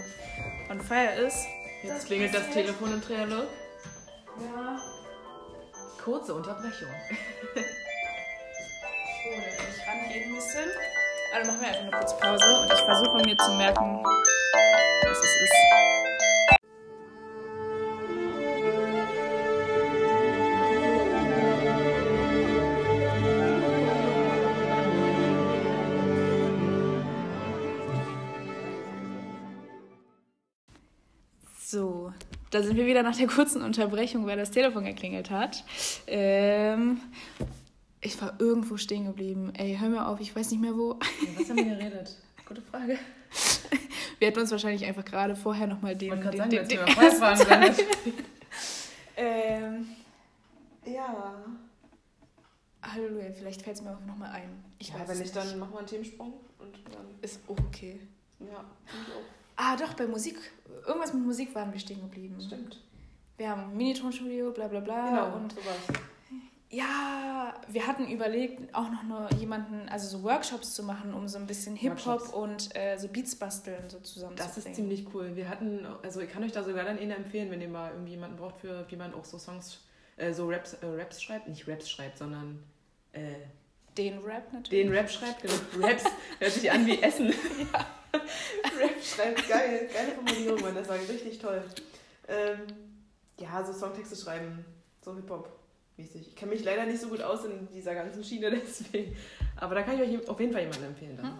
on 0.70 0.81
fire 0.81 1.14
ist. 1.14 1.46
Jetzt 1.83 2.07
klingelt 2.07 2.35
das 2.35 2.50
Telefon 2.50 2.92
im 2.94 3.00
Trialog. 3.00 3.46
Ja. 4.38 4.79
Kurze 6.03 6.35
Unterbrechung. 6.35 6.88
Oh, 9.22 9.37
da 9.37 9.57
kann 9.57 9.66
ich 9.70 9.87
rangehen 9.87 10.35
müssen. 10.35 10.70
Also 11.32 11.52
machen 11.52 11.60
wir 11.60 11.68
einfach 11.68 11.82
eine 11.82 11.90
kurze 11.92 12.16
Pause 12.16 12.58
und 12.58 12.72
ich 12.72 12.80
versuche 12.80 13.16
mir 13.18 13.36
zu 13.36 13.52
merken, 13.52 14.02
was 15.04 15.18
es 15.18 15.42
ist. 15.42 15.54
So, 31.64 32.12
da 32.50 32.62
sind 32.64 32.76
wir 32.76 32.86
wieder 32.86 33.04
nach 33.04 33.14
der 33.14 33.28
kurzen 33.28 33.62
Unterbrechung, 33.62 34.26
weil 34.26 34.36
das 34.36 34.50
Telefon 34.50 34.84
geklingelt 34.84 35.30
hat. 35.30 35.62
Ähm, 36.08 37.00
ich 38.00 38.20
war 38.20 38.34
irgendwo 38.40 38.76
stehen 38.76 39.04
geblieben. 39.06 39.52
Ey, 39.54 39.76
hör 39.78 39.88
mir 39.88 40.06
auf, 40.06 40.20
ich 40.20 40.34
weiß 40.34 40.50
nicht 40.50 40.60
mehr 40.60 40.76
wo. 40.76 40.98
Was 41.36 41.48
haben 41.50 41.56
wir 41.56 41.64
geredet? 41.76 42.16
Gute 42.46 42.62
Frage. 42.62 42.98
Wir 44.18 44.28
hätten 44.28 44.40
uns 44.40 44.50
wahrscheinlich 44.50 44.84
einfach 44.84 45.04
gerade 45.04 45.34
vorher 45.34 45.66
nochmal 45.66 45.96
den. 45.96 46.08
Ich 46.08 46.24
wollte 46.24 46.36
gerade 46.36 46.50
den, 46.50 46.66
sagen, 46.66 46.68
den, 46.68 46.78
dass 46.78 46.88
den 46.88 47.16
fahren 47.16 47.38
ersten 47.38 47.48
können. 47.48 48.14
ähm, 49.16 49.88
Ja. 50.84 51.34
Halleluja, 52.82 53.30
vielleicht 53.32 53.62
fällt 53.62 53.76
es 53.76 53.82
mir 53.82 53.90
auch 53.96 54.06
nochmal 54.06 54.30
ein. 54.32 54.50
Ich 54.78 54.88
ja, 54.88 54.98
weiß 54.98 55.08
wenn 55.08 55.18
nicht, 55.18 55.34
dann 55.36 55.58
machen 55.58 55.72
wir 55.72 55.78
einen 55.78 55.86
Themensprung 55.86 56.34
und 56.58 56.80
dann. 56.92 57.06
Ist 57.22 57.40
auch 57.46 57.56
okay. 57.66 58.00
Ja, 58.40 58.64
finde 58.86 59.06
ich 59.08 59.14
auch. 59.14 59.22
Ah, 59.56 59.76
doch, 59.76 59.94
bei 59.94 60.06
Musik. 60.06 60.36
Irgendwas 60.86 61.12
mit 61.14 61.24
Musik 61.24 61.54
waren 61.54 61.72
wir 61.72 61.78
stehen 61.80 62.00
geblieben. 62.00 62.36
Stimmt. 62.44 62.80
Wir 63.36 63.50
haben 63.50 63.70
ein 63.70 63.76
Minitonstudio, 63.76 64.50
bla 64.52 64.68
bla 64.68 64.80
bla. 64.80 65.08
Genau, 65.08 65.36
Und 65.36 65.52
sowas. 65.52 66.00
Ja, 66.72 67.52
wir 67.68 67.87
hatten 67.87 68.09
überlegt, 68.09 68.72
auch 68.74 68.88
noch 68.90 69.02
nur 69.02 69.33
jemanden, 69.33 69.88
also 69.88 70.18
so 70.18 70.22
Workshops 70.22 70.72
zu 70.72 70.85
machen, 70.85 71.12
um 71.12 71.26
so 71.26 71.38
ein 71.38 71.46
bisschen 71.48 71.74
Hip-Hop 71.74 72.33
und 72.33 72.74
äh, 72.76 72.96
so 72.96 73.09
Beats 73.09 73.35
basteln 73.35 73.90
so 73.90 73.98
zusammen 73.98 74.37
Das 74.37 74.56
ist 74.56 74.72
ziemlich 74.76 75.04
cool. 75.12 75.35
Wir 75.35 75.48
hatten, 75.48 75.85
also 76.04 76.20
ich 76.20 76.30
kann 76.30 76.44
euch 76.44 76.52
da 76.52 76.62
sogar 76.62 76.85
dann 76.85 76.98
einen 76.98 77.11
empfehlen, 77.11 77.50
wenn 77.50 77.61
ihr 77.61 77.68
mal 77.68 77.90
irgendwie 77.90 78.12
jemanden 78.12 78.37
braucht, 78.37 78.61
für 78.61 78.87
wie 78.88 78.94
man 78.94 79.12
auch 79.14 79.24
so 79.24 79.37
Songs, 79.37 79.80
äh, 80.16 80.33
so 80.33 80.48
Raps, 80.48 80.74
äh, 80.74 80.87
Raps 80.87 81.20
schreibt. 81.20 81.48
Nicht 81.48 81.66
Raps 81.66 81.90
schreibt, 81.90 82.18
sondern 82.18 82.62
äh, 83.14 83.35
Den 83.98 84.18
Rap 84.18 84.52
natürlich. 84.52 84.85
den 84.85 84.92
Rap 84.92 85.11
schreibt. 85.11 85.42
Genau. 85.42 85.88
Raps 85.88 86.04
hört 86.38 86.52
sich 86.52 86.70
an 86.70 86.87
wie 86.87 87.02
Essen. 87.02 87.26
Rap 88.12 89.02
schreibt, 89.02 89.48
geil. 89.48 89.90
Geile 89.92 90.12
Formulierung, 90.12 90.61
Mann. 90.61 90.74
Das 90.76 90.88
war 90.88 90.96
richtig 91.00 91.40
toll. 91.40 91.64
Ähm, 92.28 92.61
ja, 93.40 93.64
so 93.64 93.72
Songtexte 93.72 94.14
schreiben, 94.14 94.64
so 95.00 95.11
Hip-Hop-mäßig. 96.00 96.28
Ich 96.28 96.36
kenne 96.36 96.52
mich 96.52 96.64
leider 96.64 96.86
nicht 96.86 97.00
so 97.00 97.08
gut 97.08 97.22
aus 97.22 97.44
in 97.44 97.68
dieser 97.72 97.94
ganzen 97.94 98.24
Schiene, 98.24 98.50
deswegen. 98.50 99.16
Aber 99.56 99.74
da 99.74 99.82
kann 99.82 100.00
ich 100.00 100.20
euch 100.20 100.28
auf 100.28 100.40
jeden 100.40 100.52
Fall 100.52 100.62
jemanden 100.62 100.84
empfehlen. 100.84 101.16
Dann. 101.16 101.26
Hm. 101.26 101.36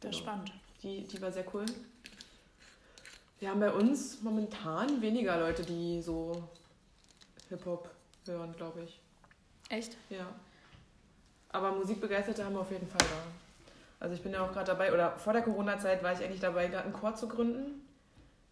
Das 0.00 0.10
ist 0.10 0.18
Genau. 0.18 0.18
spannend. 0.18 0.52
Die, 0.82 1.04
die 1.04 1.20
war 1.22 1.30
sehr 1.30 1.44
cool. 1.54 1.66
Wir 3.38 3.50
haben 3.50 3.60
bei 3.60 3.72
uns 3.72 4.20
momentan 4.22 5.00
weniger 5.00 5.38
Leute, 5.38 5.62
die 5.62 6.00
so 6.02 6.48
Hip-Hop 7.48 7.90
hören, 8.26 8.54
glaube 8.56 8.82
ich. 8.82 9.00
Echt? 9.68 9.96
Ja. 10.10 10.26
Aber 11.50 11.72
Musikbegeisterte 11.72 12.44
haben 12.44 12.54
wir 12.54 12.60
auf 12.60 12.70
jeden 12.70 12.86
Fall 12.86 13.00
da. 13.00 14.04
Also 14.04 14.14
ich 14.14 14.22
bin 14.22 14.32
ja 14.32 14.44
auch 14.44 14.52
gerade 14.52 14.66
dabei, 14.66 14.92
oder 14.92 15.16
vor 15.18 15.32
der 15.32 15.42
Corona-Zeit 15.42 16.02
war 16.02 16.12
ich 16.12 16.20
eigentlich 16.24 16.40
dabei, 16.40 16.68
gerade 16.68 16.84
einen 16.84 16.92
Chor 16.94 17.14
zu 17.14 17.28
gründen. 17.28 17.79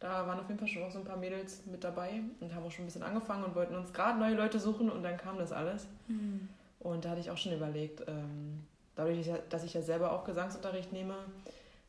Da 0.01 0.27
waren 0.27 0.39
auf 0.39 0.47
jeden 0.49 0.59
Fall 0.59 0.69
schon 0.69 0.83
auch 0.85 0.91
so 0.93 0.99
ein 0.99 1.05
paar 1.05 1.17
Mädels 1.17 1.67
mit 1.67 1.83
dabei 1.83 2.21
und 2.41 2.55
haben 2.55 2.65
auch 2.65 2.71
schon 2.71 2.85
ein 2.85 2.87
bisschen 2.87 3.03
angefangen 3.03 3.43
und 3.45 3.55
wollten 3.57 3.75
uns 3.75 3.93
gerade 3.93 4.19
neue 4.19 4.35
Leute 4.35 4.61
suchen 4.61 4.91
und 4.91 5.03
dann 5.03 5.17
kam 5.17 5.39
das 5.39 5.51
alles. 5.53 5.87
Hm. 6.07 6.49
Und 6.81 7.05
da 7.05 7.11
hatte 7.11 7.21
ich 7.21 7.31
auch 7.31 7.37
schon 7.37 7.53
überlegt, 7.53 8.03
ähm, 8.07 8.65
dadurch, 8.95 9.29
dass 9.49 9.65
ich 9.65 9.75
ja 9.75 9.83
selber 9.83 10.13
auch 10.13 10.25
Gesangsunterricht 10.25 10.93
nehme, 10.93 11.17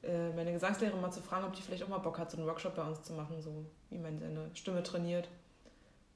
äh, 0.01 0.29
meine 0.31 0.51
Gesangslehrerin 0.51 0.99
mal 1.01 1.11
zu 1.11 1.21
fragen, 1.21 1.45
ob 1.45 1.53
die 1.53 1.61
vielleicht 1.61 1.83
auch 1.83 1.87
mal 1.87 1.99
Bock 1.99 2.17
hat, 2.17 2.31
so 2.31 2.37
einen 2.37 2.47
Workshop 2.47 2.75
bei 2.75 2.83
uns 2.83 3.03
zu 3.03 3.13
machen, 3.13 3.39
so 3.41 3.65
wie 3.91 3.99
man 3.99 4.17
seine 4.19 4.49
Stimme 4.55 4.81
trainiert. 4.81 5.29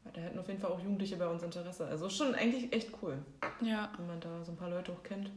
Weil 0.03 0.13
da 0.13 0.21
hätten 0.21 0.39
auf 0.39 0.47
jeden 0.47 0.59
Fall 0.59 0.71
auch 0.71 0.79
Jugendliche 0.79 1.17
bei 1.17 1.27
uns 1.27 1.43
Interesse. 1.43 1.85
Also 1.85 2.09
schon 2.09 2.33
eigentlich 2.33 2.73
echt 2.73 2.89
cool, 3.01 3.17
Ja. 3.61 3.91
wenn 3.97 4.07
man 4.07 4.19
da 4.19 4.43
so 4.43 4.51
ein 4.51 4.57
paar 4.57 4.69
Leute 4.69 4.91
auch 4.91 5.03
kennt. 5.03 5.29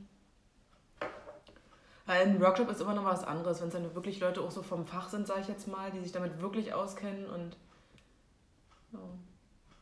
Weil 2.06 2.22
ein 2.22 2.40
Workshop 2.40 2.70
ist 2.70 2.80
immer 2.80 2.94
noch 2.94 3.04
was 3.04 3.24
anderes, 3.24 3.60
wenn 3.60 3.68
es 3.68 3.74
dann 3.74 3.94
wirklich 3.94 4.20
Leute 4.20 4.40
auch 4.40 4.50
so 4.50 4.62
vom 4.62 4.86
Fach 4.86 5.08
sind, 5.08 5.26
sage 5.26 5.40
ich 5.40 5.48
jetzt 5.48 5.66
mal, 5.66 5.90
die 5.90 6.00
sich 6.00 6.12
damit 6.12 6.40
wirklich 6.40 6.72
auskennen 6.72 7.28
und 7.28 7.56
ja, 8.92 9.00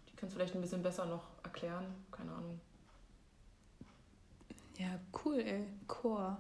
die 0.08 0.16
können 0.16 0.28
es 0.28 0.34
vielleicht 0.34 0.54
ein 0.54 0.62
bisschen 0.62 0.82
besser 0.82 1.04
noch 1.04 1.24
erklären. 1.42 1.84
Keine 2.10 2.32
Ahnung. 2.32 2.60
Ja, 4.78 4.98
cool, 5.24 5.38
ey. 5.38 5.66
Chor. 5.86 6.38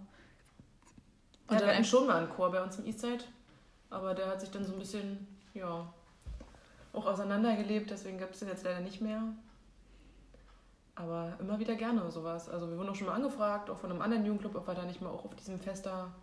Und 1.48 1.60
ja, 1.60 1.66
wir 1.66 1.74
hatten 1.74 1.84
schon 1.84 2.06
mal 2.06 2.16
einen 2.16 2.30
Chor 2.30 2.50
bei 2.50 2.62
uns 2.62 2.78
im 2.78 2.86
Eastside, 2.86 3.24
aber 3.90 4.14
der 4.14 4.28
hat 4.28 4.40
sich 4.40 4.50
dann 4.50 4.64
so 4.64 4.72
ein 4.72 4.78
bisschen, 4.78 5.26
ja, 5.52 5.92
auch 6.94 7.06
auseinandergelebt, 7.06 7.90
deswegen 7.90 8.18
gibt 8.18 8.32
es 8.32 8.40
den 8.40 8.48
jetzt 8.48 8.64
leider 8.64 8.80
nicht 8.80 9.02
mehr. 9.02 9.22
Aber 10.96 11.36
immer 11.40 11.58
wieder 11.58 11.74
gerne 11.74 12.08
sowas. 12.10 12.48
Also 12.48 12.70
wir 12.70 12.78
wurden 12.78 12.88
auch 12.88 12.94
schon 12.94 13.08
mal 13.08 13.14
angefragt, 13.14 13.68
auch 13.68 13.78
von 13.78 13.90
einem 13.90 14.00
anderen 14.00 14.24
Jugendclub, 14.24 14.54
ob 14.54 14.66
wir 14.66 14.74
da 14.74 14.84
nicht 14.84 15.00
mal 15.00 15.10
auch 15.10 15.24
auf 15.24 15.34
diesem 15.34 15.58
Fest 15.58 15.86
da 15.86 16.14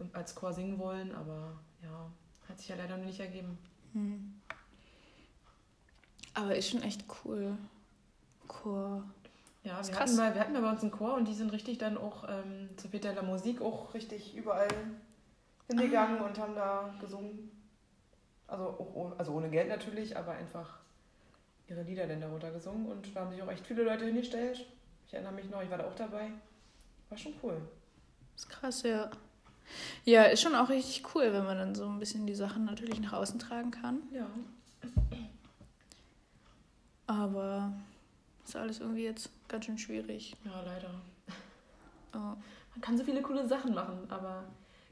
ähm, 0.00 0.10
als 0.12 0.34
Chor 0.34 0.52
singen 0.52 0.78
wollen, 0.78 1.14
aber 1.14 1.58
ja, 1.82 2.10
hat 2.48 2.58
sich 2.58 2.68
ja 2.68 2.76
leider 2.76 2.96
noch 2.96 3.06
nicht 3.06 3.20
ergeben. 3.20 3.58
Hm. 3.92 4.40
Aber 6.34 6.54
ist 6.54 6.70
schon 6.70 6.82
echt 6.82 7.04
cool. 7.24 7.56
Chor. 8.46 9.02
Ja, 9.62 9.84
wir 9.84 9.92
krass. 9.92 10.10
hatten, 10.10 10.16
mal, 10.16 10.34
wir 10.34 10.40
hatten 10.40 10.52
mal 10.52 10.62
bei 10.62 10.70
uns 10.70 10.82
einen 10.82 10.92
Chor 10.92 11.14
und 11.14 11.26
die 11.26 11.34
sind 11.34 11.52
richtig 11.52 11.78
dann 11.78 11.98
auch 11.98 12.24
ähm, 12.28 12.70
zur 12.76 12.90
Peter 12.90 13.22
Musik 13.22 13.60
auch 13.60 13.92
richtig 13.92 14.34
überall 14.34 14.68
hingegangen 15.68 16.20
und 16.20 16.38
haben 16.38 16.54
da 16.54 16.94
gesungen. 17.00 17.50
Also, 18.46 18.64
auch, 18.64 19.18
also 19.18 19.32
ohne 19.32 19.50
Geld 19.50 19.68
natürlich, 19.68 20.16
aber 20.16 20.32
einfach 20.32 20.78
ihre 21.70 21.82
Lieder 21.82 22.06
dann 22.06 22.20
darunter 22.20 22.50
gesungen 22.50 22.86
und 22.86 23.14
da 23.14 23.20
haben 23.20 23.30
sich 23.30 23.42
auch 23.42 23.50
echt 23.50 23.66
viele 23.66 23.84
Leute 23.84 24.04
hingestellt. 24.04 24.66
Ich 25.06 25.14
erinnere 25.14 25.32
mich 25.32 25.48
noch, 25.48 25.62
ich 25.62 25.70
war 25.70 25.78
da 25.78 25.86
auch 25.86 25.94
dabei. 25.94 26.30
War 27.08 27.18
schon 27.18 27.34
cool. 27.42 27.60
Ist 28.36 28.48
krass, 28.48 28.82
ja. 28.82 29.10
Ja, 30.04 30.24
ist 30.24 30.42
schon 30.42 30.54
auch 30.54 30.68
richtig 30.68 31.14
cool, 31.14 31.32
wenn 31.32 31.44
man 31.44 31.56
dann 31.56 31.74
so 31.74 31.86
ein 31.86 31.98
bisschen 31.98 32.26
die 32.26 32.34
Sachen 32.34 32.64
natürlich 32.64 33.00
nach 33.00 33.12
außen 33.12 33.38
tragen 33.38 33.70
kann. 33.70 34.02
Ja. 34.12 34.26
Aber 37.06 37.72
ist 38.44 38.56
alles 38.56 38.80
irgendwie 38.80 39.04
jetzt 39.04 39.30
ganz 39.48 39.64
schön 39.64 39.78
schwierig. 39.78 40.36
Ja, 40.44 40.62
leider. 40.62 40.90
Oh. 42.14 42.36
Man 42.74 42.80
kann 42.80 42.96
so 42.96 43.04
viele 43.04 43.22
coole 43.22 43.46
Sachen 43.46 43.74
machen, 43.74 44.10
aber 44.10 44.44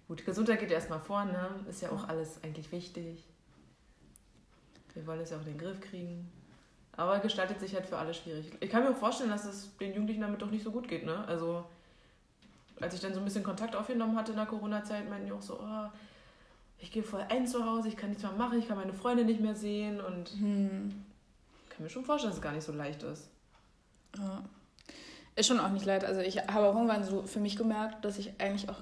gut, 0.07 0.25
Gesundheit 0.25 0.61
geht 0.61 0.71
erstmal 0.71 1.01
vor, 1.01 1.25
ne? 1.25 1.51
Ist 1.69 1.83
ja 1.83 1.91
auch 1.91 2.09
alles 2.09 2.43
eigentlich 2.43 2.71
wichtig. 2.71 3.25
Wir 4.95 5.07
wollen 5.07 5.21
es 5.21 5.31
ja 5.31 5.37
auch 5.37 5.43
in 5.43 5.53
den 5.53 5.59
Griff 5.59 5.81
kriegen. 5.81 6.31
Aber 6.99 7.21
gestaltet 7.21 7.61
sich 7.61 7.75
halt 7.75 7.87
für 7.87 7.97
alle 7.97 8.13
schwierig. 8.13 8.51
Ich 8.59 8.69
kann 8.69 8.83
mir 8.83 8.91
auch 8.91 8.97
vorstellen, 8.97 9.31
dass 9.31 9.45
es 9.45 9.75
den 9.79 9.93
Jugendlichen 9.93 10.21
damit 10.21 10.43
doch 10.43 10.51
nicht 10.51 10.65
so 10.65 10.73
gut 10.73 10.89
geht, 10.89 11.07
ne? 11.07 11.25
Also, 11.29 11.65
als 12.81 12.93
ich 12.93 13.01
dann 13.01 13.15
so 13.15 13.21
ein 13.21 13.25
bisschen 13.25 13.45
Kontakt 13.45 13.77
aufgenommen 13.77 14.17
hatte 14.17 14.33
in 14.33 14.37
der 14.37 14.47
Corona-Zeit, 14.47 15.09
meinten 15.09 15.27
die 15.27 15.33
auch 15.33 15.41
so, 15.41 15.61
oh, 15.61 15.89
ich 16.81 16.91
gehe 16.91 17.05
voll 17.05 17.25
ein 17.29 17.47
zu 17.47 17.65
Hause, 17.65 17.87
ich 17.87 17.97
kann 17.97 18.09
nichts 18.11 18.25
mehr 18.25 18.33
machen, 18.33 18.59
ich 18.59 18.67
kann 18.67 18.77
meine 18.77 18.93
Freunde 18.93 19.25
nicht 19.25 19.41
mehr 19.41 19.55
sehen 19.55 20.01
und 20.01 20.31
Hm. 20.31 21.05
kann 21.71 21.85
mir 21.85 21.89
schon 21.89 22.05
vorstellen, 22.05 22.33
dass 22.33 22.39
es 22.39 22.43
gar 22.43 22.53
nicht 22.53 22.65
so 22.65 22.73
leicht 22.73 23.05
ist. 23.05 23.29
Ja. 24.17 24.43
Ist 25.37 25.47
schon 25.47 25.61
auch 25.61 25.71
nicht 25.71 25.85
leid. 25.87 26.05
Also 26.05 26.21
ich 26.21 26.39
habe 26.39 26.67
auch 26.67 26.75
irgendwann 26.75 27.05
so 27.05 27.23
für 27.23 27.39
mich 27.39 27.55
gemerkt, 27.55 28.05
dass 28.05 28.19
ich 28.19 28.41
eigentlich 28.41 28.69
auch 28.69 28.81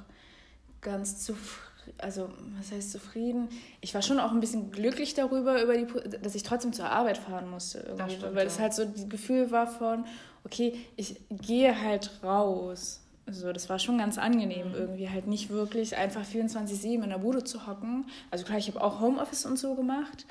ganz 0.80 1.22
zufrieden, 1.22 1.75
also 1.98 2.28
was 2.58 2.72
heißt 2.72 2.92
zufrieden? 2.92 3.48
Ich 3.80 3.94
war 3.94 4.02
schon 4.02 4.18
auch 4.20 4.32
ein 4.32 4.40
bisschen 4.40 4.70
glücklich 4.70 5.14
darüber, 5.14 5.62
über 5.62 5.76
die, 5.76 5.86
dass 6.22 6.34
ich 6.34 6.42
trotzdem 6.42 6.72
zur 6.72 6.90
Arbeit 6.90 7.18
fahren 7.18 7.48
musste. 7.50 7.78
Irgendwie, 7.80 8.16
stimmt, 8.16 8.34
weil 8.34 8.46
es 8.46 8.56
ja. 8.56 8.62
halt 8.62 8.74
so 8.74 8.84
das 8.84 9.08
Gefühl 9.08 9.50
war 9.50 9.66
von, 9.66 10.04
okay, 10.44 10.74
ich 10.96 11.16
gehe 11.30 11.80
halt 11.80 12.10
raus. 12.22 13.00
Also 13.26 13.52
das 13.52 13.68
war 13.68 13.80
schon 13.80 13.98
ganz 13.98 14.18
angenehm, 14.18 14.68
Mhm. 14.68 14.74
irgendwie 14.74 15.08
halt 15.10 15.26
nicht 15.26 15.50
wirklich 15.50 15.96
einfach 15.96 16.24
24-7 16.24 17.02
in 17.02 17.10
der 17.10 17.18
Bude 17.18 17.42
zu 17.42 17.66
hocken. 17.66 18.06
Also 18.30 18.44
klar, 18.44 18.58
ich 18.58 18.68
habe 18.68 18.80
auch 18.80 19.00
Homeoffice 19.00 19.46
und 19.46 19.58
so 19.58 19.74
gemacht, 19.74 20.26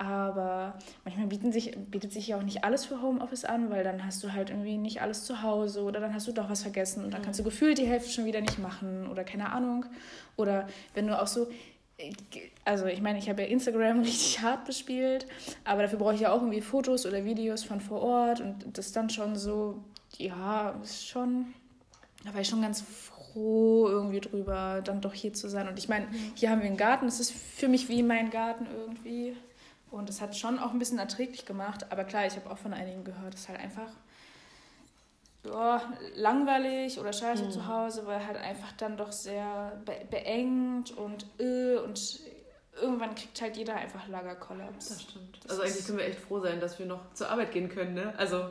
aber 0.00 0.78
manchmal 1.04 1.26
bieten 1.26 1.52
sich, 1.52 1.76
bietet 1.76 2.10
sich 2.10 2.28
ja 2.28 2.38
auch 2.38 2.42
nicht 2.42 2.64
alles 2.64 2.86
für 2.86 3.02
Homeoffice 3.02 3.44
an, 3.44 3.68
weil 3.68 3.84
dann 3.84 4.02
hast 4.06 4.24
du 4.24 4.32
halt 4.32 4.48
irgendwie 4.48 4.78
nicht 4.78 5.02
alles 5.02 5.26
zu 5.26 5.42
Hause 5.42 5.82
oder 5.82 6.00
dann 6.00 6.14
hast 6.14 6.26
du 6.26 6.32
doch 6.32 6.48
was 6.48 6.62
vergessen 6.62 7.04
und 7.04 7.12
dann 7.12 7.20
kannst 7.20 7.38
du 7.38 7.44
gefühlt 7.44 7.76
die 7.76 7.86
Hälfte 7.86 8.08
schon 8.08 8.24
wieder 8.24 8.40
nicht 8.40 8.58
machen 8.58 9.06
oder 9.10 9.24
keine 9.24 9.52
Ahnung. 9.52 9.84
Oder 10.36 10.66
wenn 10.94 11.06
du 11.06 11.20
auch 11.20 11.26
so, 11.26 11.48
also 12.64 12.86
ich 12.86 13.02
meine, 13.02 13.18
ich 13.18 13.28
habe 13.28 13.42
ja 13.42 13.48
Instagram 13.48 14.00
richtig 14.00 14.40
hart 14.40 14.64
bespielt, 14.64 15.26
aber 15.64 15.82
dafür 15.82 15.98
brauche 15.98 16.14
ich 16.14 16.20
ja 16.20 16.32
auch 16.32 16.40
irgendwie 16.40 16.62
Fotos 16.62 17.04
oder 17.04 17.26
Videos 17.26 17.62
von 17.62 17.82
vor 17.82 18.00
Ort 18.00 18.40
und 18.40 18.78
das 18.78 18.86
ist 18.86 18.96
dann 18.96 19.10
schon 19.10 19.36
so, 19.36 19.84
ja, 20.16 20.80
ist 20.82 21.08
schon, 21.08 21.52
da 22.24 22.32
war 22.32 22.40
ich 22.40 22.48
schon 22.48 22.62
ganz 22.62 22.80
froh 22.80 23.86
irgendwie 23.86 24.20
drüber, 24.20 24.80
dann 24.82 25.02
doch 25.02 25.12
hier 25.12 25.34
zu 25.34 25.50
sein. 25.50 25.68
Und 25.68 25.78
ich 25.78 25.90
meine, 25.90 26.08
hier 26.36 26.48
haben 26.48 26.62
wir 26.62 26.68
einen 26.68 26.78
Garten, 26.78 27.04
das 27.04 27.20
ist 27.20 27.32
für 27.32 27.68
mich 27.68 27.90
wie 27.90 28.02
mein 28.02 28.30
Garten 28.30 28.66
irgendwie. 28.74 29.36
Und 29.90 30.08
das 30.08 30.20
hat 30.20 30.36
schon 30.36 30.58
auch 30.58 30.70
ein 30.72 30.78
bisschen 30.78 30.98
erträglich 30.98 31.46
gemacht. 31.46 31.90
Aber 31.90 32.04
klar, 32.04 32.26
ich 32.26 32.36
habe 32.36 32.48
auch 32.50 32.58
von 32.58 32.72
einigen 32.72 33.02
gehört, 33.04 33.34
es 33.34 33.40
ist 33.40 33.48
halt 33.48 33.58
einfach 33.60 33.90
ja, 35.44 35.82
langweilig 36.16 36.98
oder 37.00 37.12
scheiße 37.12 37.44
Mhm. 37.44 37.50
zu 37.50 37.66
Hause, 37.66 38.06
weil 38.06 38.24
halt 38.26 38.36
einfach 38.36 38.72
dann 38.72 38.96
doch 38.96 39.10
sehr 39.12 39.80
be 39.84 39.96
beengt 40.10 40.90
und 40.96 41.24
äh, 41.38 41.76
und 41.78 42.20
irgendwann 42.80 43.14
kriegt 43.14 43.40
halt 43.40 43.56
jeder 43.56 43.74
einfach 43.76 44.06
Lagerkollaps. 44.06 44.88
Das 44.90 45.02
stimmt. 45.02 45.38
Das 45.42 45.52
also 45.52 45.62
eigentlich 45.62 45.86
können 45.86 45.98
wir 45.98 46.04
echt 46.06 46.20
froh 46.20 46.40
sein, 46.40 46.60
dass 46.60 46.78
wir 46.78 46.86
noch 46.86 47.12
zur 47.14 47.30
Arbeit 47.30 47.52
gehen 47.52 47.68
können, 47.68 47.94
ne? 47.94 48.12
Also 48.18 48.50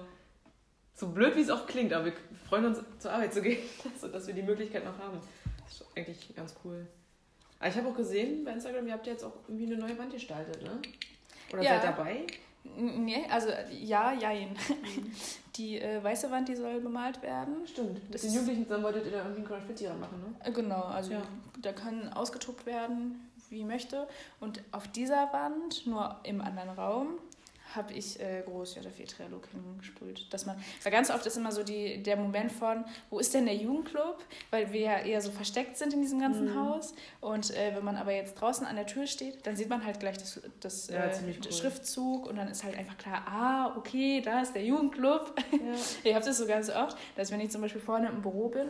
so 0.95 1.09
blöd 1.09 1.35
wie 1.35 1.41
es 1.41 1.49
auch 1.49 1.67
klingt, 1.67 1.93
aber 1.93 2.05
wir 2.05 2.13
freuen 2.49 2.65
uns 2.65 2.79
zur 2.97 3.11
Arbeit 3.11 3.33
zu 3.33 3.41
gehen, 3.43 3.59
also, 3.93 4.07
dass 4.07 4.27
wir 4.27 4.33
die 4.33 4.41
Möglichkeit 4.43 4.83
noch 4.83 4.97
haben. 4.97 5.19
Das 5.63 5.81
ist 5.81 5.85
eigentlich 5.95 6.35
ganz 6.35 6.55
cool. 6.65 6.87
Aber 7.59 7.69
ich 7.69 7.75
habe 7.75 7.87
auch 7.89 7.95
gesehen 7.95 8.43
bei 8.45 8.51
Instagram, 8.51 8.87
ihr 8.87 8.93
habt 8.93 9.05
ja 9.05 9.13
jetzt 9.13 9.23
auch 9.23 9.35
irgendwie 9.47 9.67
eine 9.67 9.77
neue 9.77 9.97
Wand 9.97 10.11
gestaltet, 10.11 10.61
ne? 10.63 10.81
Oder 11.53 11.61
Ja. 11.63 11.79
seid 11.81 11.83
dabei? 11.97 12.27
Nee, 12.77 13.25
also 13.29 13.49
ja, 13.71 14.13
jein. 14.13 14.55
Die 15.55 15.79
äh, 15.79 16.01
weiße 16.01 16.31
Wand, 16.31 16.47
die 16.47 16.55
soll 16.55 16.79
bemalt 16.79 17.21
werden. 17.21 17.67
Stimmt. 17.67 17.95
Mit 18.05 18.13
Das 18.13 18.21
den 18.21 18.29
ist- 18.29 18.35
Jugendlichen 18.35 18.63
zusammen 18.65 18.83
wolltet 18.85 19.05
ihr 19.05 19.11
da 19.11 19.17
irgendwie 19.19 19.37
einen 19.39 19.47
Graffiti 19.47 19.83
machen, 19.87 20.21
ne? 20.39 20.45
Äh, 20.47 20.51
Genau, 20.53 20.83
also 20.83 21.11
Ja. 21.13 21.21
da 21.61 21.73
kann 21.73 22.13
ausgetobt 22.13 22.65
werden, 22.65 23.29
wie 23.49 23.65
möchte. 23.65 24.07
Und 24.39 24.61
auf 24.71 24.87
dieser 24.87 25.33
Wand, 25.33 25.85
nur 25.85 26.15
im 26.23 26.39
anderen 26.41 26.69
Raum, 26.69 27.07
habe 27.75 27.93
ich 27.93 28.19
äh, 28.19 28.41
groß 28.45 28.75
JFE 28.75 29.05
Trialog 29.05 29.47
hingesprüht. 29.51 30.25
Dass 30.33 30.45
man, 30.45 30.55
weil 30.83 30.91
ganz 30.91 31.09
oft 31.11 31.25
ist 31.25 31.37
immer 31.37 31.51
so 31.51 31.63
die, 31.63 32.01
der 32.01 32.15
Moment 32.17 32.51
von, 32.51 32.83
wo 33.09 33.19
ist 33.19 33.33
denn 33.33 33.45
der 33.45 33.55
Jugendclub? 33.55 34.17
Weil 34.49 34.71
wir 34.73 34.81
ja 34.81 34.99
eher 34.99 35.21
so 35.21 35.29
versteckt 35.31 35.77
sind 35.77 35.93
in 35.93 36.01
diesem 36.01 36.19
ganzen 36.19 36.45
Mhm. 36.53 36.59
Haus. 36.59 36.93
Und 37.21 37.51
äh, 37.55 37.75
wenn 37.75 37.85
man 37.85 37.95
aber 37.97 38.11
jetzt 38.13 38.35
draußen 38.35 38.65
an 38.65 38.75
der 38.75 38.85
Tür 38.87 39.05
steht, 39.07 39.45
dann 39.45 39.55
sieht 39.55 39.69
man 39.69 39.85
halt 39.85 39.99
gleich 39.99 40.17
das, 40.17 40.41
das 40.59 40.89
Ja, 40.89 41.05
äh, 41.05 41.13
cool. 41.45 41.51
Schriftzug 41.51 42.27
und 42.27 42.37
dann 42.37 42.47
ist 42.47 42.63
halt 42.63 42.77
einfach 42.77 42.97
klar, 42.97 43.23
ah, 43.27 43.75
okay, 43.77 44.21
da 44.21 44.41
ist 44.41 44.53
der 44.55 44.63
Jugendclub. 44.63 45.33
Ja. 45.51 45.57
Ich 46.03 46.15
habe 46.15 46.25
das 46.25 46.37
so 46.37 46.47
ganz 46.47 46.69
oft, 46.69 46.97
dass 47.15 47.31
wenn 47.31 47.39
ich 47.41 47.51
zum 47.51 47.61
Beispiel 47.61 47.81
vorne 47.81 48.07
im 48.09 48.21
Büro 48.21 48.49
bin, 48.49 48.67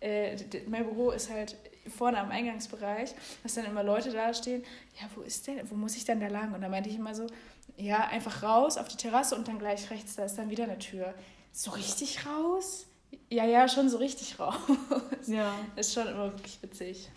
äh, 0.00 0.36
mein 0.66 0.84
Büro 0.84 1.10
ist 1.12 1.30
halt 1.30 1.56
vorne 1.96 2.18
am 2.18 2.30
Eingangsbereich, 2.30 3.14
dass 3.42 3.54
dann 3.54 3.64
immer 3.66 3.82
Leute 3.82 4.10
da 4.10 4.32
stehen, 4.34 4.62
ja, 5.00 5.06
wo 5.14 5.22
ist 5.22 5.46
denn, 5.46 5.60
wo 5.70 5.74
muss 5.74 5.96
ich 5.96 6.04
denn 6.04 6.20
da 6.20 6.28
lang? 6.28 6.52
Und 6.54 6.60
dann 6.62 6.70
meinte 6.70 6.88
ich 6.88 6.96
immer 6.96 7.14
so, 7.14 7.26
ja, 7.76 8.06
einfach 8.08 8.42
raus 8.42 8.78
auf 8.78 8.88
die 8.88 8.96
Terrasse 8.96 9.34
und 9.34 9.48
dann 9.48 9.58
gleich 9.58 9.90
rechts, 9.90 10.16
da 10.16 10.24
ist 10.24 10.36
dann 10.36 10.50
wieder 10.50 10.64
eine 10.64 10.78
Tür. 10.78 11.14
So 11.52 11.70
richtig 11.72 12.26
raus? 12.26 12.86
Ja, 13.30 13.44
ja, 13.44 13.68
schon 13.68 13.88
so 13.88 13.98
richtig 13.98 14.38
raus. 14.40 14.56
Ja. 15.26 15.54
Ist 15.76 15.92
schon 15.94 16.06
immer 16.08 16.32
wirklich 16.32 16.62
witzig. 16.62 17.10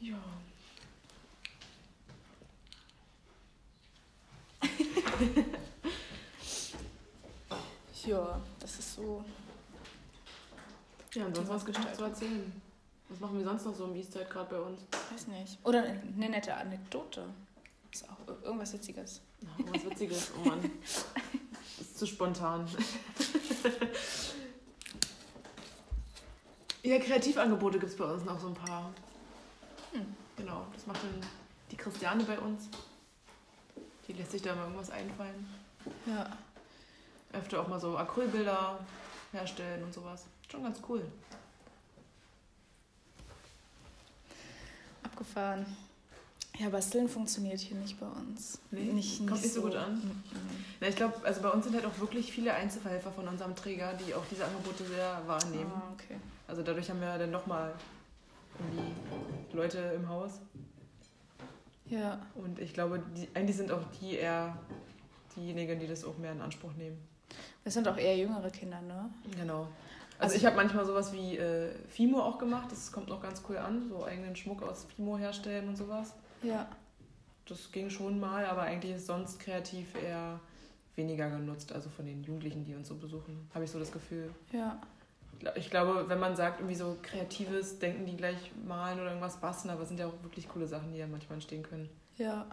Ja. 0.00 0.16
Ja, 8.06 8.38
das 8.60 8.78
ist 8.78 8.96
so. 8.96 9.24
Ja, 11.14 11.24
und 11.24 11.34
sonst 11.36 11.48
was 11.48 11.66
noch 11.66 11.92
zu 11.92 12.04
erzählen? 12.04 12.62
Was 13.08 13.20
machen 13.20 13.38
wir 13.38 13.44
sonst 13.44 13.64
noch 13.64 13.74
so 13.74 13.84
im 13.86 13.94
Eastside 13.94 14.26
gerade 14.26 14.50
bei 14.50 14.60
uns? 14.60 14.80
Weiß 15.10 15.26
nicht. 15.28 15.58
Oder 15.64 15.84
eine 15.84 16.28
nette 16.28 16.54
Anekdote. 16.54 17.24
Ist 17.94 18.10
auch 18.10 18.18
ir- 18.26 18.42
irgendwas 18.42 18.72
Witziges. 18.72 19.20
Ja, 19.40 19.48
was 19.72 19.84
Witziges, 19.84 20.32
oh 20.36 20.40
Mann. 20.48 20.68
Das 20.82 21.04
ist 21.80 21.96
zu 21.96 22.06
spontan. 22.06 22.66
ja, 26.82 26.98
Kreativangebote 26.98 27.78
gibt 27.78 27.92
es 27.92 27.96
bei 27.96 28.04
uns 28.04 28.24
noch 28.24 28.40
so 28.40 28.48
ein 28.48 28.54
paar. 28.54 28.92
Hm. 29.92 30.04
Genau, 30.36 30.66
das 30.74 30.88
macht 30.88 31.04
dann 31.04 31.20
die 31.70 31.76
Christiane 31.76 32.24
bei 32.24 32.36
uns. 32.36 32.68
Die 34.08 34.12
lässt 34.12 34.32
sich 34.32 34.42
da 34.42 34.56
mal 34.56 34.62
irgendwas 34.64 34.90
einfallen. 34.90 35.46
Ja. 36.06 36.36
Öfter 37.32 37.60
auch 37.60 37.68
mal 37.68 37.78
so 37.78 37.96
Acrylbilder 37.96 38.84
herstellen 39.30 39.84
und 39.84 39.94
sowas. 39.94 40.26
Schon 40.50 40.64
ganz 40.64 40.80
cool. 40.88 41.06
Abgefahren. 45.04 45.64
Ja, 46.56 46.68
Basteln 46.68 47.08
funktioniert 47.08 47.58
hier 47.58 47.76
nicht 47.76 47.98
bei 47.98 48.06
uns. 48.06 48.60
Nee? 48.70 48.92
Nicht, 48.92 49.18
Kommt 49.26 49.42
nicht 49.42 49.52
so 49.54 49.62
gut 49.62 49.74
an? 49.74 49.94
Mhm. 49.96 50.10
Na, 50.80 50.86
ich 50.88 50.94
glaube, 50.94 51.14
also 51.24 51.40
bei 51.42 51.50
uns 51.50 51.64
sind 51.64 51.74
halt 51.74 51.84
auch 51.84 51.98
wirklich 51.98 52.30
viele 52.32 52.54
Einzelverhelfer 52.54 53.10
von 53.10 53.26
unserem 53.26 53.56
Träger, 53.56 53.92
die 53.94 54.14
auch 54.14 54.24
diese 54.30 54.44
Angebote 54.44 54.84
sehr 54.84 55.20
wahrnehmen. 55.26 55.72
Ah, 55.74 55.90
okay. 55.92 56.16
Also 56.46 56.62
dadurch 56.62 56.88
haben 56.90 57.00
wir 57.00 57.18
dann 57.18 57.32
nochmal 57.32 57.72
irgendwie 58.60 58.92
Leute 59.56 59.78
im 59.96 60.08
Haus. 60.08 60.38
Ja, 61.86 62.24
Und 62.36 62.60
ich 62.60 62.72
glaube, 62.72 63.02
die, 63.16 63.28
eigentlich 63.34 63.56
sind 63.56 63.72
auch 63.72 63.82
die 64.00 64.14
eher 64.14 64.56
diejenigen, 65.36 65.80
die 65.80 65.88
das 65.88 66.04
auch 66.04 66.16
mehr 66.18 66.32
in 66.32 66.40
Anspruch 66.40 66.72
nehmen. 66.74 66.96
das 67.64 67.74
sind 67.74 67.88
auch 67.88 67.96
eher 67.96 68.16
jüngere 68.16 68.50
Kinder, 68.50 68.80
ne? 68.80 69.10
Genau. 69.36 69.62
Also 69.62 69.68
Also- 70.18 70.36
ich 70.36 70.46
habe 70.46 70.54
manchmal 70.56 70.86
sowas 70.86 71.12
wie 71.12 71.36
äh, 71.36 71.72
Fimo 71.88 72.20
auch 72.22 72.38
gemacht, 72.38 72.70
das 72.70 72.92
kommt 72.92 73.08
noch 73.08 73.20
ganz 73.20 73.42
cool 73.48 73.58
an, 73.58 73.88
so 73.88 74.04
eigenen 74.04 74.36
Schmuck 74.36 74.62
aus 74.62 74.84
Fimo 74.94 75.18
herstellen 75.18 75.68
und 75.68 75.76
sowas. 75.76 76.14
Ja. 76.44 76.68
Das 77.46 77.72
ging 77.72 77.90
schon 77.90 78.20
mal, 78.20 78.46
aber 78.46 78.62
eigentlich 78.62 78.96
ist 78.96 79.06
sonst 79.06 79.38
kreativ 79.38 79.94
eher 79.94 80.40
weniger 80.96 81.28
genutzt, 81.28 81.72
also 81.72 81.90
von 81.90 82.06
den 82.06 82.22
Jugendlichen, 82.22 82.64
die 82.64 82.74
uns 82.74 82.88
so 82.88 82.96
besuchen, 82.96 83.48
habe 83.52 83.64
ich 83.64 83.70
so 83.70 83.78
das 83.78 83.92
Gefühl. 83.92 84.30
Ja. 84.52 84.80
Ich 85.56 85.68
glaube, 85.68 86.08
wenn 86.08 86.20
man 86.20 86.36
sagt, 86.36 86.60
irgendwie 86.60 86.76
so 86.76 86.96
kreatives, 87.02 87.78
denken 87.78 88.06
die 88.06 88.16
gleich 88.16 88.52
malen 88.64 88.98
oder 89.00 89.08
irgendwas 89.08 89.40
basteln, 89.40 89.70
aber 89.72 89.82
es 89.82 89.88
sind 89.88 89.98
ja 89.98 90.06
auch 90.06 90.22
wirklich 90.22 90.48
coole 90.48 90.66
Sachen, 90.66 90.92
die 90.92 90.98
ja 90.98 91.06
manchmal 91.06 91.34
entstehen 91.34 91.62
können. 91.62 91.90
Ja. 92.16 92.46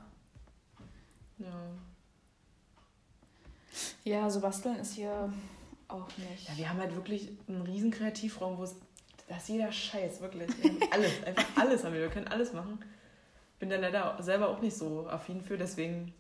Ja. 1.37 1.47
Ja, 4.03 4.29
so 4.29 4.41
basteln 4.41 4.77
ist 4.77 4.95
hier 4.95 5.31
auch 5.87 6.07
nicht. 6.17 6.49
Ja, 6.49 6.57
wir 6.57 6.69
haben 6.69 6.79
halt 6.79 6.95
wirklich 6.95 7.29
einen 7.47 7.61
riesen 7.61 7.91
Kreativraum, 7.91 8.57
wo 8.57 8.63
es. 8.63 8.75
Da 9.27 9.37
ist 9.37 9.47
jeder 9.47 9.71
Scheiß, 9.71 10.19
wirklich. 10.19 10.49
Wir 10.61 10.91
alles, 10.91 11.23
einfach 11.23 11.45
alles 11.55 11.83
haben 11.83 11.93
wir. 11.93 12.01
Wir 12.01 12.09
können 12.09 12.27
alles 12.27 12.51
machen. 12.51 12.79
Bin 13.61 13.69
da 13.69 13.75
leider 13.77 14.17
selber 14.19 14.49
auch 14.49 14.59
nicht 14.59 14.75
so 14.75 15.07
affin 15.07 15.39
für, 15.43 15.55
deswegen, 15.55 16.11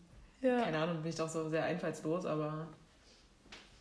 Ja. 0.41 0.61
keine 0.61 0.77
Ahnung, 0.77 1.01
bin 1.01 1.09
ich 1.09 1.15
doch 1.15 1.27
so 1.27 1.49
sehr 1.49 1.63
einfallslos, 1.65 2.23
aber 2.25 2.67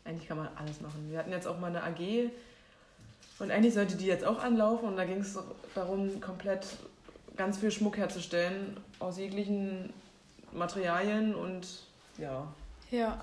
eigentlich 0.04 0.26
kann 0.26 0.38
man 0.38 0.48
alles 0.56 0.80
machen. 0.80 1.08
Wir 1.10 1.18
hatten 1.18 1.30
jetzt 1.30 1.46
auch 1.46 1.58
mal 1.58 1.66
eine 1.66 1.82
AG 1.84 2.30
und 3.38 3.50
eigentlich 3.50 3.74
sollte 3.74 3.96
die 3.96 4.06
jetzt 4.06 4.24
auch 4.24 4.42
anlaufen 4.42 4.88
und 4.88 4.96
da 4.96 5.04
ging 5.04 5.18
es 5.20 5.38
darum, 5.74 6.20
komplett 6.22 6.66
ganz 7.36 7.58
viel 7.58 7.70
Schmuck 7.70 7.98
herzustellen 7.98 8.78
aus 8.98 9.18
jeglichen 9.18 9.92
Materialien 10.52 11.34
und 11.34 11.66
ja, 12.16 12.46
Ja. 12.90 13.20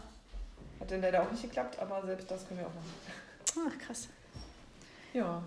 hat 0.80 0.92
dann 0.92 1.02
leider 1.02 1.24
auch 1.24 1.32
nicht 1.32 1.42
geklappt, 1.42 1.80
aber 1.80 2.06
selbst 2.06 2.30
das 2.30 2.48
können 2.48 2.60
wir 2.60 2.68
auch 2.68 2.74
machen. 2.76 3.72
Ach, 3.76 3.86
krass. 3.86 4.08
Ja. 5.14 5.42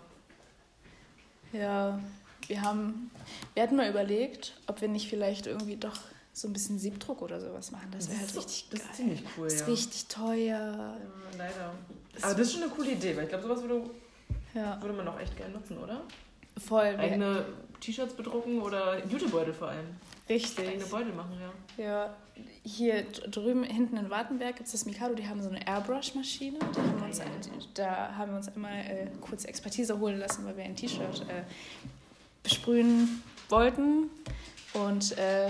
Ja, 1.52 1.98
wir 2.50 2.62
haben, 2.62 3.10
wir 3.54 3.62
hatten 3.62 3.76
mal 3.76 3.88
überlegt, 3.88 4.54
ob 4.66 4.80
wir 4.80 4.88
nicht 4.88 5.08
vielleicht 5.08 5.46
irgendwie 5.46 5.76
doch 5.76 5.96
so 6.32 6.48
ein 6.48 6.52
bisschen 6.52 6.78
Siebdruck 6.78 7.22
oder 7.22 7.40
sowas 7.40 7.70
machen. 7.70 7.88
Das 7.92 8.08
wäre 8.08 8.18
halt 8.20 8.30
so- 8.30 8.40
richtig 8.40 8.68
das 8.70 8.80
geil. 8.80 8.88
ist 8.90 8.96
ziemlich 8.96 9.22
cool, 9.36 9.44
Das 9.44 9.54
ist 9.54 9.60
ja. 9.60 9.66
richtig 9.66 10.06
teuer. 10.08 10.36
Ja, 10.48 10.96
leider. 11.38 11.72
Das- 12.14 12.24
Aber 12.24 12.34
das 12.34 12.42
ist 12.48 12.52
schon 12.54 12.62
eine 12.64 12.72
coole 12.72 12.90
Idee, 12.92 13.16
weil 13.16 13.24
ich 13.24 13.28
glaube, 13.30 13.44
sowas 13.44 13.62
würde, 13.62 13.88
Ja, 14.54 14.80
würde 14.82 14.94
man 14.96 15.08
auch 15.08 15.18
echt 15.20 15.36
gerne 15.36 15.54
nutzen, 15.54 15.78
oder? 15.78 16.02
voll. 16.58 16.94
Eigene 16.98 17.46
T-Shirts 17.80 18.12
bedrucken 18.14 18.60
oder 18.60 19.02
Jutebeutel 19.06 19.54
vor 19.54 19.68
allem. 19.68 19.86
Richtig. 20.28 20.68
Eigene 20.68 20.84
Beutel 20.84 21.12
machen, 21.14 21.32
ja. 21.78 21.82
Ja, 21.82 22.16
hier 22.62 23.02
drüben 23.30 23.64
hinten 23.64 23.96
in 23.96 24.10
Wartenberg 24.10 24.56
gibt 24.56 24.66
es 24.66 24.72
das 24.72 24.84
Mikado, 24.84 25.14
die 25.14 25.26
haben 25.26 25.42
so 25.42 25.48
eine 25.48 25.66
Airbrush-Maschine. 25.66 26.58
Die 26.58 26.78
haben 26.80 26.98
wir 26.98 27.06
uns, 27.06 27.18
Geil. 27.18 27.28
die- 27.44 27.74
Da 27.74 28.14
haben 28.16 28.32
wir 28.32 28.36
uns 28.36 28.48
einmal 28.48 28.78
äh, 28.80 29.06
kurz 29.20 29.44
Expertise 29.46 29.98
holen 29.98 30.18
lassen, 30.18 30.44
weil 30.44 30.56
wir 30.56 30.64
ein 30.64 30.76
T-Shirt 30.76 31.22
äh, 31.28 31.42
besprühen 32.42 33.22
wollten. 33.48 34.10
Und 34.74 35.16
äh, 35.18 35.48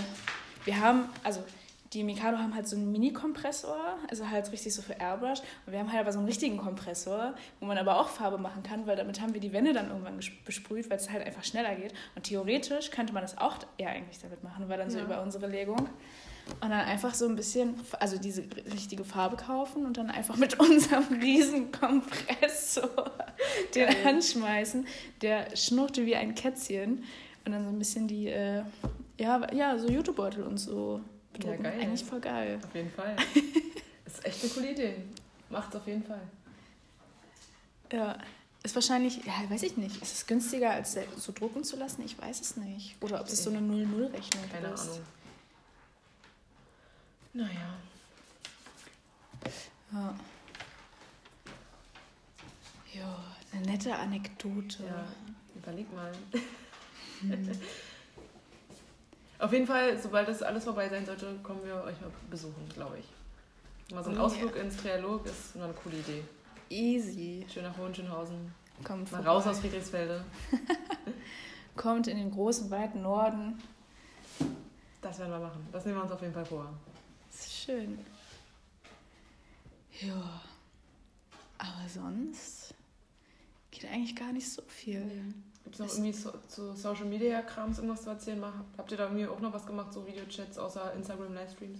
wir 0.65 0.81
haben, 0.81 1.05
also 1.25 1.43
die 1.93 2.05
Mikado 2.05 2.39
haben 2.39 2.55
halt 2.55 2.69
so 2.69 2.77
einen 2.77 2.93
Mini-Kompressor, 2.93 3.77
also 4.09 4.31
halt 4.31 4.51
richtig 4.53 4.73
so 4.73 4.81
für 4.81 4.93
Airbrush. 4.95 5.41
Und 5.67 5.73
wir 5.73 5.81
haben 5.81 5.91
halt 5.91 6.03
aber 6.03 6.13
so 6.13 6.19
einen 6.21 6.29
richtigen 6.29 6.57
Kompressor, 6.57 7.35
wo 7.59 7.67
man 7.67 7.77
aber 7.79 7.99
auch 7.99 8.09
Farbe 8.09 8.39
machen 8.39 8.63
kann, 8.63 8.87
weil 8.87 8.95
damit 8.97 9.21
haben 9.21 9.35
wir 9.35 9.41
die 9.41 9.53
Wände 9.53 9.73
dann 9.73 9.89
irgendwann 9.89 10.21
besprüht, 10.45 10.89
weil 10.89 10.99
es 10.99 11.11
halt 11.11 11.27
einfach 11.27 11.43
schneller 11.45 11.75
geht. 11.75 11.93
Und 12.15 12.23
theoretisch 12.25 12.91
könnte 12.93 13.13
man 13.13 13.23
das 13.23 13.37
auch 13.39 13.57
ja 13.79 13.89
eigentlich 13.89 14.21
damit 14.21 14.45
machen, 14.45 14.69
weil 14.69 14.79
dann 14.79 14.89
so 14.91 14.99
Ja. 14.99 15.05
über 15.05 15.21
unsere 15.23 15.49
Legung. 15.49 15.89
Und 16.61 16.71
dann 16.71 16.73
einfach 16.73 17.15
so 17.15 17.27
ein 17.27 17.37
bisschen, 17.37 17.75
also 17.99 18.19
diese 18.19 18.45
richtige 18.73 19.05
Farbe 19.05 19.37
kaufen 19.37 19.87
und 19.87 19.97
dann 19.97 20.11
einfach 20.11 20.37
mit 20.37 20.59
unserem 20.61 21.05
riesen 21.21 21.73
Kompressor 21.73 23.13
den 23.75 23.87
Geil. 23.89 24.07
anschmeißen. 24.07 24.87
Der 25.23 25.57
schnurrte 25.57 26.05
wie 26.07 26.17
ein 26.17 26.35
Kätzchen. 26.35 27.05
Und 27.45 27.53
dann 27.53 27.65
so 27.65 27.71
ein 27.71 27.79
bisschen 27.79 28.07
die, 28.07 28.29
äh, 28.29 28.63
ja, 29.19 29.53
ja, 29.55 29.79
so 29.79 29.89
Jutebeutel 29.89 30.43
und 30.43 30.59
so 30.59 31.01
bedrucken. 31.33 31.63
geil. 31.63 31.79
Eigentlich 31.81 32.05
voll 32.05 32.21
geil. 32.21 32.59
Auf 32.63 32.75
jeden 32.75 32.91
Fall. 32.91 33.17
ist 34.05 34.25
echt 34.25 34.43
eine 34.43 34.53
coole 34.53 34.71
Idee. 34.73 34.97
Macht's 35.49 35.75
auf 35.75 35.87
jeden 35.87 36.03
Fall. 36.05 36.21
Ja. 37.93 38.19
Ist 38.63 38.75
wahrscheinlich, 38.75 39.25
ja, 39.25 39.33
weiß 39.49 39.63
ich 39.63 39.79
nicht. 39.79 40.03
Ist 40.03 40.15
es 40.15 40.27
günstiger, 40.27 40.71
als 40.73 40.97
so 41.17 41.33
drucken 41.33 41.65
zu 41.65 41.77
lassen? 41.77 42.03
Ich 42.05 42.21
weiß 42.21 42.43
es 42.43 42.57
nicht. 42.59 42.95
Oder 43.01 43.21
ob 43.21 43.27
das 43.27 43.43
so 43.43 43.49
eine 43.49 43.61
0-0-Rechnung 43.61 44.45
Keine 44.53 44.75
ist. 44.75 44.83
Ahnung. 44.83 44.99
Naja. 47.33 47.75
Ja. 49.93 50.15
Ja, 52.93 53.25
eine 53.53 53.63
nette 53.67 53.95
Anekdote. 53.95 54.85
Ja, 54.85 55.05
überleg 55.55 55.87
mal. 55.95 56.13
Auf 59.39 59.53
jeden 59.53 59.67
Fall, 59.67 59.99
sobald 59.99 60.29
das 60.29 60.43
alles 60.43 60.65
vorbei 60.65 60.89
sein 60.89 61.07
sollte, 61.07 61.35
kommen 61.43 61.65
wir 61.65 61.75
euch 61.85 62.01
mal 62.01 62.11
besuchen, 62.29 62.69
glaube 62.75 62.99
ich. 62.99 63.95
Mal 63.95 64.05
so 64.05 64.11
ein 64.11 64.19
Oh, 64.19 64.23
Ausflug 64.25 64.57
ins 64.57 64.77
Trialog 64.77 65.25
ist 65.27 65.55
immer 65.55 65.65
eine 65.65 65.75
coole 65.75 65.97
Idee. 65.99 66.23
Easy. 66.69 67.47
Schön 67.53 67.65
nach 67.65 67.77
Hohenschönhausen. 67.77 68.53
Kommt 68.85 69.11
Mal 69.11 69.19
vorbei. 69.19 69.29
raus 69.31 69.47
aus 69.47 69.61
Friedrichsfelde. 69.61 70.25
Kommt 71.77 72.07
in 72.09 72.17
den 72.19 72.31
großen, 72.31 72.71
weiten 72.71 73.03
Norden. 73.03 73.61
Das 75.01 75.19
werden 75.19 75.31
wir 75.33 75.39
machen. 75.41 75.67
Das 75.73 75.85
nehmen 75.85 75.99
wir 75.99 76.03
uns 76.03 76.13
auf 76.13 76.21
jeden 76.21 76.35
Fall 76.35 76.45
vor. 76.45 76.73
Schön. 77.71 77.99
Ja. 80.01 80.43
Aber 81.59 81.89
sonst 81.89 82.75
geht 83.71 83.85
eigentlich 83.85 84.17
gar 84.17 84.33
nicht 84.33 84.51
so 84.51 84.63
viel. 84.67 85.03
Gibt 85.63 85.77
es 85.77 85.79
noch 85.79 85.89
irgendwie 85.89 86.13
so, 86.13 86.33
zu 86.49 86.75
Social 86.75 87.05
Media 87.05 87.43
Krams 87.43 87.79
irgendwas 87.79 88.03
zu 88.03 88.11
erzählen? 88.11 88.45
Habt 88.77 88.91
ihr 88.91 88.99
da 88.99 89.09
mir 89.09 89.31
auch 89.31 89.39
noch 89.39 89.53
was 89.53 89.67
gemacht, 89.67 89.93
so 89.93 90.05
Videochats 90.05 90.59
außer 90.59 90.95
Instagram 90.95 91.33
Livestreams? 91.33 91.79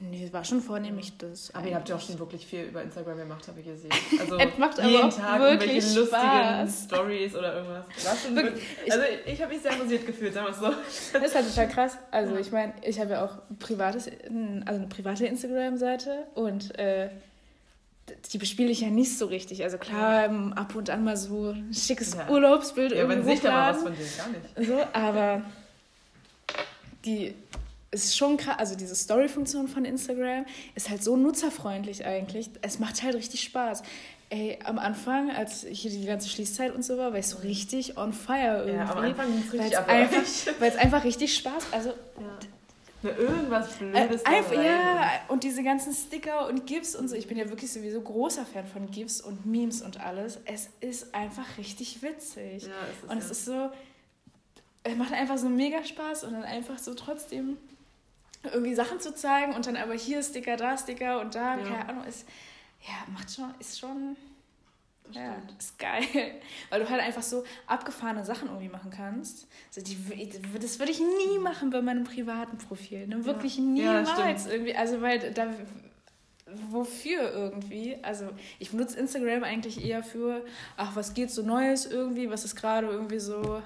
Nee, 0.00 0.24
es 0.24 0.32
war 0.32 0.44
schon 0.44 0.60
vornehmlich 0.60 1.16
das. 1.18 1.54
Aber 1.54 1.68
ihr 1.68 1.76
habt 1.76 1.88
ja 1.88 1.94
auch 1.94 2.00
schon 2.00 2.18
wirklich 2.18 2.44
viel 2.44 2.64
über 2.64 2.82
Instagram 2.82 3.18
gemacht, 3.18 3.46
habe 3.46 3.60
ich 3.60 3.66
gesehen. 3.66 3.90
Also 4.20 4.36
Es 4.36 4.58
macht 4.58 4.80
aber 4.80 4.88
jeden 4.88 5.10
Tag 5.10 5.40
wirklich 5.40 5.70
irgendwelche 5.70 6.00
lustigen 6.00 6.08
Spaß. 6.08 6.84
Stories 6.86 7.36
oder 7.36 7.54
irgendwas. 7.54 7.84
Wirklich, 8.34 8.54
wirklich, 8.78 8.92
also 8.92 9.04
ich 9.26 9.40
habe 9.42 9.52
mich 9.54 9.62
sehr 9.62 9.72
amüsiert 9.72 10.04
gefühlt, 10.04 10.34
sagen 10.34 10.46
wir 10.46 10.50
es 10.50 10.58
so. 10.58 10.72
Das 11.12 11.22
ist 11.28 11.34
halt 11.36 11.48
total 11.48 11.68
krass. 11.68 11.98
Also 12.10 12.34
Ja. 12.34 12.40
ich 12.40 12.50
meine, 12.50 12.72
ich 12.82 12.98
habe 12.98 13.10
ja 13.12 13.24
auch 13.24 13.38
privates, 13.60 14.08
also 14.08 14.80
eine 14.80 14.88
private 14.88 15.24
Instagram-Seite 15.26 16.26
und 16.34 16.76
äh, 16.80 17.08
die 18.32 18.38
bespiele 18.38 18.70
ich 18.70 18.80
ja 18.80 18.88
nicht 18.88 19.16
so 19.16 19.26
richtig. 19.26 19.62
Also 19.62 19.78
klar, 19.78 20.24
ähm, 20.24 20.52
ab 20.54 20.74
und 20.74 20.90
an 20.90 21.04
mal 21.04 21.16
so 21.16 21.50
ein 21.50 21.72
schickes 21.72 22.14
Ja. 22.14 22.28
Urlaubsbild 22.28 22.90
Ja, 22.90 22.98
irgendwie 22.98 23.18
man 23.18 23.36
sieht 23.36 23.44
mal 23.44 23.72
was 23.72 23.82
von 23.84 23.94
dir, 23.94 24.04
gar 24.18 24.28
nicht. 24.30 24.68
So, 24.68 24.82
aber 24.92 25.42
die 27.04 27.34
ist 27.92 28.16
schon 28.16 28.36
krass, 28.38 28.56
also 28.58 28.74
diese 28.74 28.94
Story-Funktion 28.94 29.68
von 29.68 29.84
Instagram 29.84 30.46
ist 30.74 30.90
halt 30.90 31.04
so 31.04 31.16
nutzerfreundlich 31.16 32.04
eigentlich. 32.04 32.50
Es 32.62 32.78
macht 32.78 33.02
halt 33.02 33.14
richtig 33.14 33.42
Spaß. 33.42 33.82
Ey, 34.30 34.58
am 34.64 34.78
Anfang, 34.78 35.30
als 35.30 35.66
hier 35.70 35.90
die 35.90 36.06
ganze 36.06 36.28
Schließzeit 36.30 36.74
und 36.74 36.82
so 36.82 36.96
war, 36.96 37.12
war 37.12 37.18
ich 37.18 37.26
so 37.26 37.38
richtig 37.38 37.98
on 37.98 38.14
fire 38.14 38.60
irgendwie. 38.64 38.76
Ja, 38.76 38.90
am 38.90 38.98
Anfang 38.98 39.26
ging 39.26 39.44
es 39.46 39.52
richtig 39.52 39.72
es 39.72 39.78
ab. 39.78 39.88
einfach, 39.88 40.22
weil 40.58 40.70
es 40.70 40.76
einfach 40.76 41.04
richtig 41.04 41.36
Spaß, 41.36 41.66
also 41.72 41.90
Ja. 41.90 42.38
Na, 43.04 43.10
irgendwas 43.18 43.74
äh, 43.74 43.78
Blödes 43.80 44.24
einfach, 44.24 44.52
dabei. 44.52 44.64
ja, 44.64 45.10
und 45.28 45.42
diese 45.42 45.62
ganzen 45.64 45.92
Sticker 45.92 46.46
und 46.46 46.66
GIFs 46.66 46.94
und 46.94 47.08
so. 47.08 47.16
Ich 47.16 47.26
bin 47.26 47.36
ja 47.36 47.48
wirklich 47.50 47.72
sowieso 47.72 48.00
großer 48.00 48.46
Fan 48.46 48.64
von 48.64 48.90
GIFs 48.90 49.20
und 49.20 49.44
Memes 49.44 49.82
und 49.82 50.00
alles. 50.00 50.38
Es 50.44 50.70
ist 50.80 51.12
einfach 51.12 51.58
richtig 51.58 52.00
witzig. 52.00 52.62
Ja, 52.62 52.68
es 52.88 53.02
ist, 53.02 53.10
Und 53.10 53.10
ja. 53.10 53.24
es 53.24 53.30
ist 53.32 53.44
so, 53.44 53.70
es 54.84 54.96
macht 54.96 55.12
einfach 55.12 55.36
so 55.36 55.48
mega 55.48 55.84
Spaß 55.84 56.24
und 56.24 56.32
dann 56.34 56.44
einfach 56.44 56.78
so 56.78 56.94
trotzdem 56.94 57.56
irgendwie 58.44 58.74
Sachen 58.74 59.00
zu 59.00 59.14
zeigen 59.14 59.54
und 59.54 59.66
dann 59.66 59.76
aber 59.76 59.94
hier 59.94 60.22
Sticker, 60.22 60.56
da 60.56 60.76
Sticker 60.76 61.20
und 61.20 61.34
da, 61.34 61.56
Ja. 61.58 61.62
keine 61.64 61.88
Ahnung, 61.88 62.04
ist, 62.04 62.26
ja, 62.86 62.94
macht 63.12 63.30
schon, 63.32 63.54
ist 63.60 63.78
schon, 63.78 64.16
ja, 65.12 65.36
ist 65.58 65.78
geil. 65.78 66.02
Weil 66.70 66.80
du 66.80 66.88
halt 66.90 67.00
einfach 67.02 67.22
so 67.22 67.44
abgefahrene 67.66 68.24
Sachen 68.24 68.48
irgendwie 68.48 68.68
machen 68.68 68.90
kannst. 68.90 69.46
Also 69.68 69.82
die, 69.82 69.96
das 70.60 70.78
würde 70.78 70.90
ich 70.92 71.00
nie 71.00 71.38
machen 71.38 71.70
bei 71.70 71.82
meinem 71.82 72.04
privaten 72.04 72.58
Profil. 72.58 73.06
Ne? 73.06 73.24
Wirklich 73.24 73.56
Ja, 73.58 73.62
niemals 73.62 74.10
stimmt. 74.10 74.52
irgendwie. 74.54 74.74
Also 74.74 75.00
weil 75.02 75.32
da 75.32 75.48
wofür 76.70 77.32
irgendwie? 77.32 77.96
Also 78.02 78.28
ich 78.58 78.70
benutze 78.70 78.98
Instagram 78.98 79.44
eigentlich 79.44 79.84
eher 79.84 80.02
für, 80.02 80.44
ach, 80.76 80.96
was 80.96 81.14
geht 81.14 81.30
so 81.30 81.42
Neues 81.42 81.86
irgendwie, 81.86 82.28
was 82.30 82.44
ist 82.44 82.56
gerade 82.56 82.88
irgendwie 82.88 83.20
so, 83.20 83.62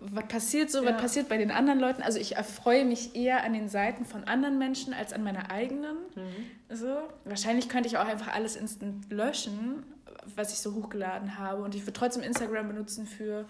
was 0.00 0.26
passiert 0.28 0.70
so, 0.70 0.82
Ja. 0.82 0.92
was 0.94 1.00
passiert 1.02 1.28
bei 1.28 1.36
den 1.36 1.50
anderen 1.50 1.78
Leuten? 1.80 2.02
Also 2.02 2.18
ich 2.18 2.36
erfreue 2.36 2.84
mich 2.84 3.14
eher 3.14 3.44
an 3.44 3.52
den 3.52 3.68
Seiten 3.68 4.04
von 4.04 4.24
anderen 4.24 4.58
Menschen 4.58 4.94
als 4.94 5.12
an 5.12 5.22
meiner 5.22 5.50
eigenen. 5.50 5.96
Mhm. 6.14 6.74
So. 6.76 6.98
Wahrscheinlich 7.24 7.68
könnte 7.68 7.88
ich 7.88 7.98
auch 7.98 8.06
einfach 8.06 8.32
alles 8.34 8.56
instant 8.56 9.10
löschen, 9.12 9.82
was 10.36 10.52
ich 10.52 10.58
so 10.60 10.74
hochgeladen 10.74 11.38
habe. 11.38 11.62
Und 11.62 11.74
ich 11.74 11.82
würde 11.82 11.92
trotzdem 11.94 12.22
Instagram 12.22 12.68
benutzen 12.68 13.06
für, 13.06 13.46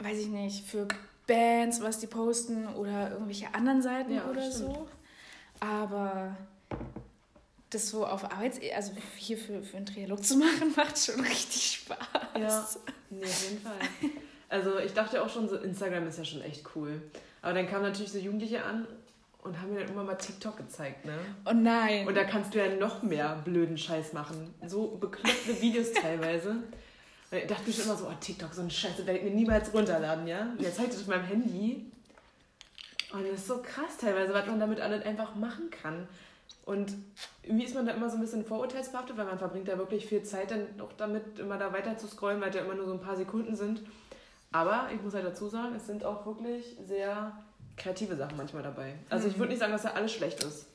weiß 0.00 0.18
ich 0.18 0.28
nicht, 0.28 0.66
für 0.66 0.86
Bands, 1.26 1.80
was 1.82 1.98
die 1.98 2.06
posten 2.06 2.66
oder 2.68 3.10
irgendwelche 3.12 3.54
anderen 3.54 3.82
Seiten 3.82 4.12
Ja, 4.14 4.24
oder 4.30 4.40
stimmt. 4.50 4.54
so. 4.74 4.88
Aber 5.60 6.36
das 7.70 7.88
so 7.90 8.06
auf 8.06 8.24
Arbeits... 8.24 8.58
Also 8.74 8.92
hier 9.16 9.36
für, 9.36 9.62
für 9.62 9.76
einen 9.76 9.86
Trialog 9.86 10.24
zu 10.24 10.36
machen, 10.38 10.72
macht 10.76 10.98
schon 10.98 11.20
richtig 11.20 11.82
Spaß. 11.82 11.98
Ja. 12.38 12.66
Nee, 13.10 13.24
auf 13.24 13.44
jeden 13.50 13.62
Fall. 13.62 13.72
Also 14.48 14.78
ich 14.78 14.94
dachte 14.94 15.22
auch 15.22 15.28
schon, 15.28 15.48
so 15.48 15.56
Instagram 15.56 16.06
ist 16.06 16.18
ja 16.18 16.24
schon 16.24 16.42
echt 16.42 16.64
cool. 16.74 17.02
Aber 17.42 17.54
dann 17.54 17.68
kamen 17.68 17.82
natürlich 17.82 18.12
so 18.12 18.18
Jugendliche 18.18 18.64
an 18.64 18.86
und 19.42 19.60
haben 19.60 19.72
mir 19.72 19.80
dann 19.80 19.90
immer 19.90 20.04
mal 20.04 20.14
TikTok 20.14 20.56
gezeigt, 20.56 21.04
ne? 21.04 21.18
Oh 21.44 21.52
nein. 21.52 22.06
Und 22.06 22.16
da 22.16 22.24
kannst 22.24 22.54
du 22.54 22.58
ja 22.58 22.74
noch 22.74 23.02
mehr 23.02 23.40
blöden 23.44 23.78
Scheiß 23.78 24.12
machen. 24.12 24.54
So 24.66 24.96
bekloppte 24.96 25.60
Videos 25.60 25.92
teilweise. 25.92 26.50
Und 27.30 27.38
ich 27.38 27.46
dachte 27.46 27.66
mir 27.66 27.72
schon 27.72 27.84
immer 27.84 27.96
so, 27.96 28.06
oh, 28.06 28.14
TikTok, 28.20 28.54
so 28.54 28.62
eine 28.62 28.70
Scheiße 28.70 29.06
werde 29.06 29.18
ich 29.18 29.24
mir 29.24 29.30
niemals 29.30 29.72
runterladen, 29.72 30.26
ja? 30.26 30.42
Und 30.52 30.62
jetzt 30.62 30.76
zeigt 30.76 30.94
es 30.94 31.02
auf 31.02 31.08
meinem 31.08 31.24
Handy. 31.24 31.90
Und 33.12 33.22
das 33.24 33.40
ist 33.40 33.46
so 33.46 33.62
krass 33.62 33.96
teilweise, 34.00 34.32
was 34.32 34.46
man 34.46 34.60
damit 34.60 34.80
alles 34.80 35.04
einfach 35.04 35.34
machen 35.34 35.70
kann. 35.70 36.08
Und 36.64 36.94
irgendwie 37.42 37.64
ist 37.64 37.74
man 37.74 37.86
da 37.86 37.92
immer 37.92 38.10
so 38.10 38.16
ein 38.16 38.20
bisschen 38.20 38.44
vorurteilsbehaftet, 38.44 39.16
weil 39.16 39.24
man 39.24 39.38
verbringt 39.38 39.68
da 39.68 39.78
wirklich 39.78 40.06
viel 40.06 40.22
Zeit 40.22 40.50
dann 40.50 40.80
auch 40.80 40.92
damit, 40.94 41.38
immer 41.38 41.56
da 41.56 41.72
weiter 41.72 41.96
zu 41.96 42.06
scrollen, 42.06 42.40
weil 42.40 42.54
ja 42.54 42.62
immer 42.62 42.74
nur 42.74 42.86
so 42.86 42.92
ein 42.92 43.00
paar 43.00 43.16
Sekunden 43.16 43.56
sind. 43.56 43.82
Aber 44.52 44.88
ich 44.94 45.02
muss 45.02 45.14
halt 45.14 45.26
dazu 45.26 45.48
sagen, 45.48 45.74
es 45.76 45.86
sind 45.86 46.04
auch 46.04 46.24
wirklich 46.24 46.76
sehr 46.86 47.32
kreative 47.76 48.16
Sachen 48.16 48.36
manchmal 48.36 48.62
dabei. 48.62 48.94
Also 49.10 49.28
ich 49.28 49.38
würde 49.38 49.50
nicht 49.52 49.58
sagen, 49.60 49.72
dass 49.72 49.82
da 49.82 49.90
alles 49.90 50.12
schlecht 50.12 50.42
ist. 50.42 50.66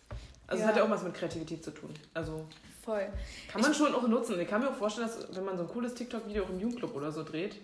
Also 0.48 0.62
Ja. 0.62 0.66
es 0.70 0.76
hat 0.76 0.78
ja 0.78 0.84
auch 0.84 0.90
was 0.90 1.04
mit 1.04 1.14
Kreativität 1.14 1.64
zu 1.64 1.72
tun. 1.72 1.90
Also 2.14 2.46
Voll. 2.84 3.08
kann 3.52 3.62
man 3.62 3.74
schon 3.74 3.94
auch 3.96 4.08
nutzen. 4.08 4.40
Ich 4.40 4.48
kann 4.48 4.62
mir 4.62 4.70
auch 4.70 4.76
vorstellen, 4.76 5.08
dass 5.08 5.36
wenn 5.36 5.44
man 5.46 5.58
so 5.58 5.64
ein 5.64 5.70
cooles 5.70 5.94
TikTok-Video 5.96 6.44
auch 6.44 6.50
im 6.50 6.60
Jugendclub 6.60 6.96
oder 6.96 7.12
so 7.12 7.24
dreht, 7.24 7.60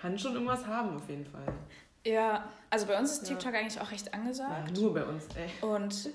kann 0.00 0.18
schon 0.18 0.34
irgendwas 0.34 0.66
haben 0.66 0.96
auf 0.96 1.08
jeden 1.08 1.26
Fall. 1.26 1.46
Ja, 2.04 2.48
also 2.70 2.86
bei 2.86 2.98
uns 2.98 3.12
ist 3.12 3.22
Ja. 3.22 3.28
TikTok 3.36 3.54
eigentlich 3.54 3.80
auch 3.80 3.90
recht 3.90 4.06
Ja, 4.06 4.12
angesagt. 4.12 4.76
nur 4.78 4.94
bei 4.94 5.04
uns, 5.04 5.24
ey. 5.36 5.66
Und 5.66 6.10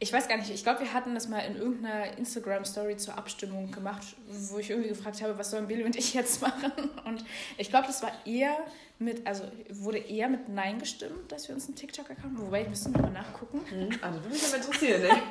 Ich 0.00 0.12
weiß 0.12 0.28
gar 0.28 0.36
nicht, 0.36 0.50
ich 0.50 0.62
glaube, 0.62 0.80
wir 0.80 0.92
hatten 0.92 1.14
das 1.14 1.28
mal 1.28 1.40
in 1.40 1.56
irgendeiner 1.56 2.16
Instagram-Story 2.16 2.96
zur 2.98 3.18
Abstimmung 3.18 3.72
gemacht, 3.72 4.06
wo 4.28 4.58
ich 4.58 4.70
irgendwie 4.70 4.90
gefragt 4.90 5.20
habe, 5.22 5.36
was 5.36 5.50
sollen 5.50 5.66
Billy 5.66 5.82
und 5.82 5.96
ich 5.96 6.14
jetzt 6.14 6.40
machen? 6.42 6.72
Und 7.04 7.24
ich 7.56 7.68
glaube, 7.68 7.88
das 7.88 8.00
war 8.02 8.12
eher 8.24 8.56
mit, 9.00 9.26
also 9.26 9.44
wurde 9.70 9.98
eher 9.98 10.28
mit 10.28 10.48
Nein 10.48 10.78
gestimmt, 10.78 11.32
dass 11.32 11.48
wir 11.48 11.54
uns 11.56 11.66
einen 11.66 11.74
TikTok-Account, 11.74 12.38
wobei 12.38 12.62
ich 12.62 12.68
müsste 12.68 12.90
nochmal 12.90 13.10
nachgucken. 13.10 13.60
Ah, 14.00 14.10
das 14.10 14.22
würde 14.22 14.28
mich 14.28 14.46
aber 14.46 14.56
interessieren, 14.56 15.02
ne? 15.02 15.10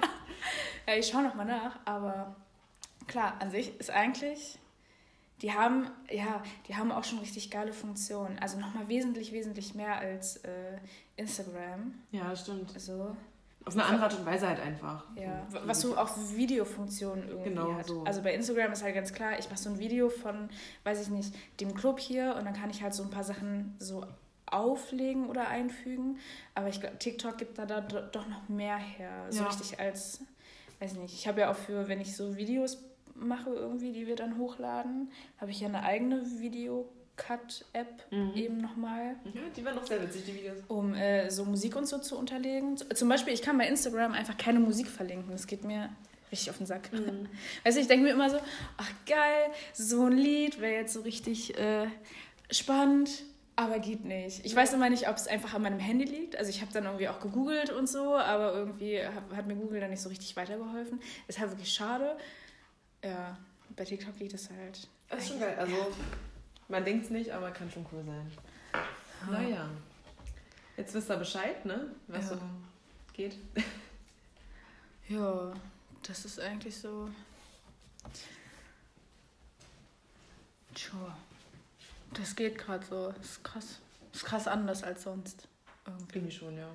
Ja, 0.88 0.96
ich 0.96 1.08
schaue 1.08 1.24
nochmal 1.24 1.46
nach, 1.46 1.80
aber 1.84 2.36
klar, 3.08 3.36
an 3.40 3.52
sich 3.52 3.78
ist 3.80 3.90
eigentlich, 3.90 4.58
die 5.42 5.54
haben, 5.54 5.92
ja, 6.10 6.42
die 6.68 6.76
haben 6.76 6.92
auch 6.92 7.04
schon 7.04 7.20
richtig 7.20 7.52
geile 7.52 7.74
Funktionen. 7.74 8.40
Also 8.40 8.58
nochmal 8.58 8.88
wesentlich, 8.88 9.32
wesentlich 9.32 9.76
mehr 9.76 9.98
als 9.98 10.38
äh, 10.38 10.78
Instagram. 11.16 11.94
Ja, 12.12 12.36
stimmt. 12.36 12.74
Also, 12.74 13.16
Auf 13.68 13.74
eine 13.74 13.84
andere 13.86 14.04
Art 14.06 14.18
und 14.18 14.26
Weise 14.26 14.48
halt 14.48 14.60
einfach. 14.62 15.04
ja, 15.16 15.46
was 15.66 15.82
so 15.82 15.98
auch 15.98 16.10
Videofunktionen 16.36 17.28
irgendwie 17.28 17.50
Genau, 17.50 17.74
hat. 17.76 17.86
so. 17.86 18.04
Also 18.04 18.22
bei 18.22 18.34
Instagram 18.34 18.72
ist 18.72 18.82
halt 18.84 18.96
ganz 18.96 19.12
klar, 19.14 19.38
ich 19.38 19.50
mache 19.50 19.60
so 19.60 19.70
ein 19.70 19.78
Video 19.80 20.10
von, 20.10 20.50
weiß 20.86 21.02
ich 21.02 21.10
nicht, 21.10 21.34
dem 21.60 21.74
Club 21.76 22.00
hier 22.00 22.36
und 22.38 22.46
dann 22.46 22.54
kann 22.54 22.70
ich 22.70 22.82
halt 22.82 22.94
so 22.94 23.04
ein 23.04 23.10
paar 23.10 23.24
Sachen 23.26 23.76
so 23.80 24.06
auflegen 24.50 25.28
oder 25.28 25.50
einfügen. 25.50 26.18
Aber 26.56 26.70
ich 26.70 26.80
glaube, 26.80 26.98
TikTok 26.98 27.38
gibt 27.38 27.58
da, 27.58 27.66
da 27.66 27.82
do- 27.82 28.02
doch 28.12 28.28
noch 28.28 28.48
mehr 28.48 28.78
her. 28.78 29.26
So 29.30 29.42
Ja. 29.44 29.50
richtig 29.50 29.80
als, 29.80 30.22
weiß 30.80 30.94
ich 30.94 31.00
nicht, 31.00 31.14
ich 31.14 31.28
habe 31.28 31.42
ja 31.42 31.52
auch 31.52 31.56
für, 31.58 31.88
wenn 31.90 32.00
ich 32.00 32.16
so 32.16 32.38
Videos 32.38 32.82
mache 33.16 33.50
irgendwie, 33.50 33.92
die 33.92 34.06
wir 34.08 34.16
dann 34.16 34.38
hochladen, 34.38 35.12
habe 35.42 35.52
ich 35.52 35.60
ja 35.60 35.68
eine 35.68 35.84
eigene 35.84 36.24
Video-Cut-App 37.18 38.12
Mhm. 38.12 38.34
eben 38.36 38.58
nochmal 38.62 39.16
Ja, 39.34 39.42
die 39.56 39.66
waren 39.66 39.78
auch 39.78 39.86
sehr 39.86 40.02
witzig, 40.02 40.24
die 40.26 40.36
Videos. 40.36 40.60
um 40.68 40.94
äh, 40.94 41.30
so 41.30 41.46
Musik 41.46 41.76
und 41.76 41.88
so 41.88 41.98
zu 42.00 42.18
unterlegen. 42.18 42.78
Zum 42.78 43.10
Beispiel, 43.10 43.34
ich 43.34 43.42
kann 43.42 43.58
bei 43.58 43.68
Instagram 43.68 44.14
einfach 44.14 44.38
keine 44.38 44.60
Musik 44.60 44.88
verlinken. 44.88 45.32
Das 45.32 45.48
geht 45.48 45.64
mir 45.64 45.90
richtig 46.32 46.50
auf 46.50 46.58
den 46.58 46.66
Sack. 46.68 46.92
Mhm. 46.94 47.28
Weißt 47.64 47.78
du, 47.78 47.82
ich 47.82 47.88
denke 47.88 48.06
mir 48.06 48.12
immer 48.12 48.30
so, 48.30 48.38
ach 48.78 48.92
geil, 49.06 49.52
so 49.74 50.06
ein 50.06 50.14
Lied 50.14 50.60
wäre 50.62 50.74
jetzt 50.74 50.94
so 50.94 51.02
richtig 51.02 51.58
äh, 51.58 51.88
spannend, 52.52 53.10
aber 53.56 53.80
geht 53.80 54.06
nicht. 54.06 54.46
Ich 54.46 54.56
weiß 54.56 54.74
immer 54.74 54.90
nicht, 54.90 55.10
ob 55.10 55.16
es 55.16 55.28
einfach 55.28 55.54
an 55.54 55.64
meinem 55.64 55.80
Handy 55.80 56.06
liegt. 56.06 56.36
Also 56.38 56.50
ich 56.50 56.62
habe 56.62 56.72
dann 56.74 56.86
irgendwie 56.86 57.10
auch 57.10 57.20
gegoogelt 57.20 57.72
und 57.72 57.90
so, 57.90 58.16
aber 58.16 58.54
irgendwie 58.54 59.00
hab, 59.04 59.36
hat 59.36 59.48
mir 59.48 59.56
Google 59.56 59.80
dann 59.80 59.90
nicht 59.90 60.02
so 60.02 60.10
richtig 60.10 60.36
weitergeholfen. 60.36 61.00
Ist 61.28 61.40
halt 61.40 61.52
wirklich 61.52 61.74
schade. 61.74 62.18
Ja, 63.04 63.38
bei 63.76 63.84
TikTok 63.86 64.20
liegt 64.20 64.34
es 64.34 64.50
halt. 64.50 64.88
Das 65.10 65.24
ist 65.24 65.30
schon 65.30 65.40
geil. 65.40 65.56
Also, 65.58 65.74
man 66.68 66.84
denkt 66.86 67.06
es 67.06 67.12
nicht, 67.12 67.32
aber 67.32 67.52
kann 67.52 67.70
schon 67.72 67.86
cool 67.92 68.04
sein. 68.06 68.32
Naja. 69.32 69.70
Jetzt 70.76 70.94
wisst 70.94 71.10
ihr 71.10 71.18
Bescheid, 71.18 71.66
ne? 71.66 71.88
Was 72.08 72.30
Ja. 72.30 72.36
so 72.36 72.42
geht. 73.14 73.38
Ja, 75.10 75.54
das 76.06 76.26
ist 76.26 76.38
eigentlich 76.38 76.78
so. 76.78 77.10
Tja, 80.74 81.18
das 82.14 82.36
geht 82.36 82.58
gerade 82.58 82.86
so. 82.86 83.14
Ist 83.22 83.42
krass. 83.44 83.80
Ist 84.14 84.26
krass 84.26 84.48
anders 84.48 84.84
als 84.84 85.04
sonst. 85.04 85.48
Irgendwie. 85.86 86.18
Irgendwie 86.18 86.32
schon, 86.36 86.58
ja. 86.58 86.68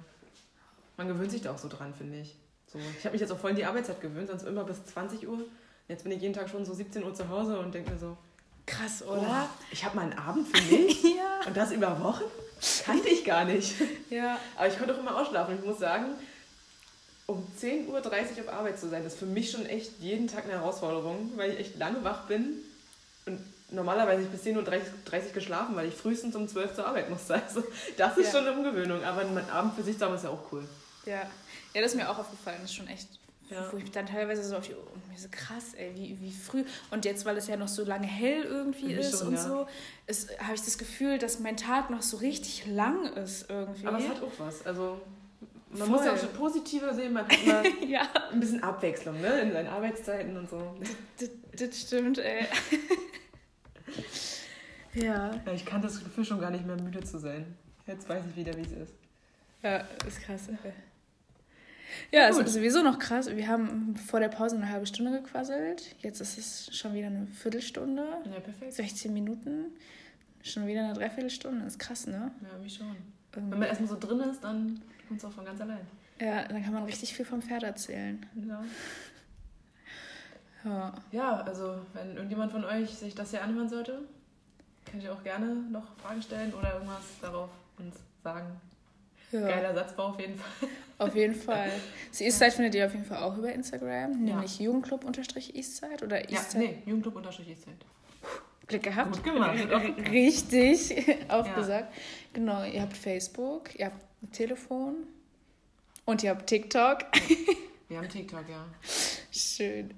Man 0.96 1.08
gewöhnt 1.08 1.30
sich 1.30 1.42
da 1.42 1.52
auch 1.52 1.58
so 1.58 1.68
dran, 1.68 1.92
finde 1.94 2.20
ich. 2.20 2.36
So, 2.66 2.78
ich 2.78 3.04
habe 3.04 3.12
mich 3.12 3.20
jetzt 3.20 3.30
auch 3.32 3.38
voll 3.38 3.50
in 3.50 3.56
die 3.56 3.64
Arbeitszeit 3.66 4.00
gewöhnt, 4.00 4.28
sonst 4.28 4.44
immer 4.44 4.64
bis 4.64 4.82
20 4.86 5.28
Uhr. 5.28 5.44
Jetzt 5.88 6.04
bin 6.04 6.12
ich 6.12 6.22
jeden 6.22 6.32
Tag 6.34 6.48
schon 6.48 6.64
so 6.64 6.72
17 6.72 7.04
Uhr 7.04 7.12
zu 7.14 7.28
Hause 7.28 7.58
und 7.58 7.74
denke 7.74 7.90
mir 7.92 7.98
so, 7.98 8.16
Krass, 8.66 9.02
oh, 9.06 9.12
oder? 9.12 9.48
ich 9.70 9.84
habe 9.84 9.96
mal 9.96 10.02
einen 10.02 10.18
Abend 10.18 10.48
für 10.56 10.62
mich 10.72 11.02
Ja. 11.16 11.40
und 11.46 11.56
das 11.56 11.72
über 11.72 12.02
Wochen? 12.02 12.24
Kannte 12.84 13.08
ich 13.08 13.24
gar 13.24 13.44
nicht. 13.44 13.74
Ja. 14.08 14.38
Aber 14.56 14.68
ich 14.68 14.78
konnte 14.78 14.94
auch 14.94 14.98
immer 14.98 15.16
ausschlafen. 15.20 15.58
Ich 15.58 15.64
muss 15.64 15.78
sagen, 15.80 16.14
um 17.26 17.44
10.30 17.60 17.88
Uhr 17.88 17.98
auf 18.46 18.52
Arbeit 18.52 18.78
zu 18.78 18.88
sein, 18.88 19.04
ist 19.04 19.18
für 19.18 19.26
mich 19.26 19.50
schon 19.50 19.66
echt 19.66 19.90
jeden 20.00 20.28
Tag 20.28 20.44
eine 20.44 20.52
Herausforderung, 20.54 21.32
weil 21.36 21.52
ich 21.52 21.58
echt 21.58 21.76
lange 21.78 22.04
wach 22.04 22.26
bin. 22.26 22.58
Und 23.26 23.40
normalerweise 23.70 24.22
ich 24.22 24.28
bis 24.28 24.42
10.30 24.42 24.56
Uhr 24.56 24.62
30 25.06 25.32
geschlafen, 25.32 25.74
weil 25.74 25.88
ich 25.88 25.94
frühestens 25.94 26.36
um 26.36 26.46
12 26.46 26.70
Uhr 26.70 26.74
zur 26.76 26.86
Arbeit 26.86 27.10
musste. 27.10 27.34
Also 27.46 27.64
das 27.96 28.16
ist 28.16 28.26
Ja. 28.32 28.38
schon 28.38 28.46
eine 28.48 28.56
Umgewöhnung. 28.56 29.02
Aber 29.02 29.24
mein 29.24 29.48
Abend 29.50 29.74
für 29.74 29.82
sich 29.82 29.98
zu 29.98 30.04
haben, 30.04 30.14
ist 30.14 30.22
ja 30.24 30.30
auch 30.30 30.52
cool. 30.52 30.64
Ja. 31.04 31.22
Ja, 31.74 31.80
das 31.80 31.92
ist 31.92 31.96
mir 31.96 32.08
auch 32.08 32.18
aufgefallen. 32.18 32.58
Das 32.62 32.70
ist 32.70 32.76
schon 32.76 32.86
echt. 32.86 33.08
Ja. 33.52 33.72
Wo 33.72 33.76
ich 33.76 33.90
dann 33.90 34.06
teilweise 34.06 34.42
so 34.42 34.56
auf 34.56 34.66
die 34.66 34.74
Uhr 34.74 34.86
und 34.92 35.08
mir 35.08 35.18
so 35.18 35.28
krass, 35.30 35.74
ey, 35.74 35.92
wie, 35.94 36.18
wie 36.20 36.32
früh. 36.32 36.64
Und 36.90 37.04
jetzt, 37.04 37.24
weil 37.24 37.36
es 37.36 37.46
ja 37.46 37.56
noch 37.56 37.68
so 37.68 37.84
lange 37.84 38.06
hell 38.06 38.44
irgendwie 38.44 38.92
ist 38.94 39.18
schon, 39.18 39.28
und 39.28 39.34
ja. 39.34 39.40
so, 39.42 39.66
habe 40.38 40.54
ich 40.54 40.62
das 40.62 40.78
Gefühl, 40.78 41.18
dass 41.18 41.40
mein 41.40 41.56
Tag 41.56 41.90
noch 41.90 42.02
so 42.02 42.16
richtig 42.18 42.66
lang 42.66 43.12
ist 43.14 43.50
irgendwie. 43.50 43.86
Aber 43.86 43.98
es 43.98 44.08
hat 44.08 44.22
auch 44.22 44.32
was. 44.38 44.66
Also 44.66 45.00
man 45.72 45.88
Voll. 45.88 45.88
muss 45.88 46.04
ja 46.04 46.12
auch 46.12 46.18
schon 46.18 46.32
positiver 46.34 46.92
sehen, 46.94 47.14
man 47.14 47.26
hat 47.26 47.46
mal 47.46 47.64
ja, 47.88 48.06
ein 48.30 48.40
bisschen 48.40 48.62
Abwechslung 48.62 49.18
ne? 49.20 49.40
in 49.40 49.52
seinen 49.52 49.68
Arbeitszeiten 49.68 50.36
und 50.36 50.50
so. 50.50 50.76
das, 51.18 51.30
das 51.56 51.80
stimmt, 51.80 52.18
ey. 52.18 52.46
ja. 54.94 55.30
Ich 55.54 55.64
kann 55.64 55.80
das 55.80 56.04
Gefühl 56.04 56.26
schon 56.26 56.40
gar 56.40 56.50
nicht 56.50 56.66
mehr 56.66 56.76
müde 56.76 57.02
zu 57.02 57.18
sein. 57.18 57.56
Jetzt 57.86 58.06
weiß 58.06 58.22
ich 58.28 58.36
wieder, 58.36 58.54
wie 58.56 58.62
es 58.62 58.72
ist. 58.72 58.94
Ja, 59.62 59.78
ist 60.06 60.20
krass. 60.20 60.48
ey. 60.62 60.72
Ja, 62.12 62.28
es 62.28 62.36
Gut. 62.36 62.46
ist 62.46 62.52
sowieso 62.54 62.82
noch 62.82 62.98
krass. 62.98 63.34
Wir 63.34 63.48
haben 63.48 63.96
vor 63.96 64.20
der 64.20 64.28
Pause 64.28 64.56
eine 64.56 64.68
halbe 64.68 64.86
Stunde 64.86 65.12
gequasselt. 65.22 65.96
Jetzt 66.00 66.20
ist 66.20 66.36
es 66.36 66.76
schon 66.76 66.92
wieder 66.92 67.06
eine 67.06 67.26
Viertelstunde. 67.26 68.04
Ja, 68.26 68.40
perfekt. 68.40 68.74
16 68.74 69.12
Minuten. 69.14 69.72
Schon 70.42 70.66
wieder 70.66 70.84
eine 70.84 70.92
Dreiviertelstunde. 70.92 71.64
ist 71.66 71.78
krass, 71.78 72.06
ne? 72.06 72.30
Ja, 72.42 72.62
wie 72.62 72.68
schon. 72.68 72.96
Wenn 73.32 73.44
Irgendwie. 73.44 73.58
man 73.58 73.68
erstmal 73.68 73.88
so 73.88 73.98
drin 73.98 74.20
ist, 74.20 74.44
dann 74.44 74.82
kommt 75.08 75.20
es 75.20 75.24
auch 75.24 75.32
von 75.32 75.44
ganz 75.46 75.60
allein. 75.62 75.80
Ja, 76.20 76.44
dann 76.46 76.62
kann 76.62 76.74
man 76.74 76.84
richtig 76.84 77.14
viel 77.14 77.24
vom 77.24 77.40
Pferd 77.40 77.62
erzählen. 77.62 78.24
Ja. 78.34 78.62
Ja. 80.64 80.94
ja, 81.10 81.40
also 81.40 81.78
wenn 81.94 82.14
irgendjemand 82.16 82.52
von 82.52 82.64
euch 82.64 82.90
sich 82.90 83.14
das 83.14 83.30
hier 83.30 83.42
anhören 83.42 83.68
sollte, 83.68 84.00
könnt 84.84 85.02
ihr 85.02 85.12
auch 85.12 85.22
gerne 85.24 85.54
noch 85.54 85.96
Fragen 85.96 86.22
stellen 86.22 86.52
oder 86.52 86.74
irgendwas 86.74 87.02
darauf 87.20 87.50
uns 87.78 87.96
sagen. 88.22 88.60
Ja. 89.32 89.40
Geiler 89.40 89.74
Satzbau 89.74 90.06
auf 90.08 90.20
jeden 90.20 90.36
Fall. 90.36 90.68
Auf 90.98 91.14
jeden 91.16 91.34
Fall. 91.34 91.70
Das 92.10 92.20
Eastside 92.20 92.50
findet 92.50 92.74
ihr 92.74 92.86
auf 92.86 92.92
jeden 92.92 93.06
Fall 93.06 93.22
auch 93.22 93.36
über 93.38 93.50
Instagram, 93.52 94.22
nämlich 94.22 94.60
Jugendclub-Eastside 94.60 96.04
oder 96.04 96.22
Ja, 96.30 96.38
Eastside. 96.38 96.62
nee, 96.64 96.78
Jugendclub 96.84 97.16
unterstrich 97.16 97.48
Eastside. 97.48 97.76
Glück 98.66 98.82
gehabt. 98.82 99.12
Gut 99.14 99.24
gemacht. 99.24 99.58
Richtig 100.10 100.94
aufgesagt. 101.28 101.92
Genau, 102.34 102.62
ihr 102.64 102.82
habt 102.82 102.96
Facebook, 102.96 103.74
ihr 103.78 103.86
habt 103.86 104.02
ein 104.22 104.30
Telefon 104.30 104.96
und 106.04 106.22
ihr 106.22 106.30
habt 106.30 106.46
TikTok. 106.46 106.98
Wir 107.88 107.98
haben 107.98 108.08
TikTok, 108.08 108.44
ja. 108.48 108.64
Schön. 109.32 109.92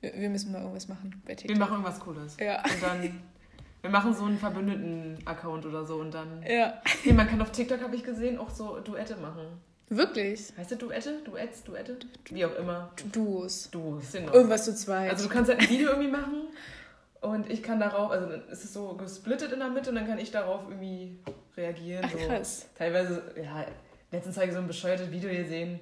Wir 0.00 0.14
wir 0.14 0.30
müssen 0.30 0.52
mal 0.52 0.60
irgendwas 0.60 0.88
machen 0.88 1.20
bei 1.24 1.30
Wir 1.30 1.36
TikTok. 1.36 1.58
machen 1.58 1.72
irgendwas 1.72 2.00
Cooles. 2.00 2.36
Ja. 2.40 2.62
Und 2.64 2.82
dann, 2.82 3.20
wir 3.82 3.90
machen 3.90 4.14
so 4.14 4.24
einen 4.24 4.38
Verbündeten-Account 4.38 5.66
oder 5.66 5.84
so 5.84 5.96
und 5.96 6.12
dann. 6.12 6.42
Ja. 6.48 6.82
Nee, 7.04 7.12
man 7.12 7.28
kann 7.28 7.40
auf 7.40 7.52
TikTok, 7.52 7.80
habe 7.80 7.94
ich 7.96 8.02
gesehen, 8.02 8.38
auch 8.38 8.50
so 8.50 8.80
Duette 8.80 9.16
machen. 9.16 9.46
Wirklich? 9.88 10.52
Heißt 10.56 10.72
das 10.72 10.78
Duette? 10.78 11.22
Duets? 11.24 11.64
Duette? 11.64 11.98
Wie 12.30 12.44
auch 12.44 12.54
immer. 12.56 12.90
Duos. 13.12 13.70
Duos, 13.70 14.12
genau. 14.12 14.32
Irgendwas 14.32 14.64
zu 14.64 14.74
zweit. 14.74 15.10
Also 15.10 15.28
du 15.28 15.32
kannst 15.32 15.50
halt 15.50 15.60
ein 15.60 15.68
Video 15.70 15.88
irgendwie 15.90 16.10
machen 16.10 16.48
und 17.20 17.50
ich 17.50 17.62
kann 17.62 17.80
darauf, 17.80 18.10
also 18.10 18.26
dann 18.28 18.48
ist 18.48 18.64
es 18.64 18.72
so 18.72 18.94
gesplittet 18.94 19.52
in 19.52 19.60
der 19.60 19.70
Mitte 19.70 19.90
und 19.90 19.96
dann 19.96 20.06
kann 20.06 20.18
ich 20.18 20.30
darauf 20.30 20.62
irgendwie 20.68 21.18
reagieren. 21.56 22.04
Ach, 22.06 22.12
so. 22.12 22.18
krass. 22.26 22.66
Teilweise, 22.76 23.22
ja, 23.36 23.64
letztens 24.12 24.36
habe 24.36 24.46
ich 24.46 24.52
so 24.52 24.58
ein 24.58 24.66
bescheuertes 24.66 25.10
Video 25.10 25.30
gesehen, 25.30 25.80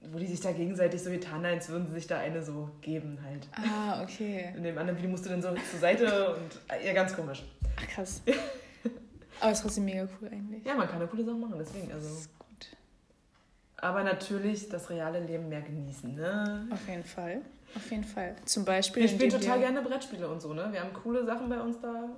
wo 0.00 0.18
die 0.18 0.26
sich 0.26 0.40
da 0.40 0.52
gegenseitig 0.52 1.02
so 1.02 1.10
getan 1.10 1.44
haben, 1.44 1.54
als 1.54 1.68
würden 1.68 1.86
sie 1.88 1.94
sich 1.94 2.06
da 2.06 2.18
eine 2.18 2.42
so 2.42 2.70
geben 2.80 3.18
halt. 3.22 3.48
Ah, 3.52 4.02
okay. 4.02 4.52
In 4.56 4.62
dem 4.62 4.76
anderen 4.78 4.98
Video 4.98 5.10
musst 5.10 5.26
du 5.26 5.30
dann 5.30 5.42
so 5.42 5.48
zur 5.70 5.78
Seite 5.78 6.36
und 6.36 6.60
ja, 6.84 6.92
ganz 6.92 7.14
komisch. 7.14 7.44
Ach, 7.76 7.86
krass. 7.88 8.22
Aber 9.40 9.52
ist 9.52 9.62
trotzdem 9.62 9.84
mega 9.84 10.06
cool 10.20 10.28
eigentlich. 10.28 10.64
Ja, 10.64 10.74
man 10.74 10.88
kann 10.88 11.00
da 11.00 11.06
coole 11.06 11.24
Sachen 11.24 11.40
machen, 11.40 11.54
deswegen. 11.58 11.90
Also. 11.92 12.08
Das 12.08 12.18
ist 12.20 12.38
gut. 12.38 12.76
Aber 13.76 14.04
natürlich 14.04 14.68
das 14.68 14.90
reale 14.90 15.20
Leben 15.20 15.48
mehr 15.48 15.62
genießen, 15.62 16.14
ne? 16.14 16.66
Auf 16.70 16.86
jeden 16.88 17.04
Fall. 17.04 17.40
Auf 17.74 17.90
jeden 17.90 18.04
Fall. 18.04 18.36
Zum 18.44 18.64
Beispiel. 18.64 19.02
Wir 19.02 19.08
spielen 19.08 19.30
total 19.30 19.60
gerne 19.60 19.80
Brettspiele 19.82 20.28
und 20.28 20.40
so, 20.40 20.52
ne? 20.52 20.68
Wir 20.70 20.80
haben 20.80 20.92
coole 20.92 21.24
Sachen 21.24 21.48
bei 21.48 21.60
uns 21.60 21.80
da. 21.80 22.10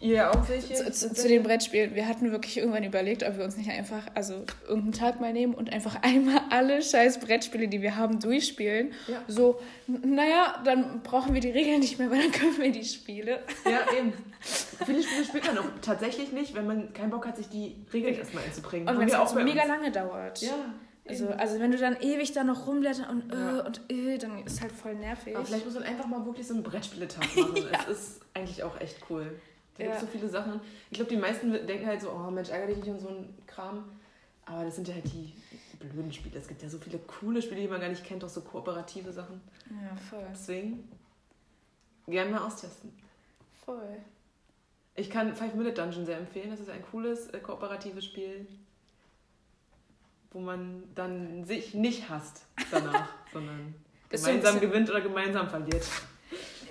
Ihr 0.00 0.30
auch 0.30 0.48
welche? 0.48 0.74
Zu, 0.74 0.92
zu, 0.92 1.12
zu 1.12 1.26
den 1.26 1.42
Brettspielen. 1.42 1.94
Wir 1.94 2.06
hatten 2.06 2.30
wirklich 2.30 2.58
irgendwann 2.58 2.84
überlegt, 2.84 3.24
ob 3.24 3.36
wir 3.36 3.44
uns 3.44 3.56
nicht 3.56 3.70
einfach, 3.70 4.02
also 4.14 4.44
irgendeinen 4.68 4.92
Tag 4.92 5.20
mal 5.20 5.32
nehmen 5.32 5.54
und 5.54 5.72
einfach 5.72 5.96
einmal 6.02 6.40
alle 6.50 6.82
scheiß 6.82 7.18
Brettspiele, 7.18 7.66
die 7.66 7.82
wir 7.82 7.96
haben, 7.96 8.20
durchspielen. 8.20 8.92
Ja. 9.08 9.22
So, 9.26 9.60
naja, 9.86 10.62
dann 10.64 11.02
brauchen 11.02 11.34
wir 11.34 11.40
die 11.40 11.50
Regeln 11.50 11.80
nicht 11.80 11.98
mehr, 11.98 12.10
weil 12.10 12.22
dann 12.22 12.32
können 12.32 12.58
wir 12.58 12.70
die 12.70 12.84
Spiele. 12.84 13.40
Ja, 13.64 13.92
eben. 13.98 14.12
Viele 14.86 15.02
Spiele 15.02 15.24
spielt 15.24 15.46
man 15.46 15.58
auch 15.58 15.68
tatsächlich 15.82 16.30
nicht, 16.30 16.54
wenn 16.54 16.66
man 16.66 16.92
keinen 16.92 17.10
Bock 17.10 17.26
hat, 17.26 17.36
sich 17.36 17.48
die 17.48 17.74
Regeln 17.92 18.14
erstmal 18.14 18.44
einzubringen. 18.44 18.88
Und 18.88 19.00
wenn 19.00 19.08
es 19.08 19.14
wir 19.14 19.18
halt 19.18 19.28
so 19.30 19.40
mega 19.40 19.64
lange 19.64 19.90
dauert. 19.90 20.40
Ja. 20.40 20.54
Also, 21.08 21.28
also 21.28 21.58
wenn 21.60 21.70
du 21.72 21.78
dann 21.78 21.96
ewig 22.00 22.32
da 22.32 22.44
noch 22.44 22.66
rumblättern 22.66 23.08
und 23.08 23.32
äh, 23.32 23.36
Ja. 23.38 23.60
und 23.66 23.80
äh, 23.90 24.18
dann 24.18 24.44
ist 24.44 24.60
halt 24.60 24.72
voll 24.72 24.94
nervig. 24.94 25.34
Aber 25.36 25.44
vielleicht 25.44 25.64
muss 25.64 25.74
man 25.74 25.82
einfach 25.84 26.06
mal 26.06 26.24
wirklich 26.26 26.46
so 26.46 26.54
einen 26.54 26.62
Brettspieletag 26.62 27.24
machen. 27.36 27.64
Es 27.88 27.88
ist 27.98 28.20
eigentlich 28.34 28.62
auch 28.62 28.80
echt 28.80 28.98
cool. 29.10 29.40
Da 29.76 29.84
gibt 29.84 29.96
es 29.96 30.00
Ja. 30.02 30.06
so 30.06 30.12
viele 30.12 30.28
Sachen. 30.28 30.60
Ich 30.90 30.96
glaube, 30.98 31.10
die 31.10 31.16
meisten 31.16 31.50
denken 31.52 31.86
halt 31.86 32.00
so, 32.00 32.10
oh 32.10 32.30
Mensch, 32.30 32.50
ärgere 32.50 32.68
dich 32.68 32.78
nicht 32.78 32.88
und 32.88 33.00
so 33.00 33.08
ein 33.08 33.34
Kram. 33.46 33.84
Aber 34.44 34.64
das 34.64 34.74
sind 34.76 34.88
ja 34.88 34.94
halt 34.94 35.04
die 35.06 35.34
blöden 35.78 36.12
Spiele. 36.12 36.38
Es 36.38 36.48
gibt 36.48 36.62
ja 36.62 36.68
so 36.68 36.78
viele 36.78 36.98
coole 36.98 37.40
Spiele, 37.42 37.60
die 37.60 37.68
man 37.68 37.80
gar 37.80 37.88
nicht 37.88 38.04
kennt, 38.04 38.24
auch 38.24 38.28
so 38.28 38.40
kooperative 38.40 39.12
Sachen. 39.12 39.40
Ja, 39.70 39.94
voll. 39.96 40.24
Deswegen 40.32 40.88
gerne 42.06 42.30
mal 42.30 42.46
austesten. 42.46 42.92
Voll. 43.64 43.98
Ich 44.94 45.10
kann 45.10 45.34
Five 45.36 45.54
Minute 45.54 45.74
Dungeon 45.80 46.06
sehr 46.06 46.18
empfehlen. 46.18 46.50
Das 46.50 46.58
ist 46.60 46.70
ein 46.70 46.82
cooles 46.90 47.28
äh, 47.28 47.38
kooperatives 47.38 48.04
Spiel, 48.06 48.46
wo 50.30 50.40
man 50.40 50.82
dann 50.94 51.44
sich 51.44 51.74
nicht 51.74 52.08
hasst 52.08 52.46
danach, 52.70 53.08
sondern 53.32 53.74
gemeinsam 54.08 54.60
gewinnt 54.60 54.90
oder 54.90 55.00
gemeinsam 55.00 55.48
verliert. 55.48 55.86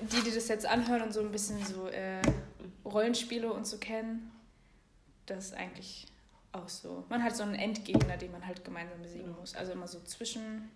Die, 0.01 0.21
die 0.21 0.31
das 0.31 0.47
jetzt 0.47 0.65
anhören 0.65 1.01
und 1.01 1.13
so 1.13 1.21
ein 1.21 1.31
bisschen 1.31 1.63
so 1.65 1.87
äh, 1.87 2.21
Rollenspiele 2.85 3.51
und 3.51 3.65
so 3.65 3.77
kennen, 3.77 4.31
das 5.25 5.45
ist 5.45 5.53
eigentlich 5.55 6.05
auch 6.51 6.69
so. 6.69 7.03
Man 7.09 7.23
hat 7.23 7.35
so 7.35 7.43
einen 7.43 7.55
Endgegner, 7.55 8.17
den 8.17 8.31
man 8.31 8.45
halt 8.45 8.63
gemeinsam 8.63 9.01
besiegen 9.01 9.35
muss. 9.39 9.55
Also 9.55 9.71
immer 9.71 9.87
so 9.87 9.99
zwischen 10.01 10.69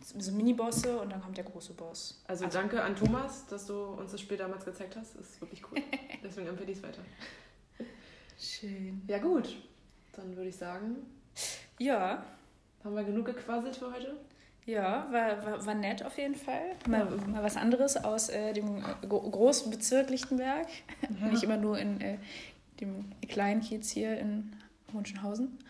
so 0.00 0.32
Minibosse 0.32 1.00
und 1.00 1.10
dann 1.10 1.22
kommt 1.22 1.36
der 1.36 1.44
große 1.44 1.72
Boss. 1.72 2.22
Also, 2.26 2.46
danke 2.46 2.82
an 2.82 2.94
Thomas, 2.94 3.46
dass 3.46 3.66
du 3.66 3.74
uns 3.74 4.12
das 4.12 4.20
Spiel 4.20 4.36
damals 4.36 4.64
gezeigt 4.64 4.96
hast. 4.96 5.16
Das 5.16 5.30
ist 5.30 5.40
wirklich 5.40 5.62
cool. 5.70 5.82
Deswegen 6.22 6.48
empfehle 6.48 6.72
ich 6.72 6.78
es 6.78 6.82
weiter. 6.82 7.02
Schön. 8.38 9.02
Ja 9.06 9.18
gut, 9.18 9.56
dann 10.12 10.36
würde 10.36 10.48
ich 10.48 10.56
sagen, 10.56 10.96
Ja, 11.78 12.22
haben 12.84 12.94
wir 12.94 13.04
genug 13.04 13.26
gequasselt 13.26 13.76
für 13.76 13.92
heute. 13.92 14.14
ja, 14.66 15.06
war, 15.10 15.44
war, 15.44 15.66
war 15.66 15.74
nett 15.74 16.04
auf 16.04 16.16
jeden 16.18 16.34
Fall. 16.34 16.72
Mal, 16.88 17.04
mal 17.26 17.42
was 17.42 17.56
anderes 17.56 17.96
aus 17.96 18.28
äh, 18.28 18.52
dem 18.52 18.78
äh, 18.78 19.06
gro- 19.06 19.28
großen 19.30 19.70
Bezirk 19.70 20.10
Lichtenberg. 20.10 20.66
Nicht 21.30 21.42
immer 21.42 21.56
nur 21.56 21.78
in 21.78 22.00
äh, 22.00 22.18
dem 22.80 23.06
kleinen 23.28 23.60
Kiez 23.60 23.90
hier 23.90 24.18
in 24.18 24.54
Hohenschönhausen. 24.92 25.58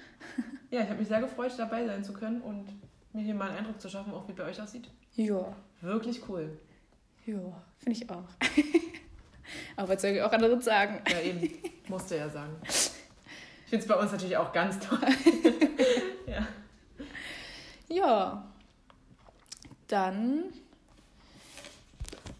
Ja, 0.70 0.80
ich 0.82 0.88
habe 0.88 0.98
mich 0.98 1.06
sehr 1.06 1.20
gefreut, 1.20 1.52
dabei 1.56 1.86
sein 1.86 2.02
zu 2.02 2.12
können 2.12 2.40
und 2.40 2.64
mir 3.12 3.22
hier 3.22 3.34
mal 3.34 3.48
einen 3.50 3.58
Eindruck 3.58 3.80
zu 3.80 3.88
schaffen, 3.88 4.12
auch 4.12 4.26
wie 4.26 4.32
bei 4.32 4.42
euch 4.44 4.60
aussieht. 4.60 4.88
Ja, 5.14 5.54
Wirklich 5.82 6.28
cool. 6.28 6.50
ja, 7.26 7.38
finde 7.78 7.92
ich 7.92 8.10
auch. 8.10 8.24
Aber 9.76 9.90
was 9.90 10.02
soll 10.02 10.10
ich 10.12 10.22
auch 10.22 10.32
anderes 10.32 10.64
sagen? 10.64 11.00
Ja, 11.08 11.20
eben. 11.20 11.48
Musste 11.88 12.16
ja 12.16 12.28
sagen. 12.28 12.56
Ich 13.74 13.80
finde 13.80 13.92
es 13.92 13.98
bei 13.98 14.02
uns 14.04 14.12
natürlich 14.12 14.36
auch 14.36 14.52
ganz 14.52 14.78
toll. 14.78 15.00
ja. 16.28 16.46
Ja, 17.88 18.44
dann, 19.88 20.44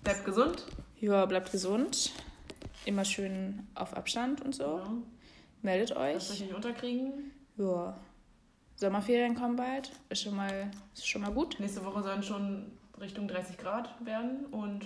Bleibt 0.04 0.24
gesund. 0.24 0.64
ja, 1.00 1.26
bleibt 1.26 1.50
gesund. 1.50 2.12
Immer 2.84 3.04
schön 3.04 3.66
auf 3.74 3.96
Abstand 3.96 4.42
und 4.42 4.54
so. 4.54 4.78
Ja. 4.78 4.92
Meldet 5.62 5.90
Lasst 5.90 6.30
euch 6.30 6.30
euch. 6.34 6.40
nicht 6.42 6.54
unterkriegen. 6.54 7.32
Ja. 7.56 7.98
Sommerferien 8.76 9.34
kommen 9.34 9.56
bald. 9.56 9.90
Ist 10.10 10.22
schon 10.22 10.36
mal, 10.36 10.70
ist 10.94 11.08
schon 11.08 11.22
mal 11.22 11.32
gut. 11.32 11.58
Nächste 11.58 11.84
Woche 11.84 12.04
sollen 12.04 12.22
schon 12.22 12.70
Richtung 13.00 13.26
30 13.26 13.58
Grad 13.58 13.92
werden 14.06 14.46
und 14.52 14.84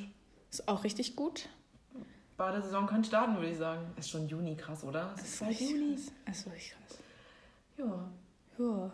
Ist 0.51 0.66
auch 0.66 0.82
richtig 0.82 1.14
gut. 1.14 1.51
Badesaison 2.39 2.86
kann 2.86 3.05
starten, 3.05 3.34
würde 3.36 3.51
ich 3.51 3.59
sagen. 3.59 3.84
Ist 3.97 4.11
schon 4.11 4.28
Juni, 4.28 4.57
krass, 4.57 4.84
oder? 4.84 5.12
Es 5.16 5.24
ist 5.24 5.41
bald 5.41 5.51
richtig 5.51 5.70
Juni. 5.70 5.95
krass. 5.97 6.36
Ist 6.36 6.47
wirklich 6.47 6.70
krass. 6.70 6.99
Ja. 7.76 8.09
Ja. 8.59 8.91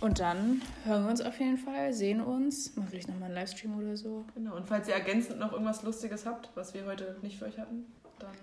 Und 0.00 0.18
dann 0.20 0.62
hören 0.84 1.04
wir 1.04 1.10
uns 1.10 1.20
auf 1.22 1.38
jeden 1.40 1.58
Fall, 1.58 1.92
sehen 1.92 2.20
uns. 2.20 2.76
Mal 2.76 2.86
vielleicht 2.86 3.08
nochmal 3.08 3.24
einen 3.24 3.34
Livestream 3.34 3.78
oder 3.78 3.96
so. 3.96 4.24
Genau. 4.34 4.56
Und 4.56 4.66
falls 4.66 4.88
ihr 4.88 4.94
ergänzend 4.94 5.40
noch 5.40 5.52
irgendwas 5.52 5.82
Lustiges 5.82 6.26
habt, 6.26 6.50
was 6.54 6.72
wir 6.74 6.84
heute 6.86 7.16
nicht 7.22 7.38
für 7.38 7.46
euch 7.46 7.58
hatten, 7.58 7.86
dann 8.18 8.36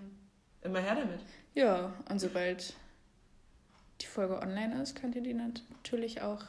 immer 0.62 0.80
her 0.80 0.96
damit. 0.96 1.20
Ja, 1.54 1.92
und 2.10 2.20
sobald 2.20 2.74
die 4.00 4.06
Folge 4.06 4.40
online 4.40 4.82
ist, 4.82 4.94
könnt 5.00 5.14
ihr 5.14 5.22
die 5.22 5.34
natürlich 5.34 6.22
auch 6.22 6.42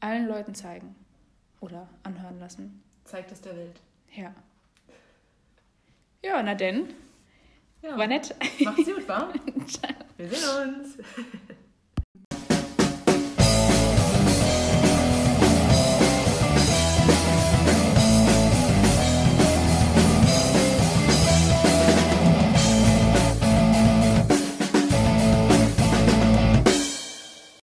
allen 0.00 0.26
Leuten 0.26 0.54
zeigen. 0.54 0.94
Oder 1.60 1.88
anhören 2.02 2.40
lassen. 2.40 2.82
Zeigt 3.04 3.30
es 3.30 3.40
der 3.40 3.56
Welt. 3.56 3.80
Ja. 4.12 4.34
Ja, 6.22 6.42
na 6.42 6.54
denn. 6.54 6.94
Ja. 7.82 7.98
War 7.98 8.06
nett. 8.06 8.34
Macht's 8.60 8.84
gut, 8.84 9.08
wa? 9.08 9.32
Wir 10.16 10.28
sehen 10.28 10.78
uns. 10.80 10.98